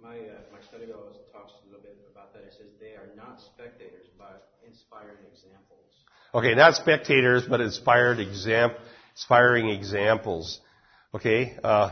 My, 0.00 0.14
uh, 0.14 0.46
my 0.52 0.62
study 0.68 0.86
Bible 0.86 1.10
talks 1.32 1.52
a 1.58 1.66
little 1.66 1.82
bit 1.82 1.98
about 2.12 2.32
that. 2.34 2.44
It 2.44 2.54
says 2.56 2.68
they 2.78 2.94
are 2.94 3.10
not 3.16 3.40
spectators, 3.40 4.06
but 4.18 4.52
inspiring 4.66 5.18
examples. 5.32 5.90
Okay, 6.34 6.54
not 6.54 6.76
spectators, 6.76 7.44
but 7.46 7.60
inspired 7.60 8.18
exam, 8.18 8.70
inspiring 9.14 9.68
examples. 9.68 10.60
Okay, 11.14 11.58
uh, 11.62 11.90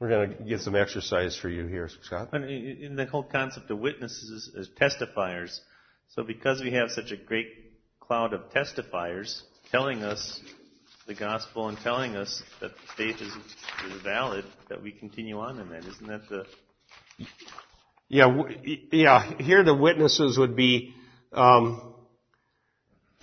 we're 0.00 0.08
going 0.08 0.36
to 0.36 0.42
get 0.42 0.60
some 0.60 0.74
exercise 0.74 1.36
for 1.36 1.48
you 1.48 1.66
here, 1.66 1.88
Scott. 2.02 2.30
And 2.32 2.44
in 2.44 2.96
the 2.96 3.06
whole 3.06 3.22
concept 3.22 3.70
of 3.70 3.78
witnesses 3.78 4.50
as 4.58 4.68
testifiers, 4.80 5.60
so 6.08 6.24
because 6.24 6.60
we 6.60 6.72
have 6.72 6.90
such 6.90 7.12
a 7.12 7.16
great 7.16 7.46
cloud 8.00 8.32
of 8.32 8.50
testifiers 8.50 9.42
telling 9.70 10.02
us 10.02 10.40
the 11.06 11.14
gospel 11.14 11.68
and 11.68 11.78
telling 11.78 12.16
us 12.16 12.42
that 12.60 12.72
the 12.72 12.92
faith 12.96 13.22
is, 13.22 13.32
is 13.32 14.02
valid, 14.02 14.44
that 14.68 14.82
we 14.82 14.90
continue 14.90 15.38
on 15.38 15.60
in 15.60 15.68
that. 15.68 15.84
Isn't 15.84 16.08
that 16.08 16.28
the? 16.28 16.46
Yeah, 18.08 18.36
yeah. 18.90 19.38
Here 19.38 19.62
the 19.62 19.74
witnesses 19.74 20.36
would 20.36 20.56
be 20.56 20.94
um, 21.32 21.93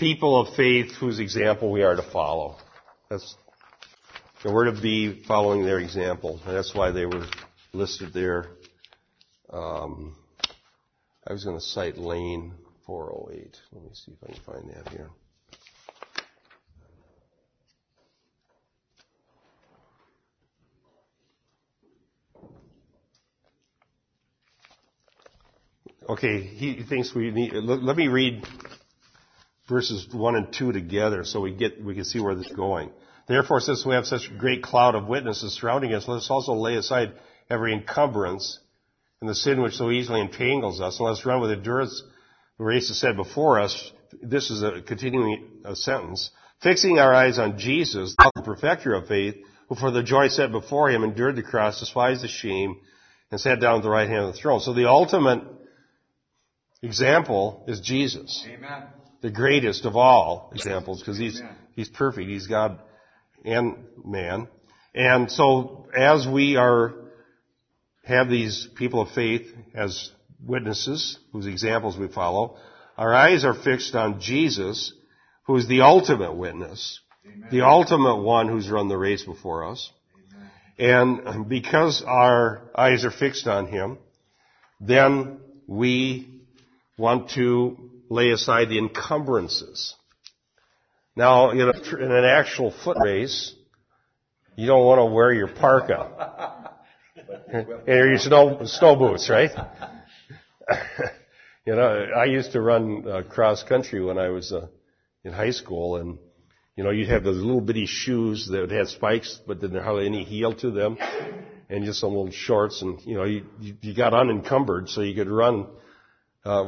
people 0.02 0.36
of 0.36 0.56
faith 0.56 0.93
whose 0.99 1.20
example 1.20 1.72
we 1.72 1.84
are 1.84 1.95
to 1.95 2.02
follow. 2.02 2.58
That's 3.08 3.36
we're 4.43 4.66
to 4.66 4.82
be 4.82 5.24
following 5.28 5.64
their 5.64 5.78
example, 5.78 6.39
that's 6.43 6.74
why 6.74 6.89
they 6.89 7.06
were 7.06 7.28
listed 7.72 8.12
there. 8.12 8.47
Um, 9.54 10.16
I 11.28 11.32
was 11.32 11.45
going 11.45 11.56
to 11.56 11.64
cite 11.64 11.99
Lane 11.99 12.54
408. 12.88 13.56
Let 13.74 13.84
me 13.84 13.89
see 13.93 14.14
if 14.14 14.18
I 14.28 14.34
can 14.34 14.41
find 14.43 14.74
that 14.74 14.89
here. 14.89 15.10
Okay, 26.10 26.41
he 26.41 26.82
thinks 26.89 27.14
we 27.14 27.30
need, 27.30 27.54
let 27.54 27.95
me 27.95 28.08
read 28.08 28.43
verses 29.72 30.05
1 30.11 30.36
and 30.36 30.53
2 30.53 30.74
together 30.74 31.24
so 31.24 31.39
we 31.39 31.53
get, 31.53 31.84
we 31.84 31.95
can 31.95 32.03
see 32.03 32.19
where 32.19 32.36
this 32.36 32.47
is 32.47 32.55
going. 32.55 32.91
Therefore, 33.28 33.61
since 33.61 33.86
we 33.86 33.95
have 33.95 34.05
such 34.05 34.30
a 34.30 34.38
great 34.38 34.61
cloud 34.61 34.93
of 34.93 35.07
witnesses 35.07 35.53
surrounding 35.53 35.93
us, 35.93 36.07
let 36.07 36.17
us 36.17 36.30
also 36.30 36.53
lay 36.53 36.76
aside 36.76 37.13
every 37.49 37.74
encumbrance 37.74 38.59
and 39.22 39.30
the 39.30 39.36
sin 39.36 39.61
which 39.61 39.76
so 39.76 39.89
easily 39.89 40.19
entangles 40.19 40.82
us, 40.82 40.99
and 40.99 41.05
let 41.05 41.13
us 41.13 41.26
run 41.26 41.41
with 41.41 41.51
endurance 41.51 42.03
the 42.57 42.65
race 42.65 42.89
is 42.89 42.99
said 42.99 43.15
before 43.15 43.59
us. 43.59 43.91
This 44.22 44.51
is 44.51 44.61
a 44.61 44.82
continuing 44.82 45.47
a 45.63 45.76
sentence. 45.76 46.32
Fixing 46.61 46.99
our 46.99 47.13
eyes 47.13 47.39
on 47.39 47.57
Jesus, 47.57 48.15
the 48.36 48.41
perfecter 48.43 48.93
of 48.93 49.07
faith, 49.07 49.36
who 49.69 49.76
for 49.76 49.89
the 49.89 50.03
joy 50.03 50.28
set 50.28 50.51
before 50.51 50.89
him 50.89 51.03
endured 51.03 51.36
the 51.36 51.43
cross, 51.43 51.80
despised 51.80 52.24
the 52.24 52.28
shame, 52.28 52.76
and 53.32 53.39
sat 53.39 53.61
down 53.61 53.78
at 53.78 53.84
the 53.84 53.89
right 53.89 54.09
hand 54.09 54.26
of 54.26 54.34
the 54.34 54.39
throne. 54.39 54.59
So 54.59 54.74
the 54.74 54.89
ultimate 54.89 55.43
example 56.84 57.63
is 57.67 57.80
Jesus. 57.80 58.45
Amen. 58.47 58.84
The 59.22 59.32
greatest 59.32 59.86
of 59.86 59.95
all 59.95 60.51
examples 60.53 60.99
because 60.99 61.17
he's, 61.17 61.41
he's 61.76 61.89
perfect. 61.89 62.28
He's 62.28 62.47
God 62.47 62.80
and 63.45 63.86
man. 64.03 64.47
And 64.93 65.32
so 65.32 65.88
as 65.95 66.28
we 66.28 66.55
are, 66.55 66.93
have 68.03 68.30
these 68.30 68.67
people 68.76 69.01
of 69.01 69.11
faith 69.11 69.47
as 69.74 70.11
witnesses 70.43 71.17
whose 71.32 71.45
examples 71.45 71.97
we 71.97 72.07
follow, 72.07 72.57
our 72.97 73.13
eyes 73.13 73.45
are 73.45 73.53
fixed 73.53 73.95
on 73.95 74.19
Jesus, 74.19 74.93
who 75.45 75.55
is 75.55 75.67
the 75.67 75.82
ultimate 75.82 76.34
witness, 76.34 76.99
Amen. 77.26 77.49
the 77.51 77.61
ultimate 77.61 78.17
one 78.17 78.47
who's 78.47 78.69
run 78.69 78.88
the 78.88 78.97
race 78.97 79.24
before 79.24 79.65
us. 79.69 79.91
Amen. 80.80 81.22
And 81.26 81.47
because 81.47 82.03
our 82.05 82.69
eyes 82.76 83.05
are 83.05 83.11
fixed 83.11 83.47
on 83.47 83.67
him, 83.67 83.97
then 84.80 85.39
we 85.67 86.41
want 86.97 87.30
to 87.32 87.90
lay 88.12 88.32
aside 88.32 88.68
the 88.68 88.78
encumbrances. 88.78 89.95
Now, 91.16 91.51
in, 91.51 91.62
a, 91.62 91.95
in 91.95 92.12
an 92.12 92.26
actual 92.26 92.72
foot 92.72 92.97
race, 93.01 93.55
you 94.57 94.68
don't 94.68 94.86
want 94.86 94.99
to 94.99 95.05
wear 95.05 95.32
your 95.32 95.47
parka 95.47 96.74
or 97.88 98.07
your 98.07 98.18
snow, 98.18 98.66
snow 98.66 98.97
boots, 98.97 99.30
right? 99.30 99.51
you 101.66 101.74
know, 101.74 102.07
I 102.18 102.26
used 102.26 102.51
to 102.51 102.62
run 102.62 103.07
uh, 103.07 103.22
cross 103.24 103.64
country 103.64 104.03
when 104.03 104.18
I 104.18 104.28
was 104.28 104.51
uh, 104.51 104.68
in 105.24 105.32
high 105.32 105.51
school, 105.51 105.95
and 105.95 106.18
you 106.76 106.84
know, 106.84 106.89
you'd 106.89 107.09
have 107.09 107.24
those 107.24 107.41
little 107.41 107.62
bitty 107.62 107.86
shoes 107.86 108.49
that 108.51 108.72
had 108.72 108.89
spikes, 108.89 109.39
but 109.47 109.62
didn't 109.62 109.82
have 109.82 109.99
any 109.99 110.26
heel 110.26 110.53
to 110.55 110.70
them, 110.72 110.97
and 111.70 111.86
just 111.86 112.01
some 112.01 112.09
little 112.09 112.32
shorts, 112.32 112.82
and 112.82 112.99
you 113.05 113.16
know, 113.16 113.24
you 113.24 113.45
you 113.59 113.93
got 113.95 114.14
unencumbered, 114.14 114.89
so 114.89 114.99
you 114.99 115.16
could 115.16 115.30
run 115.30 115.68
uh, 116.43 116.63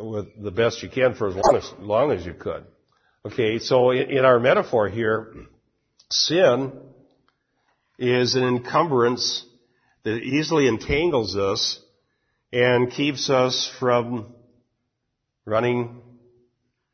with 0.00 0.42
the 0.42 0.50
best 0.50 0.82
you 0.82 0.88
can 0.88 1.14
for 1.14 1.28
as 1.28 1.34
long 1.34 1.56
as, 1.56 1.72
long 1.78 2.12
as 2.12 2.26
you 2.26 2.34
could. 2.34 2.64
Okay, 3.26 3.58
so 3.58 3.90
in, 3.90 4.10
in 4.10 4.24
our 4.24 4.38
metaphor 4.38 4.88
here, 4.88 5.32
sin 6.10 6.72
is 7.98 8.34
an 8.34 8.42
encumbrance 8.42 9.44
that 10.02 10.16
easily 10.16 10.68
entangles 10.68 11.36
us 11.36 11.80
and 12.52 12.90
keeps 12.90 13.30
us 13.30 13.72
from 13.78 14.34
running 15.44 16.02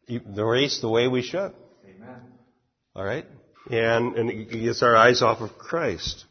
the 0.08 0.44
race 0.44 0.80
the 0.80 0.88
way 0.88 1.08
we 1.08 1.22
should. 1.22 1.52
Amen. 1.84 2.20
All 2.94 3.04
right, 3.04 3.26
and 3.70 4.16
and 4.16 4.30
it 4.30 4.50
gets 4.50 4.82
our 4.82 4.96
eyes 4.96 5.22
off 5.22 5.40
of 5.40 5.56
Christ. 5.58 6.24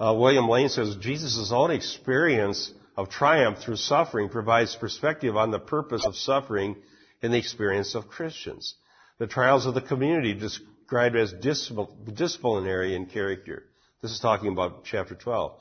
Uh, 0.00 0.14
William 0.14 0.48
Lane 0.48 0.68
says 0.68 0.96
Jesus' 0.96 1.50
own 1.52 1.70
experience 1.70 2.72
of 2.98 3.08
triumph 3.08 3.58
through 3.58 3.76
suffering 3.76 4.28
provides 4.28 4.74
perspective 4.74 5.36
on 5.36 5.52
the 5.52 5.58
purpose 5.60 6.04
of 6.04 6.16
suffering 6.16 6.74
in 7.22 7.30
the 7.30 7.38
experience 7.38 7.94
of 7.94 8.08
Christians. 8.08 8.74
The 9.18 9.28
trials 9.28 9.66
of 9.66 9.74
the 9.74 9.80
community 9.80 10.34
described 10.34 11.14
as 11.14 11.32
disciplinary 11.32 12.96
in 12.96 13.06
character. 13.06 13.62
This 14.02 14.10
is 14.10 14.18
talking 14.18 14.50
about 14.50 14.84
chapter 14.84 15.14
12. 15.14 15.52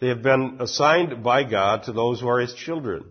They 0.00 0.08
have 0.08 0.22
been 0.22 0.56
assigned 0.58 1.22
by 1.22 1.44
God 1.44 1.82
to 1.82 1.92
those 1.92 2.22
who 2.22 2.28
are 2.28 2.40
His 2.40 2.54
children. 2.54 3.04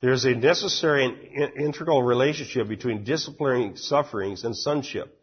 There 0.00 0.12
is 0.12 0.24
a 0.24 0.34
necessary 0.34 1.04
and 1.04 1.52
integral 1.56 2.02
relationship 2.02 2.66
between 2.66 3.04
disciplining 3.04 3.76
sufferings 3.76 4.42
and 4.42 4.56
sonship. 4.56 5.16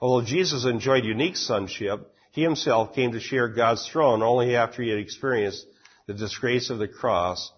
Although 0.00 0.26
Jesus 0.26 0.64
enjoyed 0.64 1.04
unique 1.04 1.36
sonship, 1.36 2.12
He 2.32 2.42
Himself 2.42 2.96
came 2.96 3.12
to 3.12 3.20
share 3.20 3.46
God's 3.46 3.88
throne 3.88 4.22
only 4.22 4.56
after 4.56 4.82
He 4.82 4.90
had 4.90 4.98
experienced 4.98 5.64
the 6.06 6.14
disgrace 6.14 6.70
of 6.70 6.78
the 6.78 6.88
cross 6.88 7.50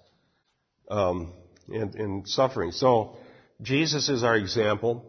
um, 0.90 1.32
and, 1.68 1.94
and 1.94 2.28
suffering. 2.28 2.72
So, 2.72 3.16
Jesus 3.62 4.08
is 4.08 4.22
our 4.22 4.36
example. 4.36 5.04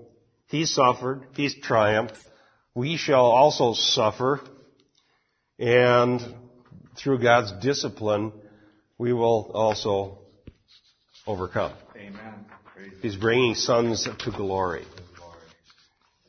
He 0.47 0.65
suffered. 0.65 1.27
He's 1.35 1.53
triumphed. 1.55 2.17
We 2.73 2.97
shall 2.97 3.25
also 3.25 3.73
suffer. 3.73 4.39
And 5.59 6.21
through 6.95 7.19
God's 7.19 7.51
discipline, 7.61 8.31
we 8.97 9.13
will 9.13 9.51
also 9.53 10.19
overcome. 11.25 11.73
Amen. 11.95 12.45
He's 13.01 13.15
bringing 13.15 13.55
sons 13.55 14.07
to 14.19 14.31
glory. 14.31 14.85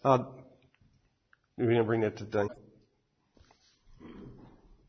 Uh, 0.05 0.11
are 0.11 0.27
we 1.57 1.65
going 1.65 1.79
to 1.79 1.85
bring 1.85 2.01
that 2.03 2.17
to? 2.19 2.25
Does, 2.25 2.49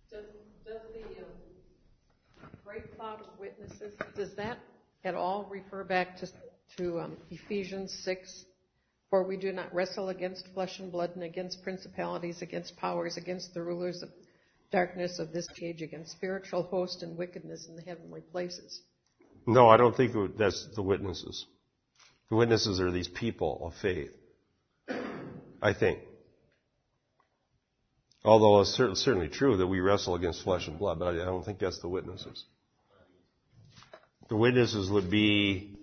does 0.09 0.22
the 0.65 1.01
um, 1.01 2.51
great 2.65 2.95
cloud 2.95 3.22
of 3.22 3.39
witnesses, 3.39 3.93
does 4.20 4.36
that 4.36 4.59
at 5.05 5.15
all 5.15 5.47
refer 5.49 5.84
back 5.84 6.17
to, 6.78 6.99
um, 6.99 7.17
Ephesians 7.32 7.91
6? 8.03 8.45
For 9.09 9.24
we 9.24 9.38
do 9.38 9.51
not 9.51 9.74
wrestle 9.74 10.09
against 10.09 10.47
flesh 10.53 10.80
and 10.80 10.91
blood 10.91 11.11
and 11.15 11.24
against 11.24 11.63
principalities, 11.63 12.43
against 12.43 12.78
powers, 12.78 13.17
against 13.17 13.55
the 13.55 13.63
rulers 13.63 14.03
of 14.03 14.09
darkness 14.72 15.17
of 15.17 15.32
this 15.32 15.47
age, 15.63 15.82
against 15.82 16.11
spiritual 16.11 16.63
hosts 16.63 17.01
and 17.01 17.17
wickedness 17.17 17.65
in 17.67 17.76
the 17.76 17.82
heavenly 17.82 18.22
places. 18.22 18.84
No, 19.47 19.67
I 19.67 19.78
don't 19.78 19.95
think 19.95 20.13
that's 20.38 20.67
the 20.76 20.84
witnesses. 20.84 21.47
The 22.30 22.36
witnesses 22.36 22.80
are 22.80 22.91
these 22.91 23.07
people 23.07 23.59
of 23.63 23.74
faith. 23.82 24.15
I 25.61 25.74
think. 25.74 25.99
Although 28.24 28.61
it's 28.61 28.76
certainly 28.76 29.30
true 29.30 29.57
that 29.57 29.67
we 29.67 29.80
wrestle 29.80 30.13
against 30.13 30.43
flesh 30.43 30.67
and 30.67 30.78
blood, 30.78 30.99
but 30.99 31.15
I 31.15 31.26
don't 31.26 31.43
think 31.43 31.57
that's 31.57 31.80
the 31.80 31.88
witnesses. 31.88 32.45
The 34.30 34.36
witnesses 34.36 34.89
would 34.89 35.09
be 35.09 35.75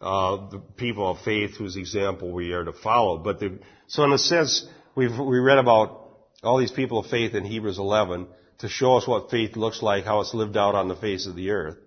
uh, 0.00 0.50
the 0.50 0.58
people 0.58 1.10
of 1.10 1.20
faith 1.20 1.56
whose 1.56 1.76
example 1.76 2.32
we 2.32 2.52
are 2.52 2.64
to 2.64 2.72
follow. 2.72 3.18
But 3.18 3.40
the, 3.40 3.58
so 3.86 4.04
in 4.04 4.12
a 4.12 4.18
sense, 4.18 4.66
we've 4.94 5.16
we 5.16 5.38
read 5.38 5.58
about 5.58 6.08
all 6.42 6.58
these 6.58 6.72
people 6.72 6.98
of 6.98 7.06
faith 7.06 7.34
in 7.34 7.44
Hebrews 7.44 7.78
11 7.78 8.26
to 8.58 8.68
show 8.68 8.96
us 8.96 9.06
what 9.06 9.30
faith 9.30 9.56
looks 9.56 9.82
like, 9.82 10.04
how 10.04 10.20
it's 10.20 10.34
lived 10.34 10.56
out 10.56 10.74
on 10.74 10.88
the 10.88 10.96
face 10.96 11.26
of 11.26 11.36
the 11.36 11.50
earth. 11.50 11.78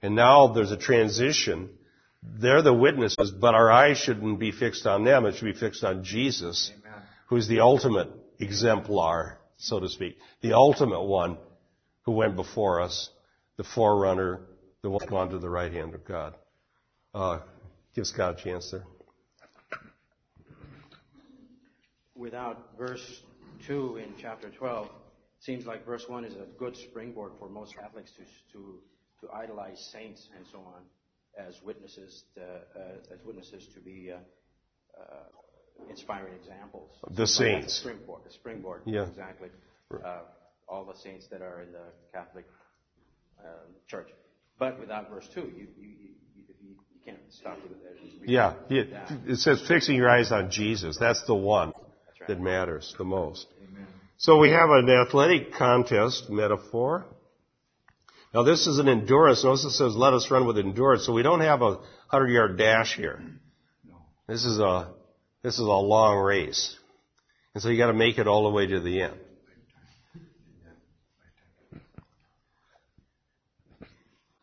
And 0.00 0.14
now 0.14 0.48
there's 0.48 0.72
a 0.72 0.76
transition. 0.76 1.70
They're 2.22 2.62
the 2.62 2.74
witnesses, 2.74 3.32
but 3.32 3.54
our 3.54 3.70
eyes 3.70 3.98
shouldn't 3.98 4.38
be 4.38 4.52
fixed 4.52 4.86
on 4.86 5.04
them. 5.04 5.26
It 5.26 5.36
should 5.36 5.52
be 5.52 5.58
fixed 5.58 5.84
on 5.84 6.04
Jesus, 6.04 6.72
Amen. 6.72 7.02
who's 7.26 7.48
the 7.48 7.60
ultimate 7.60 8.08
exemplar, 8.38 9.38
so 9.56 9.80
to 9.80 9.88
speak. 9.88 10.16
The 10.40 10.54
ultimate 10.54 11.02
one 11.02 11.38
who 12.02 12.12
went 12.12 12.36
before 12.36 12.80
us, 12.80 13.10
the 13.56 13.64
forerunner, 13.64 14.40
the 14.82 14.90
one 14.90 15.06
gone 15.06 15.30
to 15.30 15.38
the 15.38 15.48
right 15.48 15.72
hand 15.72 15.94
of 15.94 16.04
God. 16.04 16.34
Uh, 17.14 17.40
give 17.94 18.06
Scott 18.06 18.40
a 18.40 18.42
chance 18.42 18.70
there. 18.70 18.84
Without 22.14 22.76
verse 22.78 23.20
2 23.66 23.96
in 23.96 24.14
chapter 24.20 24.50
12, 24.50 24.88
seems 25.40 25.66
like 25.66 25.84
verse 25.84 26.04
1 26.08 26.24
is 26.24 26.34
a 26.34 26.46
good 26.58 26.76
springboard 26.76 27.32
for 27.38 27.48
most 27.48 27.74
Catholics 27.76 28.12
to, 28.12 28.22
to 28.52 28.78
to 29.22 29.32
idolize 29.32 29.78
saints 29.92 30.28
and 30.36 30.44
so 30.50 30.58
on 30.58 30.82
as 31.38 31.62
witnesses, 31.62 32.24
to, 32.34 32.42
uh, 32.42 33.14
as 33.14 33.24
witnesses 33.24 33.66
to 33.74 33.80
be 33.80 34.10
uh, 34.12 34.18
uh, 35.00 35.88
inspiring 35.88 36.34
examples. 36.34 36.90
The 37.10 37.26
saints. 37.26 37.78
springboard. 37.78 38.22
The 38.26 38.32
springboard. 38.32 38.82
Yeah. 38.84 39.06
Exactly. 39.06 39.48
Uh, 39.92 40.20
all 40.68 40.84
the 40.84 40.98
saints 40.98 41.26
that 41.28 41.40
are 41.40 41.62
in 41.62 41.72
the 41.72 41.84
Catholic 42.12 42.46
Church. 43.88 44.08
But 44.58 44.78
without 44.78 45.10
verse 45.10 45.28
two, 45.34 45.40
you 45.40 45.66
you, 45.78 45.88
you, 45.88 46.44
you, 46.60 46.74
you 46.94 47.00
can't 47.04 47.18
stop 47.30 47.58
with 47.62 47.72
it. 47.72 47.82
Yeah. 48.24 48.54
It, 48.68 48.90
it 49.26 49.36
says 49.38 49.62
fixing 49.66 49.96
your 49.96 50.08
eyes 50.08 50.32
on 50.32 50.50
Jesus. 50.50 50.96
That's 50.98 51.24
the 51.26 51.34
one 51.34 51.68
right. 51.68 52.28
that 52.28 52.40
matters 52.40 52.94
the 52.96 53.04
most. 53.04 53.46
Amen. 53.60 53.86
So 54.16 54.38
we 54.38 54.50
have 54.50 54.70
an 54.70 54.88
athletic 54.88 55.52
contest 55.54 56.30
metaphor. 56.30 57.06
Now 58.32 58.44
this 58.44 58.66
is 58.66 58.78
an 58.78 58.88
endurance. 58.88 59.44
Notice 59.44 59.64
it 59.64 59.70
says, 59.72 59.94
let 59.94 60.14
us 60.14 60.30
run 60.30 60.46
with 60.46 60.58
endurance. 60.58 61.04
So 61.04 61.12
we 61.12 61.22
don't 61.22 61.40
have 61.40 61.62
a 61.62 61.80
hundred 62.08 62.28
yard 62.28 62.58
dash 62.58 62.96
here. 62.96 63.20
This 64.28 64.44
is 64.44 64.58
a, 64.58 64.92
this 65.42 65.54
is 65.54 65.60
a 65.60 65.64
long 65.64 66.18
race. 66.18 66.76
And 67.54 67.62
so 67.62 67.68
you 67.68 67.76
gotta 67.76 67.92
make 67.92 68.18
it 68.18 68.26
all 68.26 68.44
the 68.44 68.50
way 68.50 68.66
to 68.66 68.80
the 68.80 69.02
end. 69.02 69.14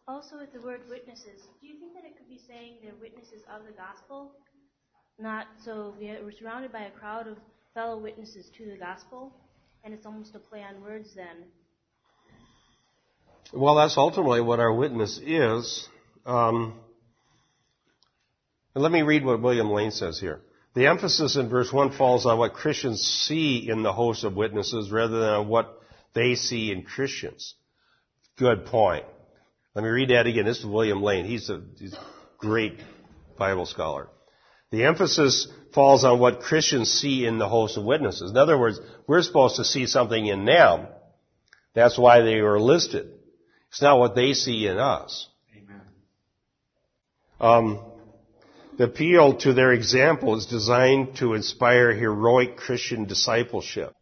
Also 0.07 0.38
with 0.51 0.61
the 0.61 0.67
word 0.67 0.81
witnesses, 0.89 1.41
do 1.61 1.67
you 1.67 1.79
think 1.79 1.93
that 1.93 2.05
it 2.05 2.17
could 2.17 2.27
be 2.27 2.39
saying 2.47 2.77
they're 2.81 2.93
witnesses 3.01 3.41
of 3.53 3.65
the 3.65 3.73
gospel? 3.73 4.31
Not 5.19 5.47
so 5.63 5.95
we're 5.99 6.31
surrounded 6.31 6.71
by 6.71 6.83
a 6.83 6.91
crowd 6.91 7.27
of 7.27 7.37
fellow 7.73 7.99
witnesses 7.99 8.49
to 8.57 8.65
the 8.65 8.77
gospel, 8.77 9.33
and 9.83 9.93
it's 9.93 10.05
almost 10.05 10.35
a 10.35 10.39
play 10.39 10.63
on 10.63 10.81
words 10.81 11.13
then 11.15 11.45
well, 13.51 13.75
that's 13.75 13.97
ultimately 13.97 14.41
what 14.41 14.59
our 14.59 14.71
witness 14.71 15.19
is. 15.23 15.87
Um, 16.25 16.79
let 18.75 18.91
me 18.91 19.01
read 19.01 19.25
what 19.25 19.41
William 19.41 19.71
Lane 19.71 19.91
says 19.91 20.19
here. 20.19 20.41
The 20.75 20.85
emphasis 20.85 21.35
in 21.35 21.49
verse 21.49 21.73
1 21.73 21.97
falls 21.97 22.27
on 22.27 22.37
what 22.37 22.53
Christians 22.53 23.01
see 23.01 23.67
in 23.67 23.81
the 23.81 23.91
host 23.91 24.23
of 24.23 24.35
witnesses 24.35 24.91
rather 24.91 25.19
than 25.19 25.29
on 25.29 25.47
what 25.47 25.81
they 26.13 26.35
see 26.35 26.71
in 26.71 26.83
Christians. 26.83 27.55
Good 28.37 28.67
point. 28.67 29.05
Let 29.75 29.83
me 29.83 29.89
read 29.89 30.09
that 30.09 30.25
again. 30.25 30.45
This 30.45 30.59
is 30.59 30.65
William 30.65 31.01
Lane. 31.03 31.25
He's 31.25 31.49
a, 31.49 31.61
he's 31.77 31.93
a 31.93 32.05
great 32.39 32.79
Bible 33.37 33.65
scholar. 33.65 34.09
The 34.71 34.85
emphasis 34.85 35.47
falls 35.73 36.03
on 36.03 36.19
what 36.19 36.41
Christians 36.41 36.91
see 36.91 37.25
in 37.25 37.37
the 37.37 37.47
host 37.47 37.77
of 37.77 37.83
witnesses. 37.83 38.31
In 38.31 38.37
other 38.37 38.57
words, 38.57 38.79
we're 39.07 39.21
supposed 39.21 39.57
to 39.57 39.63
see 39.63 39.85
something 39.85 40.25
in 40.25 40.45
them. 40.45 40.87
That's 41.73 41.97
why 41.97 42.21
they 42.21 42.41
were 42.41 42.59
listed. 42.59 43.11
It's 43.69 43.81
not 43.81 43.99
what 43.99 44.15
they 44.15 44.33
see 44.33 44.65
in 44.67 44.77
us. 44.77 45.27
Amen. 45.55 45.81
Um, 47.39 47.79
the 48.77 48.85
appeal 48.85 49.37
to 49.39 49.53
their 49.53 49.71
example 49.71 50.35
is 50.35 50.47
designed 50.47 51.17
to 51.17 51.35
inspire 51.35 51.93
heroic 51.93 52.57
Christian 52.57 53.05
discipleship. 53.05 53.93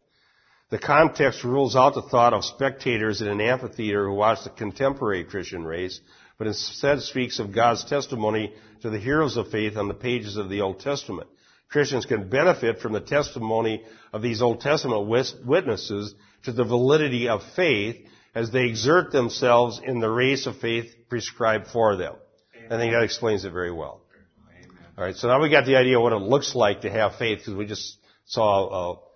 The 0.70 0.78
context 0.78 1.44
rules 1.44 1.76
out 1.76 1.94
the 1.94 2.02
thought 2.02 2.34
of 2.34 2.44
spectators 2.44 3.22
in 3.22 3.28
an 3.28 3.40
amphitheater 3.40 4.06
who 4.06 4.14
watch 4.14 4.44
the 4.44 4.50
contemporary 4.50 5.24
Christian 5.24 5.64
race, 5.64 5.98
but 6.36 6.46
instead 6.46 7.00
speaks 7.00 7.38
of 7.38 7.54
God's 7.54 7.84
testimony 7.84 8.52
to 8.82 8.90
the 8.90 8.98
heroes 8.98 9.38
of 9.38 9.50
faith 9.50 9.78
on 9.78 9.88
the 9.88 9.94
pages 9.94 10.36
of 10.36 10.50
the 10.50 10.60
Old 10.60 10.80
Testament. 10.80 11.28
Christians 11.70 12.04
can 12.04 12.28
benefit 12.28 12.80
from 12.80 12.92
the 12.92 13.00
testimony 13.00 13.82
of 14.12 14.20
these 14.20 14.42
Old 14.42 14.60
Testament 14.60 15.06
witnesses 15.44 16.14
to 16.44 16.52
the 16.52 16.64
validity 16.64 17.28
of 17.28 17.42
faith 17.56 17.96
as 18.34 18.50
they 18.50 18.66
exert 18.66 19.10
themselves 19.10 19.80
in 19.82 20.00
the 20.00 20.10
race 20.10 20.46
of 20.46 20.58
faith 20.58 20.94
prescribed 21.08 21.68
for 21.68 21.96
them. 21.96 22.14
Amen. 22.56 22.72
I 22.72 22.76
think 22.78 22.92
that 22.92 23.02
explains 23.02 23.44
it 23.44 23.52
very 23.52 23.72
well. 23.72 24.02
Amen. 24.50 24.76
All 24.98 25.04
right, 25.04 25.16
so 25.16 25.28
now 25.28 25.40
we 25.40 25.48
got 25.48 25.64
the 25.64 25.76
idea 25.76 25.96
of 25.96 26.02
what 26.02 26.12
it 26.12 26.16
looks 26.16 26.54
like 26.54 26.82
to 26.82 26.90
have 26.90 27.16
faith 27.16 27.38
because 27.38 27.54
we 27.54 27.66
just 27.66 27.96
saw 28.26 28.92
a 28.92 29.07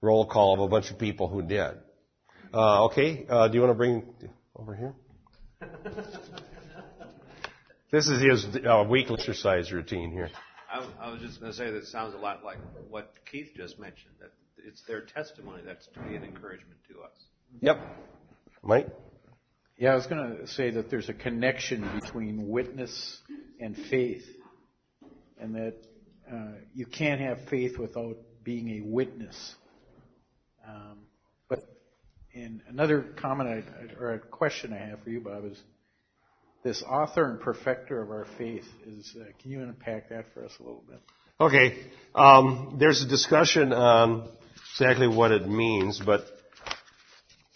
roll 0.00 0.26
call 0.26 0.54
of 0.54 0.60
a 0.60 0.68
bunch 0.68 0.90
of 0.90 0.98
people 0.98 1.28
who 1.28 1.42
did. 1.42 1.74
Uh, 2.52 2.84
okay, 2.86 3.26
uh, 3.28 3.48
do 3.48 3.54
you 3.54 3.60
want 3.60 3.70
to 3.70 3.74
bring 3.74 4.14
over 4.54 4.74
here? 4.74 4.94
this 7.90 8.08
is 8.08 8.22
his 8.22 8.64
uh, 8.64 8.84
weekly 8.88 9.16
exercise 9.18 9.72
routine 9.72 10.10
here. 10.10 10.30
I, 10.70 10.86
I 11.00 11.10
was 11.10 11.20
just 11.20 11.40
going 11.40 11.52
to 11.52 11.56
say 11.56 11.70
that 11.70 11.86
sounds 11.86 12.14
a 12.14 12.18
lot 12.18 12.44
like 12.44 12.58
what 12.90 13.12
Keith 13.30 13.50
just 13.56 13.78
mentioned. 13.78 14.14
That 14.20 14.30
it's 14.64 14.82
their 14.86 15.00
testimony 15.00 15.62
that's 15.64 15.86
to 15.88 16.00
be 16.00 16.16
an 16.16 16.24
encouragement 16.24 16.78
to 16.88 17.00
us. 17.00 17.16
Yep. 17.60 17.78
Mike? 18.62 18.88
Yeah, 19.76 19.92
I 19.92 19.94
was 19.96 20.06
going 20.06 20.36
to 20.36 20.46
say 20.46 20.70
that 20.70 20.90
there's 20.90 21.08
a 21.08 21.14
connection 21.14 22.00
between 22.00 22.48
witness 22.48 23.18
and 23.60 23.76
faith, 23.76 24.24
and 25.40 25.54
that 25.56 25.74
uh, 26.32 26.52
you 26.74 26.86
can't 26.86 27.20
have 27.20 27.38
faith 27.50 27.78
without 27.78 28.16
being 28.44 28.80
a 28.80 28.80
witness. 28.84 29.54
Um, 30.66 30.98
but 31.48 31.64
another 32.68 33.02
comment 33.16 33.64
or 33.98 34.14
a 34.14 34.18
question 34.18 34.72
I 34.72 34.78
have 34.78 35.02
for 35.02 35.10
you, 35.10 35.20
Bob, 35.20 35.44
is 35.44 35.58
this 36.62 36.82
author 36.82 37.30
and 37.30 37.40
perfecter 37.40 38.02
of 38.02 38.10
our 38.10 38.26
faith 38.38 38.66
is. 38.86 39.14
Uh, 39.18 39.24
can 39.40 39.50
you 39.50 39.62
unpack 39.62 40.08
that 40.08 40.26
for 40.32 40.44
us 40.44 40.52
a 40.58 40.62
little 40.62 40.84
bit? 40.88 41.00
Okay. 41.40 41.78
Um, 42.14 42.76
there's 42.78 43.02
a 43.02 43.08
discussion 43.08 43.72
on 43.72 44.28
exactly 44.72 45.06
what 45.06 45.30
it 45.30 45.48
means, 45.48 46.00
but 46.04 46.24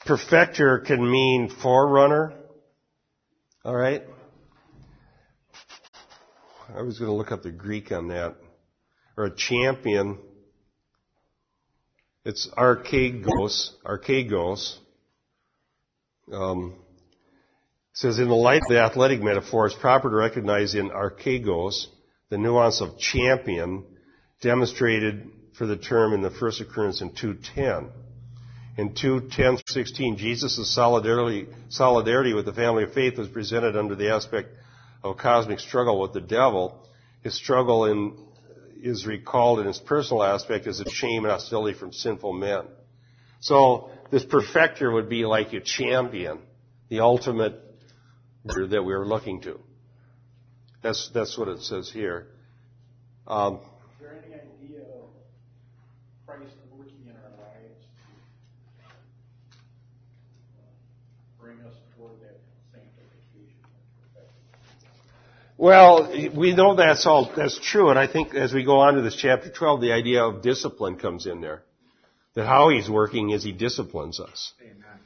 perfecter 0.05 0.81
can 0.81 1.11
mean 1.11 1.49
forerunner. 1.49 2.35
All 3.65 3.75
right. 3.75 4.03
I 6.77 6.83
was 6.83 6.99
going 6.99 7.11
to 7.11 7.17
look 7.17 7.33
up 7.33 7.43
the 7.43 7.51
Greek 7.51 7.93
on 7.93 8.09
that, 8.09 8.37
or 9.17 9.25
a 9.25 9.35
champion. 9.35 10.19
It's 12.29 12.47
archegos, 12.59 13.70
archegos. 13.87 14.76
Um, 16.31 16.74
says 17.95 18.18
in 18.18 18.29
the 18.29 18.35
light 18.35 18.61
of 18.61 18.68
the 18.68 18.81
athletic 18.81 19.22
metaphor, 19.22 19.64
it's 19.64 19.74
proper 19.74 20.11
to 20.11 20.14
recognize 20.14 20.74
in 20.74 20.91
archegos 20.91 21.87
the 22.29 22.37
nuance 22.37 22.83
of 22.83 22.99
champion 22.99 23.83
demonstrated 24.43 25.31
for 25.55 25.66
the 25.66 25.79
term 25.79 26.12
in 26.12 26.20
the 26.20 26.31
first 26.31 26.61
occurrence 26.61 27.01
in 27.01 27.14
210. 27.14 27.89
In 28.76 28.91
210:16, 28.93 30.18
Jesus' 30.18 30.74
solidarity, 30.74 31.47
solidarity 31.70 32.35
with 32.35 32.45
the 32.45 32.53
family 32.53 32.83
of 32.83 32.93
faith 32.93 33.16
was 33.16 33.29
presented 33.29 33.74
under 33.74 33.95
the 33.95 34.11
aspect 34.11 34.51
of 35.03 35.12
a 35.12 35.18
cosmic 35.18 35.61
struggle 35.61 35.99
with 35.99 36.12
the 36.12 36.20
devil. 36.20 36.87
His 37.22 37.35
struggle 37.35 37.87
in, 37.87 38.18
is 38.83 39.07
recalled 39.07 39.61
in 39.61 39.66
its 39.66 39.79
personal 39.79 40.22
aspect 40.22 40.66
as 40.66 40.81
a 40.81 40.91
shame 40.91 41.24
and 41.24 41.33
hostility 41.33 41.79
from 41.79 41.93
sinful 41.93 42.33
men. 42.33 42.62
So 43.41 43.91
this 44.11 44.24
perfecter 44.24 44.91
would 44.91 45.09
be 45.09 45.24
like 45.24 45.53
a 45.53 45.61
champion, 45.61 46.39
the 46.89 47.01
ultimate 47.01 47.64
that 48.45 48.83
we 48.83 48.93
are 48.95 49.07
looking 49.07 49.43
to. 49.43 49.61
That's 50.83 51.11
that's 51.12 51.37
what 51.37 51.49
it 51.49 51.61
says 51.62 51.91
here. 51.91 52.29
Um, 53.26 53.57
Is 53.57 53.61
there 54.01 54.12
any 54.24 54.35
idea 54.35 54.81
of 54.95 55.11
Christ 56.24 56.55
working 56.72 57.05
in 57.05 57.16
our 57.16 57.31
lives 57.37 57.83
to 57.99 58.09
uh, 60.57 61.43
bring 61.43 61.61
us 61.61 61.74
toward 61.97 62.12
that 62.22 62.39
sanctification? 62.72 63.59
Well, 65.59 66.09
we 66.37 66.55
know 66.55 66.77
that's 66.77 67.05
all, 67.05 67.33
that's 67.37 67.59
true, 67.59 67.91
and 67.91 67.99
I 67.99 68.07
think 68.07 68.33
as 68.33 68.55
we 68.55 68.65
go 68.65 68.79
on 68.79 68.95
to 68.95 69.03
this 69.03 69.17
chapter 69.17 69.51
12, 69.51 69.81
the 69.81 69.93
idea 69.93 70.23
of 70.23 70.41
discipline 70.41 70.99
comes 70.99 71.27
in 71.27 71.41
there. 71.41 71.65
That 72.37 72.47
how 72.47 72.69
he's 72.69 72.89
working 72.89 73.31
is 73.31 73.43
he 73.43 73.51
disciplines 73.51 74.21
us. 74.21 74.53
Amen. 74.63 75.01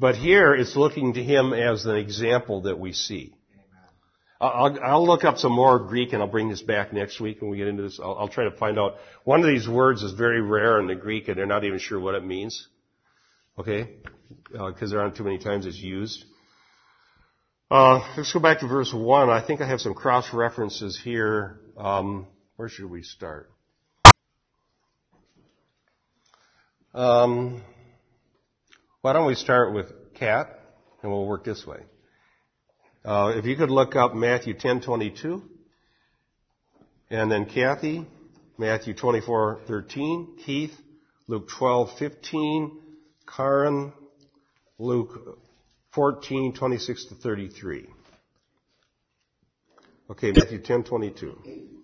But 0.00 0.14
here, 0.14 0.54
it's 0.54 0.76
looking 0.76 1.12
to 1.12 1.22
him 1.22 1.52
as 1.52 1.84
an 1.84 1.96
example 1.96 2.62
that 2.62 2.78
we 2.78 2.94
see. 2.94 3.34
I'll, 4.40 4.78
I'll 4.82 5.06
look 5.06 5.24
up 5.24 5.36
some 5.36 5.52
more 5.52 5.78
Greek 5.78 6.14
and 6.14 6.22
I'll 6.22 6.28
bring 6.28 6.48
this 6.48 6.62
back 6.62 6.92
next 6.92 7.20
week 7.20 7.42
when 7.42 7.50
we 7.50 7.58
get 7.58 7.66
into 7.66 7.82
this. 7.82 8.00
I'll, 8.02 8.16
I'll 8.20 8.28
try 8.28 8.44
to 8.44 8.52
find 8.52 8.78
out. 8.78 8.94
One 9.24 9.40
of 9.40 9.46
these 9.46 9.68
words 9.68 10.02
is 10.02 10.12
very 10.12 10.40
rare 10.40 10.80
in 10.80 10.86
the 10.86 10.94
Greek 10.94 11.28
and 11.28 11.36
they're 11.36 11.44
not 11.44 11.64
even 11.64 11.80
sure 11.80 12.00
what 12.00 12.14
it 12.14 12.24
means. 12.24 12.68
Okay? 13.58 13.96
Because 14.50 14.92
uh, 14.92 14.94
there 14.94 15.00
aren't 15.00 15.16
too 15.16 15.24
many 15.24 15.38
times 15.38 15.66
it's 15.66 15.76
used. 15.76 16.24
Uh, 17.70 18.00
let's 18.16 18.32
go 18.32 18.40
back 18.40 18.60
to 18.60 18.66
verse 18.66 18.94
1. 18.94 19.28
I 19.28 19.46
think 19.46 19.60
I 19.60 19.68
have 19.68 19.82
some 19.82 19.92
cross 19.92 20.32
references 20.32 20.98
here. 20.98 21.60
Um, 21.76 22.26
where 22.56 22.70
should 22.70 22.90
we 22.90 23.02
start? 23.02 23.50
Um, 26.94 27.62
why 29.02 29.12
don't 29.12 29.26
we 29.26 29.34
start 29.34 29.74
with 29.74 29.92
cat 30.14 30.58
and 31.02 31.12
we'll 31.12 31.26
work 31.26 31.44
this 31.44 31.66
way. 31.66 31.80
Uh, 33.04 33.34
if 33.36 33.44
you 33.44 33.54
could 33.54 33.70
look 33.70 33.94
up 33.96 34.14
Matthew 34.14 34.54
10:22, 34.54 35.42
and 37.10 37.30
then 37.30 37.44
Kathy, 37.44 38.06
Matthew 38.56 38.94
24:13, 38.94 40.38
Keith, 40.38 40.74
Luke 41.26 41.50
12:15, 41.50 42.80
Karen, 43.26 43.92
Luke 44.78 45.38
14:26 45.94 47.08
to 47.08 47.14
33. 47.14 47.86
Okay, 50.10 50.32
Matthew 50.32 50.58
10:22. 50.58 51.78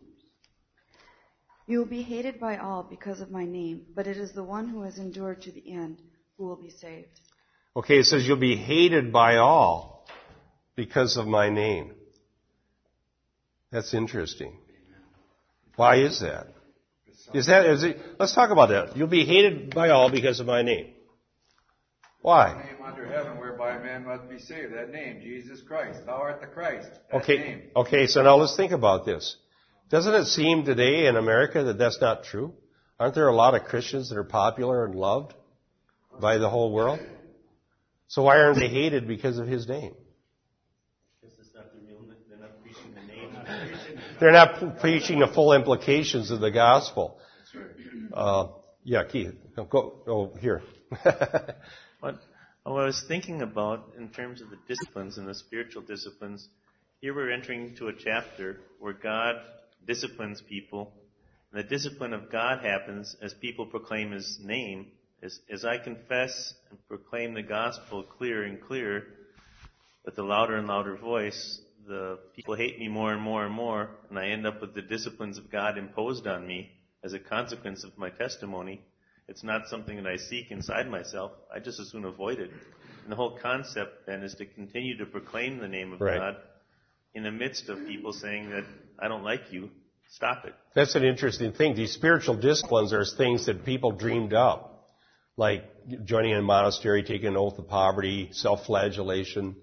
You 1.66 1.78
will 1.78 1.86
be 1.86 2.02
hated 2.02 2.38
by 2.38 2.59
all 2.59 2.82
because 2.82 3.20
of 3.20 3.30
my 3.30 3.44
name, 3.44 3.86
but 3.94 4.07
it 4.07 4.18
is 4.18 4.32
the 4.32 4.44
one 4.44 4.68
who 4.68 4.82
has 4.82 4.98
endured 4.98 5.42
to 5.42 5.52
the 5.52 5.72
end 5.72 6.02
who 6.36 6.44
will 6.44 6.61
be 6.61 6.70
saved. 6.70 7.20
Okay, 7.76 7.98
it 7.98 8.05
says 8.05 8.26
you'll 8.26 8.36
be 8.36 8.57
hated 8.57 9.12
by 9.12 9.36
all 9.36 10.07
because 10.76 11.16
of 11.16 11.26
my 11.26 11.48
name. 11.48 11.92
That's 13.70 13.94
interesting. 13.94 14.59
Why 15.76 15.96
is 15.96 16.20
that? 16.20 16.48
Is 17.32 17.46
that, 17.46 17.66
is 17.66 17.82
it, 17.82 17.98
let's 18.18 18.34
talk 18.34 18.50
about 18.50 18.68
that. 18.68 18.96
You'll 18.96 19.09
be 19.09 19.24
hated 19.24 19.74
by 19.74 19.88
all 19.88 20.11
because 20.11 20.40
of 20.40 20.46
my 20.46 20.62
name. 20.62 20.92
Why? 22.20 22.68
Name 23.75 23.83
whereby 23.83 23.99
man 23.99 24.18
must 24.18 24.29
be 24.31 24.39
saved. 24.39 24.75
That 24.75 24.91
name, 24.91 25.20
Jesus 25.22 25.61
Christ. 25.62 26.07
Thou 26.07 26.12
art 26.12 26.41
the 26.41 26.47
Christ. 26.47 26.89
That 27.11 27.22
Okay, 27.22 27.39
name. 27.39 27.62
okay, 27.77 28.07
so 28.07 28.22
now 28.22 28.37
let's 28.37 28.57
think 28.57 28.72
about 28.72 29.05
this. 29.05 29.37
Doesn't 29.91 30.14
it 30.14 30.27
seem 30.27 30.64
today 30.64 31.07
in 31.07 31.16
America 31.16 31.64
that 31.64 31.79
that's 31.79 32.01
not 32.01 32.25
true? 32.25 32.55
Aren't 32.99 33.14
there 33.14 33.29
a 33.29 33.35
lot 33.35 33.55
of 33.55 33.64
Christians 33.64 34.09
that 34.09 34.18
are 34.18 34.25
popular 34.25 34.85
and 34.85 34.95
loved 34.95 35.35
by 36.20 36.39
the 36.39 36.49
whole 36.49 36.72
world? 36.72 37.01
So 38.09 38.22
why 38.22 38.39
aren't 38.39 38.59
they 38.59 38.68
hated 38.68 39.09
because 39.09 39.39
of 39.39 39.47
his 39.47 39.68
name? 39.68 39.95
Because 41.20 41.37
it's 41.39 41.55
not 41.55 41.72
the 41.72 41.81
real, 41.87 42.01
they're 42.29 42.39
not 42.39 42.62
preaching 42.62 42.95
the 42.95 43.01
name. 43.03 43.99
They're 44.20 44.33
not 44.33 44.79
preaching 44.79 45.18
the 45.18 45.27
full 45.27 45.53
implications 45.53 46.31
of 46.31 46.41
the 46.41 46.51
gospel. 46.51 47.18
Uh, 48.12 48.49
yeah, 48.85 49.03
Keith, 49.05 49.35
go, 49.57 50.03
oh, 50.07 50.37
here. 50.41 50.62
What 52.67 52.81
I 52.81 52.87
was 52.87 53.05
thinking 53.07 53.43
about 53.43 53.93
in 53.99 54.09
terms 54.09 54.41
of 54.41 54.49
the 54.49 54.57
disciplines 54.67 55.19
and 55.19 55.29
the 55.29 55.35
spiritual 55.35 55.83
disciplines, 55.83 56.49
here 57.03 57.15
we're 57.15 57.31
entering 57.31 57.69
into 57.69 57.89
a 57.89 57.93
chapter 57.93 58.59
where 58.81 58.95
God 58.95 59.37
disciplines 59.87 60.41
people, 60.41 60.91
and 61.53 61.62
the 61.62 61.69
discipline 61.69 62.15
of 62.15 62.33
God 62.33 62.65
happens 62.65 63.17
as 63.21 63.35
people 63.35 63.67
proclaim 63.67 64.12
His 64.12 64.39
name. 64.43 64.87
As, 65.23 65.39
as 65.53 65.67
I 65.67 65.77
confess 65.77 66.55
and 66.71 66.79
proclaim 66.89 67.35
the 67.35 67.43
gospel 67.43 68.03
clear 68.03 68.45
and 68.45 68.59
clear, 68.59 69.09
with 70.07 70.17
a 70.19 70.23
louder 70.23 70.57
and 70.57 70.67
louder 70.67 70.97
voice, 70.97 71.61
the 71.87 72.19
people 72.35 72.55
hate 72.55 72.79
me 72.79 72.89
more 72.89 73.12
and 73.12 73.21
more 73.21 73.45
and 73.45 73.55
more, 73.55 73.91
and 74.09 74.19
I 74.19 74.29
end 74.29 74.47
up 74.47 74.62
with 74.62 74.75
the 74.75 74.81
disciplines 74.81 75.37
of 75.37 75.53
God 75.53 75.77
imposed 75.77 76.27
on 76.27 76.47
me 76.47 76.71
as 77.05 77.12
a 77.12 77.19
consequence 77.19 77.85
of 77.85 77.99
my 77.99 78.09
testimony. 78.09 78.81
It's 79.29 79.43
not 79.43 79.68
something 79.68 79.97
that 79.97 80.07
I 80.07 80.16
seek 80.16 80.51
inside 80.51 80.89
myself. 80.89 81.33
I 81.55 81.59
just 81.59 81.81
as 81.81 81.91
soon 81.91 82.05
avoid 82.05 82.39
it. 82.39 82.51
And 83.03 83.12
the 83.12 83.16
whole 83.16 83.39
concept 83.41 84.07
then 84.07 84.22
is 84.22 84.35
to 84.35 84.47
continue 84.47 84.99
to 84.99 85.07
proclaim 85.07 85.59
the 85.59 85.68
name 85.68 85.93
of 85.93 86.01
Right. 86.01 86.18
God 86.18 86.37
in 87.14 87.22
the 87.22 87.31
midst 87.31 87.68
of 87.68 87.87
people 87.87 88.12
saying 88.12 88.51
that 88.51 88.64
I 88.99 89.09
don't 89.09 89.25
like 89.25 89.53
you. 89.53 89.70
Stop 90.11 90.45
it. 90.45 90.55
That's 90.75 90.95
an 90.95 91.05
interesting 91.05 91.53
thing. 91.53 91.75
These 91.75 91.93
spiritual 91.93 92.37
disciplines 92.37 92.93
are 92.93 93.05
things 93.05 93.47
that 93.47 93.64
people 93.64 93.93
dreamed 93.93 94.35
up, 94.35 94.91
like 95.37 95.64
joining 96.05 96.35
a 96.35 96.43
monastery, 96.43 97.03
taking 97.03 97.29
an 97.29 97.37
oath 97.37 97.59
of 97.59 97.68
poverty, 97.68 98.29
self-flagellation, 98.33 99.57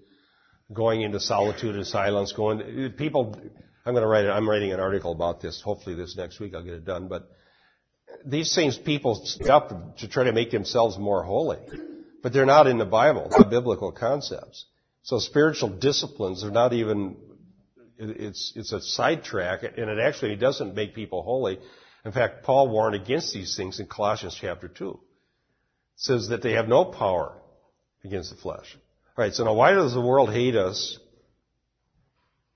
going 0.72 1.02
into 1.02 1.20
solitude 1.20 1.76
and 1.76 1.86
silence. 1.86 2.32
Going, 2.32 2.92
people. 2.98 3.36
I'm 3.84 3.94
going 3.94 4.02
to 4.02 4.08
write. 4.08 4.26
I'm 4.26 4.48
writing 4.48 4.72
an 4.72 4.80
article 4.80 5.12
about 5.12 5.40
this. 5.40 5.62
Hopefully, 5.64 5.94
this 5.94 6.16
next 6.16 6.40
week 6.40 6.54
I'll 6.54 6.64
get 6.64 6.74
it 6.74 6.84
done. 6.84 7.08
But 7.08 7.28
these 8.24 8.54
things 8.54 8.78
people 8.78 9.26
up 9.48 9.96
to 9.98 10.08
try 10.08 10.24
to 10.24 10.32
make 10.32 10.50
themselves 10.50 10.98
more 10.98 11.22
holy, 11.22 11.58
but 12.22 12.32
they're 12.32 12.46
not 12.46 12.66
in 12.66 12.78
the 12.78 12.84
Bible. 12.84 13.28
They're 13.30 13.48
biblical 13.48 13.92
concepts. 13.92 14.66
So 15.02 15.18
spiritual 15.18 15.70
disciplines 15.70 16.44
are 16.44 16.50
not 16.50 16.72
even, 16.72 17.16
it's, 17.98 18.52
it's 18.54 18.72
a 18.72 18.80
sidetrack, 18.80 19.62
and 19.64 19.90
it 19.90 19.98
actually 19.98 20.36
doesn't 20.36 20.74
make 20.74 20.94
people 20.94 21.22
holy. 21.22 21.58
In 22.04 22.12
fact, 22.12 22.44
Paul 22.44 22.68
warned 22.68 22.94
against 22.94 23.32
these 23.32 23.56
things 23.56 23.80
in 23.80 23.86
Colossians 23.86 24.36
chapter 24.40 24.68
two. 24.68 24.90
It 24.90 24.98
says 25.96 26.28
that 26.28 26.42
they 26.42 26.52
have 26.52 26.68
no 26.68 26.84
power 26.84 27.40
against 28.04 28.30
the 28.30 28.36
flesh. 28.36 28.76
All 29.16 29.24
right. 29.24 29.34
So 29.34 29.44
now, 29.44 29.54
why 29.54 29.72
does 29.72 29.92
the 29.92 30.00
world 30.00 30.32
hate 30.32 30.56
us? 30.56 30.98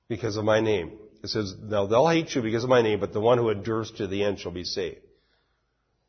Because 0.09 0.37
of 0.37 0.45
my 0.45 0.61
name. 0.61 0.99
It 1.23 1.31
says, 1.31 1.55
now 1.61 1.87
they'll 1.87 2.09
hate 2.09 2.35
you 2.35 2.43
because 2.43 2.63
of 2.63 2.71
my 2.71 2.83
name, 2.83 3.01
but 3.01 3.13
the 3.13 3.21
one 3.21 3.39
who 3.39 3.51
endures 3.51 3.91
to 3.93 4.07
the 4.07 4.23
end 4.23 4.39
shall 4.39 4.53
be 4.53 4.65
saved. 4.65 5.01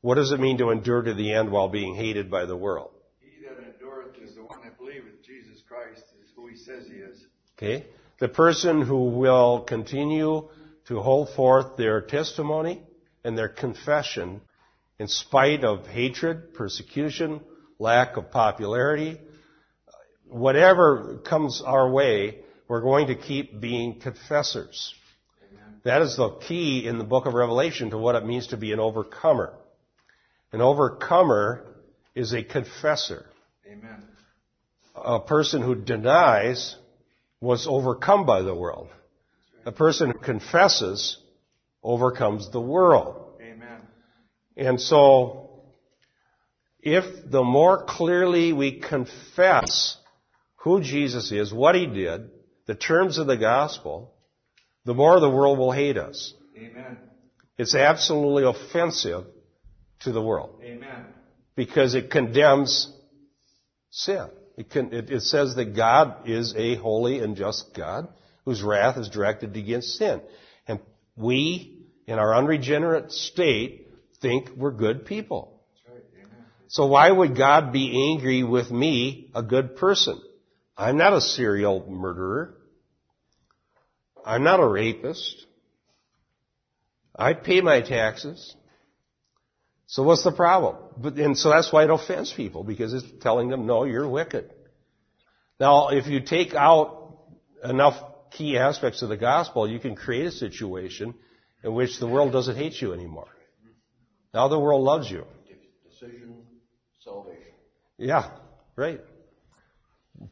What 0.02 0.16
does 0.16 0.32
it 0.32 0.40
mean 0.40 0.60
to 0.60 0.70
endure 0.70 1.02
to 1.02 1.14
the 1.14 1.34
end 1.34 1.52
while 1.52 1.70
being 1.70 1.96
hated 1.96 2.30
by 2.30 2.46
the 2.46 2.56
world? 2.56 2.92
He 3.20 3.46
that 3.46 3.58
endureth 3.58 4.16
is 4.22 4.36
the 4.36 4.44
one 4.44 4.62
that 4.64 4.78
believeth 4.78 5.24
Jesus 5.26 5.62
Christ 5.68 6.04
is 6.22 6.30
who 6.36 6.48
he 6.48 6.56
says 6.56 6.88
he 6.88 6.98
is. 6.98 7.26
Okay? 7.58 7.88
The 8.20 8.28
person 8.28 8.82
who 8.82 9.10
will 9.10 9.62
continue 9.62 10.50
to 10.88 11.00
hold 11.00 11.30
forth 11.32 11.78
their 11.78 12.02
testimony 12.02 12.82
and 13.24 13.38
their 13.38 13.50
confession 13.50 14.42
in 15.00 15.08
spite 15.08 15.64
of 15.64 15.86
hatred, 15.88 16.54
persecution, 16.54 17.42
lack 17.80 18.18
of 18.18 18.32
popularity, 18.32 19.20
whatever 20.28 21.20
comes 21.26 21.62
our 21.62 21.90
way, 21.90 22.40
we're 22.68 22.82
going 22.82 23.08
to 23.08 23.16
keep 23.16 23.60
being 23.60 24.00
confessors. 24.00 24.94
That 25.84 26.02
is 26.02 26.18
the 26.18 26.32
key 26.48 26.88
in 26.88 26.98
the 26.98 27.04
book 27.04 27.26
of 27.28 27.34
Revelation 27.34 27.92
to 27.92 27.98
what 27.98 28.16
it 28.16 28.26
means 28.26 28.48
to 28.48 28.58
be 28.58 28.74
an 28.74 28.80
overcomer. 28.80 29.54
An 30.52 30.62
overcomer 30.62 31.66
is 32.16 32.34
a 32.34 32.44
confessor. 32.44 33.26
Amen. 33.66 34.04
A 34.96 35.20
person 35.20 35.62
who 35.62 35.76
denies 35.76 36.76
was 37.42 37.68
overcome 37.68 38.26
by 38.26 38.42
the 38.42 38.56
world. 38.56 38.90
A 39.66 39.72
person 39.72 40.12
who 40.12 40.20
confesses 40.20 41.18
overcomes 41.84 42.50
the 42.52 42.62
world. 42.62 43.40
Amen. 43.42 43.82
And 44.56 44.82
so, 44.82 45.64
if 46.82 47.30
the 47.30 47.44
more 47.44 47.84
clearly 47.84 48.54
we 48.54 48.80
confess 48.80 49.98
who 50.56 50.82
Jesus 50.82 51.32
is, 51.32 51.54
what 51.54 51.76
He 51.76 51.86
did, 51.86 52.30
the 52.66 52.76
terms 52.76 53.18
of 53.18 53.28
the 53.28 53.38
gospel, 53.38 54.14
the 54.86 54.94
more 54.94 55.20
the 55.20 55.30
world 55.30 55.60
will 55.60 55.72
hate 55.72 55.98
us. 55.98 56.34
Amen. 56.58 56.98
It's 57.58 57.76
absolutely 57.76 58.44
offensive 58.44 59.26
to 60.02 60.12
the 60.12 60.22
world. 60.22 60.62
Amen. 60.64 61.06
Because 61.56 61.96
it 61.96 62.12
condemns 62.12 62.92
sin. 63.90 64.28
It, 64.58 64.70
can, 64.70 64.94
it, 64.94 65.10
it 65.10 65.22
says 65.22 65.56
that 65.56 65.76
God 65.76 66.28
is 66.28 66.54
a 66.56 66.76
holy 66.76 67.20
and 67.20 67.36
just 67.36 67.76
God 67.76 68.08
whose 68.46 68.62
wrath 68.62 68.98
is 68.98 69.10
directed 69.10 69.56
against 69.56 69.98
sin. 69.98 70.22
And 70.68 70.80
we, 71.16 71.80
in 72.08 72.18
our 72.18 72.36
unregenerate 72.36 73.12
state, 73.12 73.88
think 74.22 74.50
we're 74.56 74.72
good 74.72 75.06
people. 75.06 75.54
So 76.70 76.88
why 76.88 77.10
would 77.10 77.38
God 77.38 77.72
be 77.72 78.12
angry 78.12 78.44
with 78.44 78.70
me, 78.72 79.32
a 79.34 79.42
good 79.42 79.78
person? 79.78 80.22
I'm 80.76 80.98
not 80.98 81.14
a 81.14 81.22
serial 81.22 81.90
murderer. 81.90 82.56
I'm 84.26 84.44
not 84.44 84.60
a 84.60 84.68
rapist. 84.68 85.46
I 87.16 87.34
pay 87.34 87.62
my 87.62 87.82
taxes. 87.82 88.56
So 89.88 90.04
what's 90.04 90.24
the 90.24 90.34
problem? 90.34 90.76
But, 90.98 91.16
and 91.16 91.38
so 91.38 91.50
that's 91.50 91.72
why 91.72 91.86
it 91.86 91.90
offends 91.90 92.32
people, 92.32 92.64
because 92.64 92.94
it's 92.94 93.06
telling 93.22 93.50
them, 93.50 93.66
no, 93.66 93.86
you're 93.86 94.08
wicked. 94.08 94.54
Now, 95.60 95.90
if 95.90 96.08
you 96.08 96.20
take 96.22 96.54
out 96.54 97.18
enough 97.64 97.96
key 98.32 98.58
aspects 98.58 99.02
of 99.02 99.10
the 99.10 99.18
gospel, 99.18 99.68
you 99.68 99.80
can 99.80 99.96
create 99.96 100.28
a 100.28 100.32
situation 100.32 101.16
in 101.64 101.74
which 101.74 102.00
the 102.00 102.08
world 102.08 102.34
doesn't 102.34 102.56
hate 102.56 102.82
you 102.82 102.94
anymore. 102.94 103.30
Now 104.34 104.50
the 104.50 104.60
world 104.60 104.84
loves 104.84 105.10
you. 105.10 105.26
Decision, 105.90 106.36
salvation. 107.00 107.54
Yeah, 107.98 108.30
right. 108.76 109.02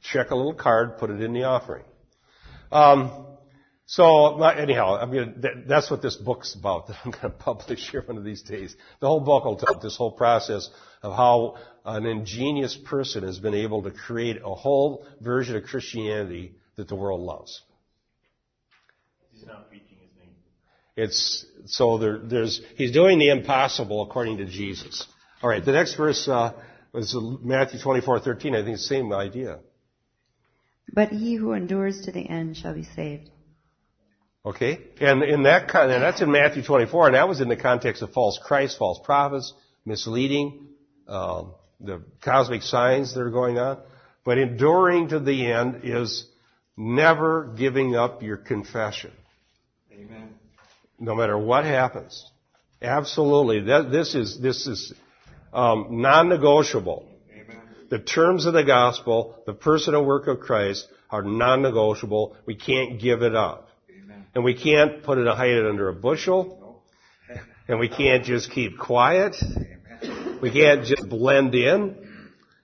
Check 0.04 0.32
a 0.32 0.36
little 0.36 0.54
card, 0.54 0.98
put 0.98 1.10
it 1.10 1.22
in 1.22 1.34
the 1.34 1.44
offering. 1.44 1.86
Um, 2.72 3.26
so 3.88 4.42
anyhow, 4.44 4.98
I 4.98 5.06
mean 5.06 5.36
that, 5.42 5.68
that's 5.68 5.92
what 5.92 6.02
this 6.02 6.16
book's 6.16 6.56
about 6.56 6.88
that 6.88 6.98
I'm 7.06 7.12
going 7.12 7.24
to 7.24 7.30
publish 7.30 7.92
here 7.92 8.04
one 8.06 8.18
of 8.18 8.24
these 8.24 8.42
days. 8.42 8.76
The 9.00 9.08
whole 9.08 9.20
book 9.20 9.46
will 9.46 9.58
tell 9.58 9.80
this 9.80 9.96
whole 9.96 10.12
process 10.12 10.70
of 11.04 11.16
how 11.16 11.58
an 11.86 12.06
ingenious 12.06 12.76
person 12.76 13.24
has 13.24 13.38
been 13.38 13.54
able 13.54 13.84
to 13.84 13.92
create 13.92 14.38
a 14.44 14.56
whole 14.56 15.06
version 15.22 15.56
of 15.56 15.64
Christianity 15.66 16.56
that 16.78 16.88
the 16.88 16.96
world 16.96 17.22
loves. 17.22 17.62
He's 19.32 19.46
not 19.46 19.70
preaching 19.70 19.98
his 20.02 20.10
name. 20.18 20.34
It's 20.96 21.46
so 21.68 22.00
there, 22.00 22.18
there's 22.18 22.62
he's 22.76 22.92
doing 22.92 23.20
the 23.20 23.30
impossible 23.30 24.02
according 24.02 24.38
to 24.38 24.46
Jesus. 24.46 25.06
All 25.44 25.50
right, 25.50 25.64
the 25.64 25.74
next 25.74 25.94
verse 25.96 26.28
uh, 26.28 26.54
was 26.92 27.16
Matthew 27.44 27.80
24:13. 27.80 28.56
I 28.56 28.64
think 28.64 28.78
the 28.78 28.78
same 28.78 29.14
idea. 29.14 29.60
But 30.92 31.10
he 31.10 31.36
who 31.36 31.52
endures 31.52 32.02
to 32.06 32.12
the 32.12 32.28
end 32.28 32.58
shall 32.58 32.74
be 32.74 32.84
saved. 32.84 33.30
Okay, 34.46 34.80
and 35.02 35.24
in 35.24 35.44
that 35.44 35.70
con- 35.70 35.90
and 35.90 36.04
that's 36.04 36.22
in 36.22 36.32
Matthew 36.32 36.62
24, 36.62 37.08
and 37.08 37.16
that 37.16 37.28
was 37.28 37.42
in 37.42 37.50
the 37.50 37.56
context 37.56 38.04
of 38.04 38.14
false 38.14 38.40
Christ, 38.44 38.78
false 38.78 39.00
prophets, 39.04 39.54
misleading, 39.86 40.68
uh, 41.08 41.46
the 41.80 42.04
cosmic 42.22 42.62
signs 42.62 43.16
that 43.16 43.22
are 43.22 43.32
going 43.32 43.58
on. 43.58 43.80
But 44.24 44.38
enduring 44.38 45.10
to 45.10 45.20
the 45.20 45.52
end 45.52 45.82
is 45.84 46.28
never 46.78 47.54
giving 47.58 47.96
up 47.96 48.22
your 48.22 48.38
confession. 48.38 49.12
Amen. 49.92 50.36
No 51.00 51.16
matter 51.16 51.38
what 51.38 51.66
happens. 51.66 52.30
Absolutely. 52.82 53.62
That, 53.62 53.92
this 53.92 54.16
is, 54.16 54.40
this 54.40 54.68
is, 54.68 54.94
um, 55.54 56.02
non-negotiable. 56.02 57.08
Amen. 57.32 57.62
The 57.90 58.00
terms 58.00 58.46
of 58.46 58.54
the 58.54 58.64
gospel, 58.64 59.42
the 59.46 59.54
personal 59.54 60.04
work 60.04 60.28
of 60.28 60.40
Christ 60.40 60.88
are 61.10 61.22
non-negotiable. 61.22 62.36
We 62.46 62.56
can't 62.56 63.00
give 63.00 63.22
it 63.22 63.36
up. 63.36 63.65
And 64.36 64.44
we 64.44 64.54
can't 64.54 65.02
put 65.02 65.18
it, 65.18 65.26
hide 65.28 65.50
it 65.50 65.66
under 65.66 65.90
a 65.90 65.94
bushel. 65.94 66.84
And 67.68 67.80
we 67.80 67.90
can't 67.90 68.24
just 68.26 68.52
keep 68.52 68.78
quiet. 68.78 69.36
We 70.42 70.52
can't 70.52 70.86
just 70.86 71.10
blend 71.10 71.56
in. 71.56 71.96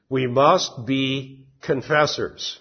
We 0.09 0.27
must 0.27 0.85
be 0.85 1.45
confessors. 1.61 2.59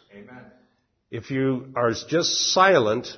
If 1.11 1.33
you 1.33 1.73
are 1.75 1.91
just 1.91 2.53
silent, 2.53 3.09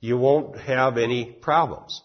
you 0.00 0.16
won't 0.16 0.56
have 0.58 0.96
any 0.96 1.24
problems. 1.24 2.00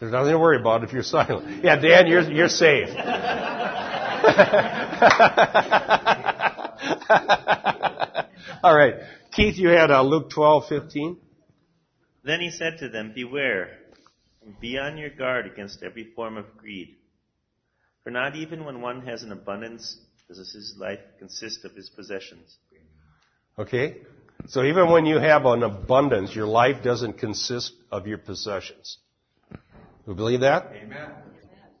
There's 0.00 0.12
nothing 0.12 0.32
to 0.32 0.38
worry 0.38 0.60
about 0.60 0.84
if 0.84 0.92
you're 0.92 1.02
silent. 1.02 1.64
Yeah, 1.64 1.76
Dan, 1.76 2.08
you're, 2.08 2.30
you're 2.30 2.48
safe. 2.48 2.88
All 8.62 8.76
right. 8.76 8.94
Keith, 9.38 9.56
you 9.56 9.68
had 9.68 9.92
uh, 9.92 10.02
Luke 10.02 10.30
12:15. 10.30 11.16
Then 12.24 12.40
he 12.40 12.50
said 12.50 12.78
to 12.78 12.88
them, 12.88 13.12
Beware, 13.14 13.78
and 14.44 14.58
be 14.58 14.76
on 14.78 14.98
your 14.98 15.10
guard 15.10 15.46
against 15.46 15.80
every 15.84 16.12
form 16.16 16.36
of 16.36 16.56
greed. 16.56 16.96
For 18.02 18.10
not 18.10 18.34
even 18.34 18.64
when 18.64 18.80
one 18.80 19.06
has 19.06 19.22
an 19.22 19.30
abundance 19.30 19.96
does 20.26 20.38
his 20.38 20.74
life 20.76 20.98
consist 21.20 21.64
of 21.64 21.72
his 21.76 21.88
possessions. 21.88 22.56
Okay? 23.56 23.98
So 24.48 24.64
even 24.64 24.90
when 24.90 25.06
you 25.06 25.20
have 25.20 25.46
an 25.46 25.62
abundance, 25.62 26.34
your 26.34 26.48
life 26.48 26.82
doesn't 26.82 27.18
consist 27.18 27.74
of 27.92 28.08
your 28.08 28.18
possessions. 28.18 28.98
You 30.08 30.14
believe 30.14 30.40
that? 30.40 30.72
Amen. 30.72 31.10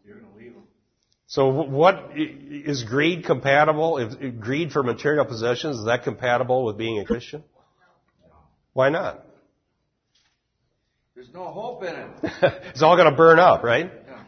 You're 0.06 0.20
going 0.20 0.32
to 0.32 0.38
leave 0.38 0.54
them. 0.54 0.62
So 1.28 1.48
what 1.48 2.12
is 2.16 2.84
greed 2.84 3.26
compatible? 3.26 3.98
If 3.98 4.40
greed 4.40 4.72
for 4.72 4.82
material 4.82 5.26
possessions 5.26 5.78
is 5.78 5.84
that 5.84 6.02
compatible 6.02 6.64
with 6.64 6.78
being 6.78 7.00
a 7.00 7.04
Christian? 7.04 7.44
Why 8.72 8.88
not? 8.88 9.26
There's 11.14 11.32
no 11.34 11.44
hope 11.44 11.82
in 11.82 11.94
it. 11.94 12.10
it's 12.70 12.80
all 12.80 12.96
going 12.96 13.10
to 13.10 13.16
burn 13.16 13.38
up, 13.38 13.62
right? 13.62 13.92
Yeah. 14.06 14.24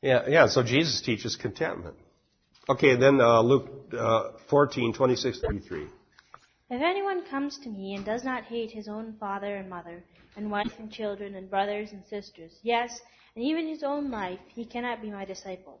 Yeah, 0.00 0.28
yeah. 0.28 0.46
So 0.46 0.62
Jesus 0.62 1.00
teaches 1.00 1.34
contentment. 1.34 1.96
Okay, 2.68 2.94
then 2.94 3.20
uh, 3.20 3.40
Luke 3.40 3.92
uh, 3.98 4.32
14, 4.48 4.92
26, 4.92 5.40
33. 5.40 5.86
If 6.70 6.82
anyone 6.82 7.24
comes 7.24 7.58
to 7.64 7.68
me 7.68 7.94
and 7.94 8.04
does 8.04 8.22
not 8.22 8.44
hate 8.44 8.70
his 8.70 8.86
own 8.86 9.16
father 9.18 9.56
and 9.56 9.68
mother, 9.68 10.04
and 10.36 10.50
wife 10.50 10.72
and 10.78 10.90
children, 10.90 11.34
and 11.34 11.50
brothers 11.50 11.90
and 11.90 12.04
sisters, 12.08 12.52
yes, 12.62 13.00
and 13.34 13.44
even 13.44 13.66
his 13.66 13.82
own 13.82 14.10
life, 14.10 14.38
he 14.54 14.64
cannot 14.64 15.02
be 15.02 15.10
my 15.10 15.24
disciple. 15.24 15.80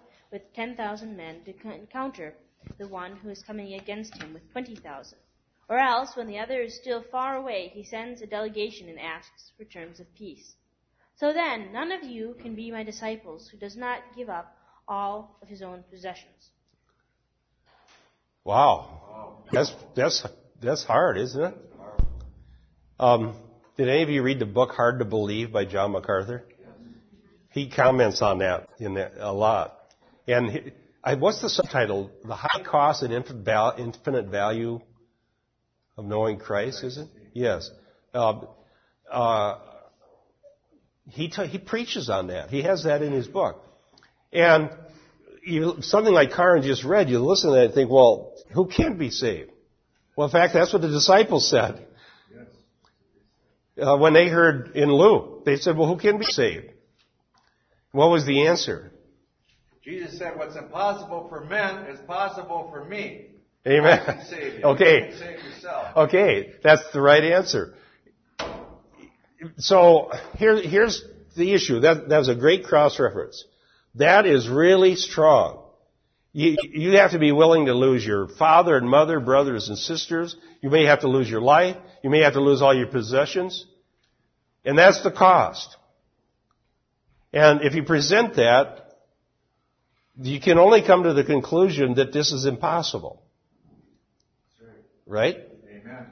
with 0.31 0.53
ten 0.53 0.75
thousand 0.75 1.17
men 1.17 1.41
to 1.45 1.73
encounter 1.73 2.33
the 2.77 2.87
one 2.87 3.15
who 3.17 3.29
is 3.29 3.43
coming 3.43 3.73
against 3.73 4.15
him 4.21 4.33
with 4.33 4.51
twenty 4.51 4.75
thousand? 4.75 5.17
Or 5.69 5.77
else, 5.77 6.15
when 6.15 6.27
the 6.27 6.39
other 6.39 6.61
is 6.61 6.75
still 6.75 7.03
far 7.11 7.37
away, 7.37 7.71
he 7.73 7.83
sends 7.83 8.21
a 8.21 8.27
delegation 8.27 8.89
and 8.89 8.99
asks 8.99 9.51
for 9.57 9.63
terms 9.63 9.99
of 9.99 10.13
peace. 10.15 10.53
So 11.15 11.31
then, 11.33 11.71
none 11.71 11.91
of 11.91 12.03
you 12.03 12.35
can 12.41 12.55
be 12.55 12.71
my 12.71 12.83
disciples 12.83 13.47
who 13.47 13.57
does 13.57 13.77
not 13.77 13.99
give 14.15 14.27
up 14.27 14.57
all 14.87 15.37
of 15.41 15.47
his 15.47 15.61
own 15.61 15.83
possessions. 15.89 16.49
Wow. 18.43 19.43
That's, 19.51 19.73
that's, 19.95 20.25
that's 20.59 20.83
hard, 20.83 21.17
isn't 21.19 21.41
it? 21.41 21.55
Um, 22.99 23.35
did 23.77 23.87
any 23.87 24.03
of 24.03 24.09
you 24.09 24.23
read 24.23 24.39
the 24.39 24.45
book 24.45 24.71
Hard 24.71 24.99
to 24.99 25.05
Believe 25.05 25.51
by 25.53 25.65
John 25.65 25.91
MacArthur? 25.91 26.43
He 27.51 27.69
comments 27.69 28.21
on 28.21 28.39
that 28.39 28.67
in 28.79 28.95
that 28.95 29.13
a 29.17 29.31
lot. 29.31 29.77
And 30.31 30.71
what's 31.19 31.41
the 31.41 31.49
subtitle? 31.49 32.11
The 32.23 32.35
high 32.35 32.63
cost 32.63 33.03
and 33.03 33.13
infinite 33.13 33.43
val- 33.43 33.75
infinite 33.77 34.27
value 34.27 34.81
of 35.97 36.05
knowing 36.05 36.37
Christ, 36.37 36.83
is 36.83 36.97
it? 36.97 37.07
Yes. 37.33 37.69
Um, 38.13 38.47
uh, 39.11 39.59
he, 41.09 41.29
t- 41.29 41.47
he 41.47 41.57
preaches 41.57 42.09
on 42.09 42.27
that. 42.27 42.49
He 42.49 42.61
has 42.61 42.83
that 42.83 43.01
in 43.01 43.11
his 43.11 43.27
book. 43.27 43.63
And 44.31 44.69
you, 45.45 45.77
something 45.81 46.13
like 46.13 46.31
Karen 46.31 46.63
just 46.63 46.83
read, 46.83 47.09
you 47.09 47.19
listen 47.19 47.49
to 47.49 47.55
that 47.55 47.65
and 47.65 47.73
think, 47.73 47.89
well, 47.89 48.33
who 48.53 48.67
can 48.67 48.97
be 48.97 49.09
saved? 49.09 49.51
Well, 50.15 50.27
in 50.27 50.31
fact, 50.31 50.53
that's 50.53 50.71
what 50.71 50.81
the 50.81 50.87
disciples 50.87 51.49
said. 51.49 51.87
Uh, 53.81 53.97
when 53.97 54.13
they 54.13 54.27
heard 54.27 54.75
in 54.75 54.91
Luke, 54.91 55.45
they 55.45 55.55
said, 55.55 55.77
well, 55.77 55.87
who 55.87 55.97
can 55.97 56.19
be 56.19 56.25
saved? 56.25 56.71
What 57.91 58.11
was 58.11 58.25
the 58.25 58.47
answer? 58.47 58.90
Jesus 59.83 60.17
said, 60.17 60.37
what's 60.37 60.55
impossible 60.55 61.27
for 61.27 61.45
men 61.45 61.85
is 61.85 61.99
possible 62.01 62.69
for 62.71 62.85
me. 62.85 63.27
Amen. 63.67 63.99
I 63.99 64.13
can 64.13 64.25
save 64.25 64.59
you. 64.59 64.63
Okay. 64.63 64.95
You 64.95 65.07
can 65.09 65.17
save 65.17 65.43
yourself. 65.43 65.97
Okay, 65.97 66.53
that's 66.63 66.83
the 66.93 67.01
right 67.01 67.23
answer. 67.23 67.75
So 69.57 70.11
here, 70.37 70.61
here's 70.61 71.03
the 71.35 71.53
issue. 71.53 71.79
That, 71.79 72.09
that 72.09 72.17
was 72.17 72.29
a 72.29 72.35
great 72.35 72.65
cross 72.65 72.99
reference. 72.99 73.43
That 73.95 74.25
is 74.25 74.47
really 74.47 74.95
strong. 74.95 75.63
You, 76.33 76.55
you 76.71 76.97
have 76.97 77.11
to 77.11 77.19
be 77.19 77.31
willing 77.31 77.65
to 77.65 77.73
lose 77.73 78.05
your 78.05 78.27
father 78.27 78.77
and 78.77 78.87
mother, 78.89 79.19
brothers 79.19 79.67
and 79.69 79.77
sisters. 79.77 80.35
You 80.61 80.69
may 80.69 80.85
have 80.85 81.01
to 81.01 81.07
lose 81.07 81.29
your 81.29 81.41
life. 81.41 81.75
You 82.03 82.09
may 82.09 82.21
have 82.21 82.33
to 82.33 82.41
lose 82.41 82.61
all 82.61 82.73
your 82.73 82.87
possessions. 82.87 83.65
And 84.63 84.77
that's 84.77 85.03
the 85.03 85.11
cost. 85.11 85.75
And 87.33 87.61
if 87.63 87.73
you 87.73 87.83
present 87.83 88.35
that, 88.35 88.80
you 90.21 90.39
can 90.39 90.57
only 90.57 90.81
come 90.81 91.03
to 91.03 91.13
the 91.13 91.23
conclusion 91.23 91.95
that 91.95 92.13
this 92.13 92.31
is 92.31 92.45
impossible. 92.45 93.21
Right? 95.05 95.37
Amen. 95.69 96.07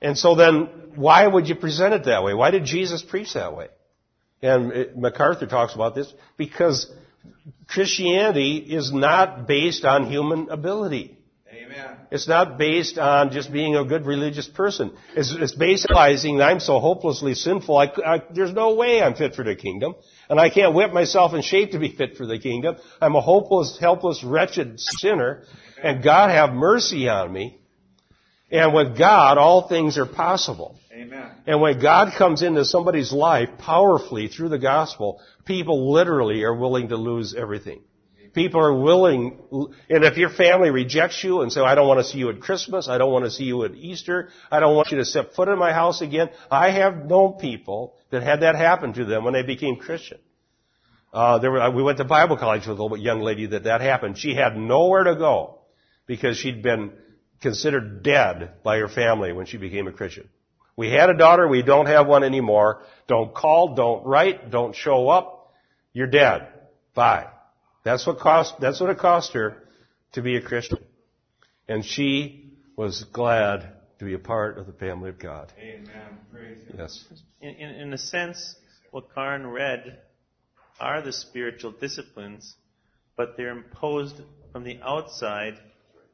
And 0.00 0.16
so 0.16 0.34
then, 0.34 0.68
why 0.94 1.26
would 1.26 1.48
you 1.48 1.54
present 1.54 1.94
it 1.94 2.04
that 2.04 2.22
way? 2.22 2.34
Why 2.34 2.50
did 2.50 2.64
Jesus 2.64 3.02
preach 3.02 3.34
that 3.34 3.56
way? 3.56 3.68
And 4.40 4.72
it, 4.72 4.96
MacArthur 4.96 5.46
talks 5.46 5.74
about 5.74 5.94
this 5.94 6.12
because 6.36 6.90
Christianity 7.66 8.58
is 8.58 8.92
not 8.92 9.46
based 9.46 9.84
on 9.84 10.06
human 10.06 10.48
ability. 10.50 11.18
Amen. 11.52 11.96
It's 12.10 12.28
not 12.28 12.58
based 12.58 12.98
on 12.98 13.32
just 13.32 13.52
being 13.52 13.74
a 13.76 13.84
good 13.84 14.06
religious 14.06 14.46
person. 14.46 14.92
It's, 15.16 15.34
it's 15.34 15.54
based 15.54 15.86
on 15.90 15.96
realizing 15.96 16.38
that 16.38 16.48
I'm 16.48 16.60
so 16.60 16.78
hopelessly 16.78 17.34
sinful, 17.34 17.76
I, 17.76 17.92
I, 18.06 18.22
there's 18.32 18.52
no 18.52 18.74
way 18.74 19.02
I'm 19.02 19.14
fit 19.14 19.34
for 19.34 19.44
the 19.44 19.56
kingdom. 19.56 19.94
And 20.28 20.38
I 20.38 20.50
can't 20.50 20.74
whip 20.74 20.92
myself 20.92 21.32
in 21.34 21.42
shape 21.42 21.72
to 21.72 21.78
be 21.78 21.90
fit 21.90 22.16
for 22.16 22.26
the 22.26 22.38
kingdom. 22.38 22.76
I'm 23.00 23.16
a 23.16 23.20
hopeless, 23.20 23.78
helpless, 23.80 24.22
wretched 24.22 24.78
sinner. 24.78 25.44
And 25.82 26.02
God 26.02 26.30
have 26.30 26.52
mercy 26.52 27.08
on 27.08 27.32
me. 27.32 27.58
And 28.50 28.74
with 28.74 28.96
God, 28.96 29.38
all 29.38 29.68
things 29.68 29.98
are 29.98 30.06
possible. 30.06 30.78
Amen. 30.92 31.30
And 31.46 31.60
when 31.60 31.80
God 31.80 32.14
comes 32.16 32.42
into 32.42 32.64
somebody's 32.64 33.12
life 33.12 33.50
powerfully 33.58 34.28
through 34.28 34.48
the 34.48 34.58
gospel, 34.58 35.20
people 35.44 35.92
literally 35.92 36.42
are 36.42 36.54
willing 36.54 36.88
to 36.88 36.96
lose 36.96 37.34
everything. 37.34 37.82
People 38.38 38.60
are 38.60 38.72
willing, 38.72 39.36
and 39.90 40.04
if 40.04 40.16
your 40.16 40.30
family 40.30 40.70
rejects 40.70 41.24
you 41.24 41.40
and 41.40 41.52
say, 41.52 41.60
I 41.60 41.74
don't 41.74 41.88
want 41.88 41.98
to 41.98 42.04
see 42.04 42.18
you 42.18 42.30
at 42.30 42.40
Christmas, 42.40 42.88
I 42.88 42.96
don't 42.96 43.10
want 43.10 43.24
to 43.24 43.32
see 43.32 43.42
you 43.42 43.64
at 43.64 43.74
Easter, 43.74 44.28
I 44.48 44.60
don't 44.60 44.76
want 44.76 44.92
you 44.92 44.98
to 44.98 45.04
step 45.04 45.34
foot 45.34 45.48
in 45.48 45.58
my 45.58 45.72
house 45.72 46.02
again. 46.02 46.30
I 46.48 46.70
have 46.70 47.04
known 47.04 47.40
people 47.40 47.96
that 48.10 48.22
had 48.22 48.42
that 48.42 48.54
happen 48.54 48.92
to 48.92 49.04
them 49.04 49.24
when 49.24 49.34
they 49.34 49.42
became 49.42 49.74
Christian. 49.74 50.18
Uh, 51.12 51.40
there 51.40 51.50
were, 51.50 51.68
we 51.72 51.82
went 51.82 51.98
to 51.98 52.04
Bible 52.04 52.36
college 52.36 52.64
with 52.64 52.78
a 52.78 52.96
young 53.00 53.22
lady 53.22 53.46
that 53.46 53.64
that 53.64 53.80
happened. 53.80 54.16
She 54.16 54.36
had 54.36 54.56
nowhere 54.56 55.02
to 55.02 55.16
go 55.16 55.58
because 56.06 56.36
she'd 56.36 56.62
been 56.62 56.92
considered 57.40 58.04
dead 58.04 58.62
by 58.62 58.78
her 58.78 58.88
family 58.88 59.32
when 59.32 59.46
she 59.46 59.56
became 59.56 59.88
a 59.88 59.92
Christian. 59.92 60.28
We 60.76 60.92
had 60.92 61.10
a 61.10 61.18
daughter, 61.18 61.48
we 61.48 61.62
don't 61.62 61.86
have 61.86 62.06
one 62.06 62.22
anymore. 62.22 62.84
Don't 63.08 63.34
call, 63.34 63.74
don't 63.74 64.06
write, 64.06 64.52
don't 64.52 64.76
show 64.76 65.08
up. 65.08 65.52
You're 65.92 66.06
dead. 66.06 66.46
Bye. 66.94 67.26
That's 67.88 68.06
what 68.06 68.18
cost, 68.18 68.60
that's 68.60 68.80
what 68.80 68.90
it 68.90 68.98
cost 68.98 69.32
her 69.32 69.62
to 70.12 70.20
be 70.20 70.36
a 70.36 70.42
Christian. 70.42 70.76
And 71.66 71.82
she 71.82 72.52
was 72.76 73.04
glad 73.04 73.72
to 73.98 74.04
be 74.04 74.12
a 74.12 74.18
part 74.18 74.58
of 74.58 74.66
the 74.66 74.74
family 74.74 75.08
of 75.08 75.18
God. 75.18 75.50
Amen. 75.58 76.18
Praise. 76.30 76.58
Yes. 76.76 77.02
In, 77.40 77.48
in, 77.54 77.70
in 77.76 77.92
a 77.94 77.96
sense, 77.96 78.56
what 78.90 79.14
Karen 79.14 79.46
read 79.46 80.00
are 80.78 81.00
the 81.00 81.14
spiritual 81.14 81.72
disciplines, 81.72 82.56
but 83.16 83.38
they're 83.38 83.56
imposed 83.56 84.20
from 84.52 84.64
the 84.64 84.78
outside 84.82 85.54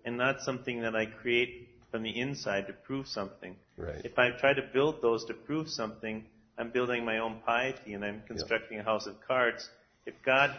and 0.05 0.17
not 0.17 0.43
something 0.43 0.83
that 0.83 0.95
I 0.95 1.07
create 1.07 1.71
from 1.91 2.05
the 2.05 2.21
inside 2.21 2.69
to 2.69 2.73
prove 2.73 3.09
something. 3.09 3.57
Right. 3.77 4.01
If 4.05 4.17
I 4.17 4.31
try 4.31 4.55
to 4.55 4.63
build 4.73 5.03
those 5.03 5.25
to 5.25 5.35
prove 5.35 5.69
something, 5.69 6.25
I'm 6.57 6.71
building 6.71 7.05
my 7.05 7.19
own 7.19 7.41
piety 7.45 7.95
and 7.95 8.05
I'm 8.05 8.23
constructing 8.29 8.79
a 8.79 8.85
house 8.85 9.09
of 9.09 9.17
cards. 9.27 9.69
If 10.07 10.15
God, 10.25 10.55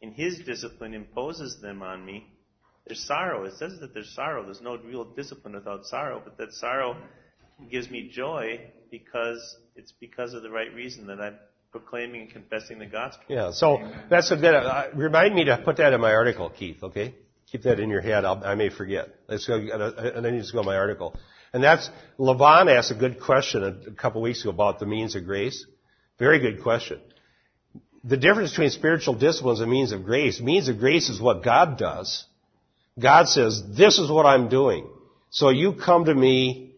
in 0.00 0.12
His 0.12 0.38
discipline, 0.40 0.94
imposes 0.94 1.60
them 1.60 1.82
on 1.82 2.04
me, 2.04 2.26
there's 2.86 3.06
sorrow. 3.06 3.44
It 3.44 3.54
says 3.56 3.78
that 3.80 3.94
there's 3.94 4.14
sorrow. 4.14 4.44
There's 4.44 4.60
no 4.60 4.76
real 4.76 5.04
discipline 5.04 5.54
without 5.54 5.86
sorrow, 5.86 6.20
but 6.22 6.36
that 6.38 6.52
sorrow 6.52 6.96
gives 7.70 7.90
me 7.90 8.10
joy 8.12 8.60
because 8.90 9.56
it's 9.74 9.92
because 10.00 10.34
of 10.34 10.42
the 10.42 10.50
right 10.50 10.72
reason 10.74 11.06
that 11.06 11.20
I'm 11.20 11.36
proclaiming 11.72 12.22
and 12.22 12.30
confessing 12.30 12.78
the 12.78 12.86
gospel. 12.86 13.24
Yeah, 13.28 13.52
so 13.52 13.78
that's 14.10 14.30
a 14.30 14.36
good, 14.36 14.54
uh, 14.54 14.88
remind 14.94 15.34
me 15.34 15.44
to 15.44 15.56
put 15.64 15.78
that 15.78 15.92
in 15.92 16.00
my 16.00 16.12
article, 16.12 16.50
Keith, 16.50 16.82
okay? 16.82 17.14
Keep 17.50 17.62
that 17.62 17.80
in 17.80 17.88
your 17.88 18.00
head. 18.00 18.24
I'll, 18.24 18.42
I 18.44 18.54
may 18.54 18.68
forget. 18.68 19.08
Let's 19.28 19.46
go, 19.46 19.56
and 19.56 20.24
then 20.24 20.34
you 20.34 20.40
just 20.40 20.52
go 20.52 20.60
to 20.60 20.66
my 20.66 20.76
article. 20.76 21.16
And 21.52 21.62
that's, 21.62 21.88
Levon 22.18 22.70
asked 22.70 22.90
a 22.90 22.94
good 22.94 23.20
question 23.20 23.62
a, 23.62 23.90
a 23.90 23.94
couple 23.94 24.20
weeks 24.20 24.42
ago 24.42 24.50
about 24.50 24.78
the 24.78 24.86
means 24.86 25.14
of 25.16 25.24
grace. 25.24 25.64
Very 26.18 26.38
good 26.38 26.62
question. 26.62 27.00
The 28.06 28.18
difference 28.18 28.50
between 28.50 28.70
spiritual 28.70 29.14
disciplines 29.14 29.60
and 29.60 29.70
means 29.70 29.92
of 29.92 30.04
grace, 30.04 30.40
means 30.40 30.68
of 30.68 30.78
grace 30.78 31.08
is 31.08 31.20
what 31.20 31.42
God 31.42 31.78
does. 31.78 32.26
God 33.00 33.28
says, 33.28 33.62
this 33.76 33.98
is 33.98 34.10
what 34.10 34.26
I'm 34.26 34.48
doing. 34.48 34.86
So 35.30 35.48
you 35.48 35.72
come 35.72 36.04
to 36.04 36.14
me 36.14 36.74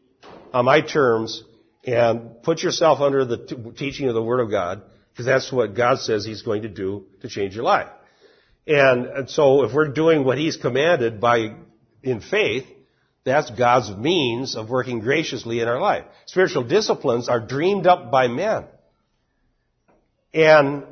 on 0.52 0.64
my 0.64 0.80
terms 0.80 1.42
and 1.84 2.42
put 2.42 2.62
yourself 2.62 3.00
under 3.00 3.24
the 3.24 3.38
t- 3.38 3.56
teaching 3.76 4.08
of 4.08 4.14
the 4.14 4.22
Word 4.22 4.40
of 4.40 4.50
God, 4.50 4.82
because 5.12 5.26
that's 5.26 5.52
what 5.52 5.74
God 5.74 5.98
says 5.98 6.24
He's 6.24 6.42
going 6.42 6.62
to 6.62 6.68
do 6.68 7.06
to 7.22 7.28
change 7.28 7.54
your 7.54 7.64
life. 7.64 7.88
And, 8.66 9.06
and 9.06 9.30
so 9.30 9.64
if 9.64 9.74
we're 9.74 9.88
doing 9.88 10.24
what 10.24 10.38
He's 10.38 10.56
commanded 10.56 11.20
by, 11.20 11.54
in 12.02 12.20
faith, 12.20 12.66
that's 13.24 13.50
God's 13.50 13.90
means 13.90 14.56
of 14.56 14.70
working 14.70 15.00
graciously 15.00 15.60
in 15.60 15.68
our 15.68 15.80
life. 15.80 16.04
Spiritual 16.26 16.64
disciplines 16.64 17.28
are 17.28 17.40
dreamed 17.40 17.86
up 17.86 18.10
by 18.10 18.28
men. 18.28 18.64
And 20.32 20.84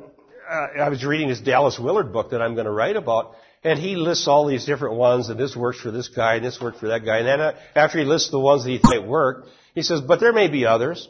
I 0.55 0.89
was 0.89 1.03
reading 1.03 1.29
this 1.29 1.39
Dallas 1.39 1.79
Willard 1.79 2.13
book 2.13 2.31
that 2.31 2.41
I'm 2.41 2.53
going 2.53 2.65
to 2.65 2.71
write 2.71 2.95
about, 2.95 3.35
and 3.63 3.79
he 3.79 3.95
lists 3.95 4.27
all 4.27 4.47
these 4.47 4.65
different 4.65 4.95
ones, 4.95 5.29
and 5.29 5.39
this 5.39 5.55
works 5.55 5.79
for 5.79 5.91
this 5.91 6.09
guy, 6.09 6.35
and 6.35 6.45
this 6.45 6.59
worked 6.61 6.79
for 6.79 6.89
that 6.89 7.05
guy. 7.05 7.19
And 7.19 7.27
then 7.27 7.41
uh, 7.41 7.57
after 7.75 7.99
he 7.99 8.05
lists 8.05 8.29
the 8.29 8.39
ones 8.39 8.63
that 8.63 8.69
he 8.69 8.77
thought 8.77 9.07
worked, 9.07 9.49
he 9.73 9.81
says, 9.81 10.01
but 10.01 10.19
there 10.19 10.33
may 10.33 10.47
be 10.47 10.65
others. 10.65 11.07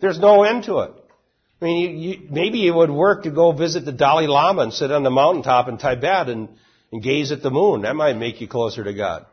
There's 0.00 0.18
no 0.18 0.42
end 0.44 0.64
to 0.64 0.80
it. 0.80 0.92
I 1.60 1.64
mean, 1.64 1.98
you, 1.98 2.10
you, 2.10 2.28
maybe 2.30 2.66
it 2.66 2.72
would 2.72 2.90
work 2.90 3.22
to 3.22 3.30
go 3.30 3.52
visit 3.52 3.84
the 3.84 3.92
Dalai 3.92 4.26
Lama 4.26 4.62
and 4.62 4.72
sit 4.72 4.90
on 4.90 5.04
the 5.04 5.10
mountaintop 5.10 5.68
in 5.68 5.78
Tibet 5.78 6.28
and, 6.28 6.48
and 6.90 7.02
gaze 7.02 7.30
at 7.30 7.42
the 7.42 7.50
moon. 7.50 7.82
That 7.82 7.94
might 7.94 8.16
make 8.16 8.40
you 8.40 8.48
closer 8.48 8.82
to 8.82 8.92
God. 8.92 9.26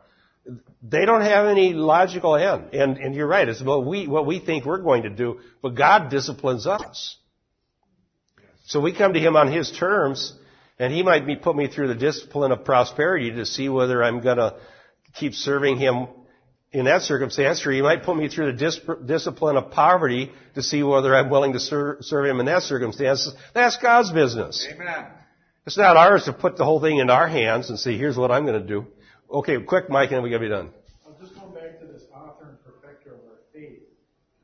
They 0.82 1.04
don't 1.04 1.22
have 1.22 1.46
any 1.46 1.72
logical 1.72 2.36
end. 2.36 2.72
And, 2.72 2.96
and 2.98 3.14
you're 3.14 3.26
right. 3.26 3.48
It's 3.48 3.60
what 3.60 3.84
we, 3.84 4.06
what 4.06 4.26
we 4.26 4.38
think 4.38 4.64
we're 4.64 4.78
going 4.78 5.02
to 5.02 5.10
do, 5.10 5.40
but 5.60 5.74
God 5.74 6.10
disciplines 6.10 6.66
us. 6.66 7.16
So 8.70 8.78
we 8.78 8.92
come 8.92 9.14
to 9.14 9.18
Him 9.18 9.34
on 9.34 9.50
His 9.50 9.68
terms, 9.72 10.32
and 10.78 10.92
He 10.92 11.02
might 11.02 11.26
be, 11.26 11.34
put 11.34 11.56
me 11.56 11.66
through 11.66 11.88
the 11.88 11.96
discipline 11.96 12.52
of 12.52 12.64
prosperity 12.64 13.32
to 13.32 13.44
see 13.44 13.68
whether 13.68 14.00
I'm 14.00 14.20
going 14.20 14.36
to 14.36 14.54
keep 15.16 15.34
serving 15.34 15.76
Him 15.76 16.06
in 16.70 16.84
that 16.84 17.02
circumstance, 17.02 17.66
or 17.66 17.72
He 17.72 17.82
might 17.82 18.04
put 18.04 18.16
me 18.16 18.28
through 18.28 18.52
the 18.52 18.58
dis- 18.58 18.80
discipline 19.04 19.56
of 19.56 19.72
poverty 19.72 20.30
to 20.54 20.62
see 20.62 20.84
whether 20.84 21.16
I'm 21.16 21.30
willing 21.30 21.54
to 21.54 21.58
ser- 21.58 21.98
serve 22.02 22.26
Him 22.26 22.38
in 22.38 22.46
that 22.46 22.62
circumstance. 22.62 23.28
That's 23.54 23.76
God's 23.78 24.12
business. 24.12 24.64
Amen. 24.72 25.06
It's 25.66 25.76
not 25.76 25.96
ours 25.96 26.26
to 26.26 26.32
put 26.32 26.56
the 26.56 26.64
whole 26.64 26.80
thing 26.80 26.98
in 26.98 27.10
our 27.10 27.26
hands 27.26 27.70
and 27.70 27.78
say, 27.78 27.98
here's 27.98 28.16
what 28.16 28.30
I'm 28.30 28.46
going 28.46 28.62
to 28.62 28.68
do. 28.68 28.86
Okay, 29.32 29.60
quick, 29.62 29.90
Mike, 29.90 30.10
and 30.10 30.18
then 30.18 30.22
we 30.22 30.30
got 30.30 30.36
to 30.36 30.44
be 30.44 30.48
done. 30.48 30.70
I'll 31.04 31.18
just 31.20 31.34
go 31.34 31.48
back 31.48 31.80
to 31.80 31.86
this 31.86 32.04
author 32.14 32.50
and 32.50 32.64
perfecter 32.64 33.14
of 33.14 33.20
our 33.28 33.38
faith. 33.52 33.80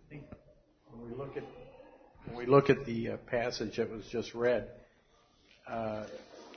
I 0.04 0.10
think 0.10 0.24
when 0.90 1.08
we 1.08 1.16
look 1.16 1.36
at 1.36 1.44
when 2.26 2.35
we 2.46 2.52
look 2.52 2.70
at 2.70 2.84
the 2.86 3.10
uh, 3.10 3.16
passage 3.28 3.76
that 3.76 3.90
was 3.90 4.04
just 4.10 4.34
read, 4.34 4.68
uh, 5.68 6.04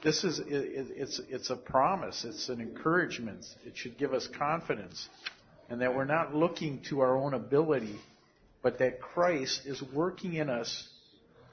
this 0.04 0.24
is 0.24 0.40
it, 0.40 0.46
it's 0.50 1.20
it's 1.30 1.50
a 1.50 1.56
promise. 1.56 2.24
It's 2.24 2.48
an 2.50 2.62
encouragement. 2.62 3.46
It 3.66 3.76
should 3.76 3.98
give 3.98 4.14
us 4.14 4.28
confidence, 4.38 5.10
and 5.70 5.82
that 5.82 5.96
we're 5.96 6.06
not 6.06 6.34
looking 6.34 6.82
to 6.90 7.02
our 7.02 7.18
own 7.18 7.34
ability, 7.34 8.00
but 8.62 8.80
that 8.80 9.02
Christ 9.02 9.62
is 9.66 9.82
working 9.94 10.36
in 10.36 10.50
us 10.50 10.88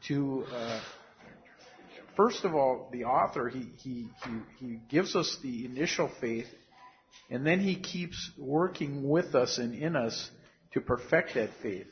to 0.09 0.45
uh, 0.55 0.81
first 2.17 2.45
of 2.45 2.55
all, 2.55 2.89
the 2.93 3.05
author, 3.05 3.49
he, 3.49 3.69
he, 3.79 4.09
he, 4.25 4.67
he 4.67 4.81
gives 4.89 5.17
us 5.17 5.37
the 5.43 5.65
initial 5.65 6.11
faith, 6.21 6.47
and 7.31 7.47
then 7.47 7.61
he 7.61 7.77
keeps 7.77 8.31
working 8.39 9.09
with 9.09 9.35
us 9.35 9.59
and 9.59 9.75
in 9.75 9.97
us 9.97 10.31
to 10.73 10.81
perfect 10.81 11.35
that 11.35 11.51
faith. 11.63 11.87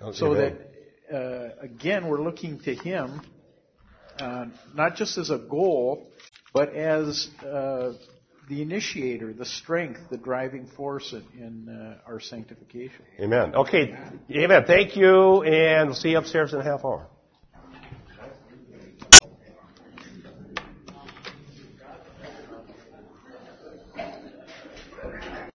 Okay, 0.00 0.16
so 0.16 0.34
amen. 0.34 0.56
that, 0.56 0.69
uh, 1.12 1.48
again, 1.60 2.06
we're 2.06 2.22
looking 2.22 2.60
to 2.60 2.74
him, 2.74 3.20
uh, 4.18 4.46
not 4.74 4.96
just 4.96 5.18
as 5.18 5.30
a 5.30 5.38
goal, 5.38 6.10
but 6.52 6.74
as 6.74 7.28
uh, 7.42 7.92
the 8.48 8.62
initiator, 8.62 9.32
the 9.32 9.44
strength, 9.44 10.00
the 10.10 10.18
driving 10.18 10.66
force 10.66 11.12
in, 11.12 11.24
in 11.40 11.68
uh, 11.68 12.10
our 12.10 12.20
sanctification. 12.20 13.04
Amen. 13.20 13.54
Okay. 13.54 13.96
Amen. 14.30 14.64
Thank 14.66 14.96
you, 14.96 15.42
and 15.42 15.90
we'll 15.90 15.96
see 15.96 16.10
you 16.10 16.18
upstairs 16.18 16.52
in 16.52 16.60
a 16.60 16.64
half 16.64 16.84
hour. 16.84 17.06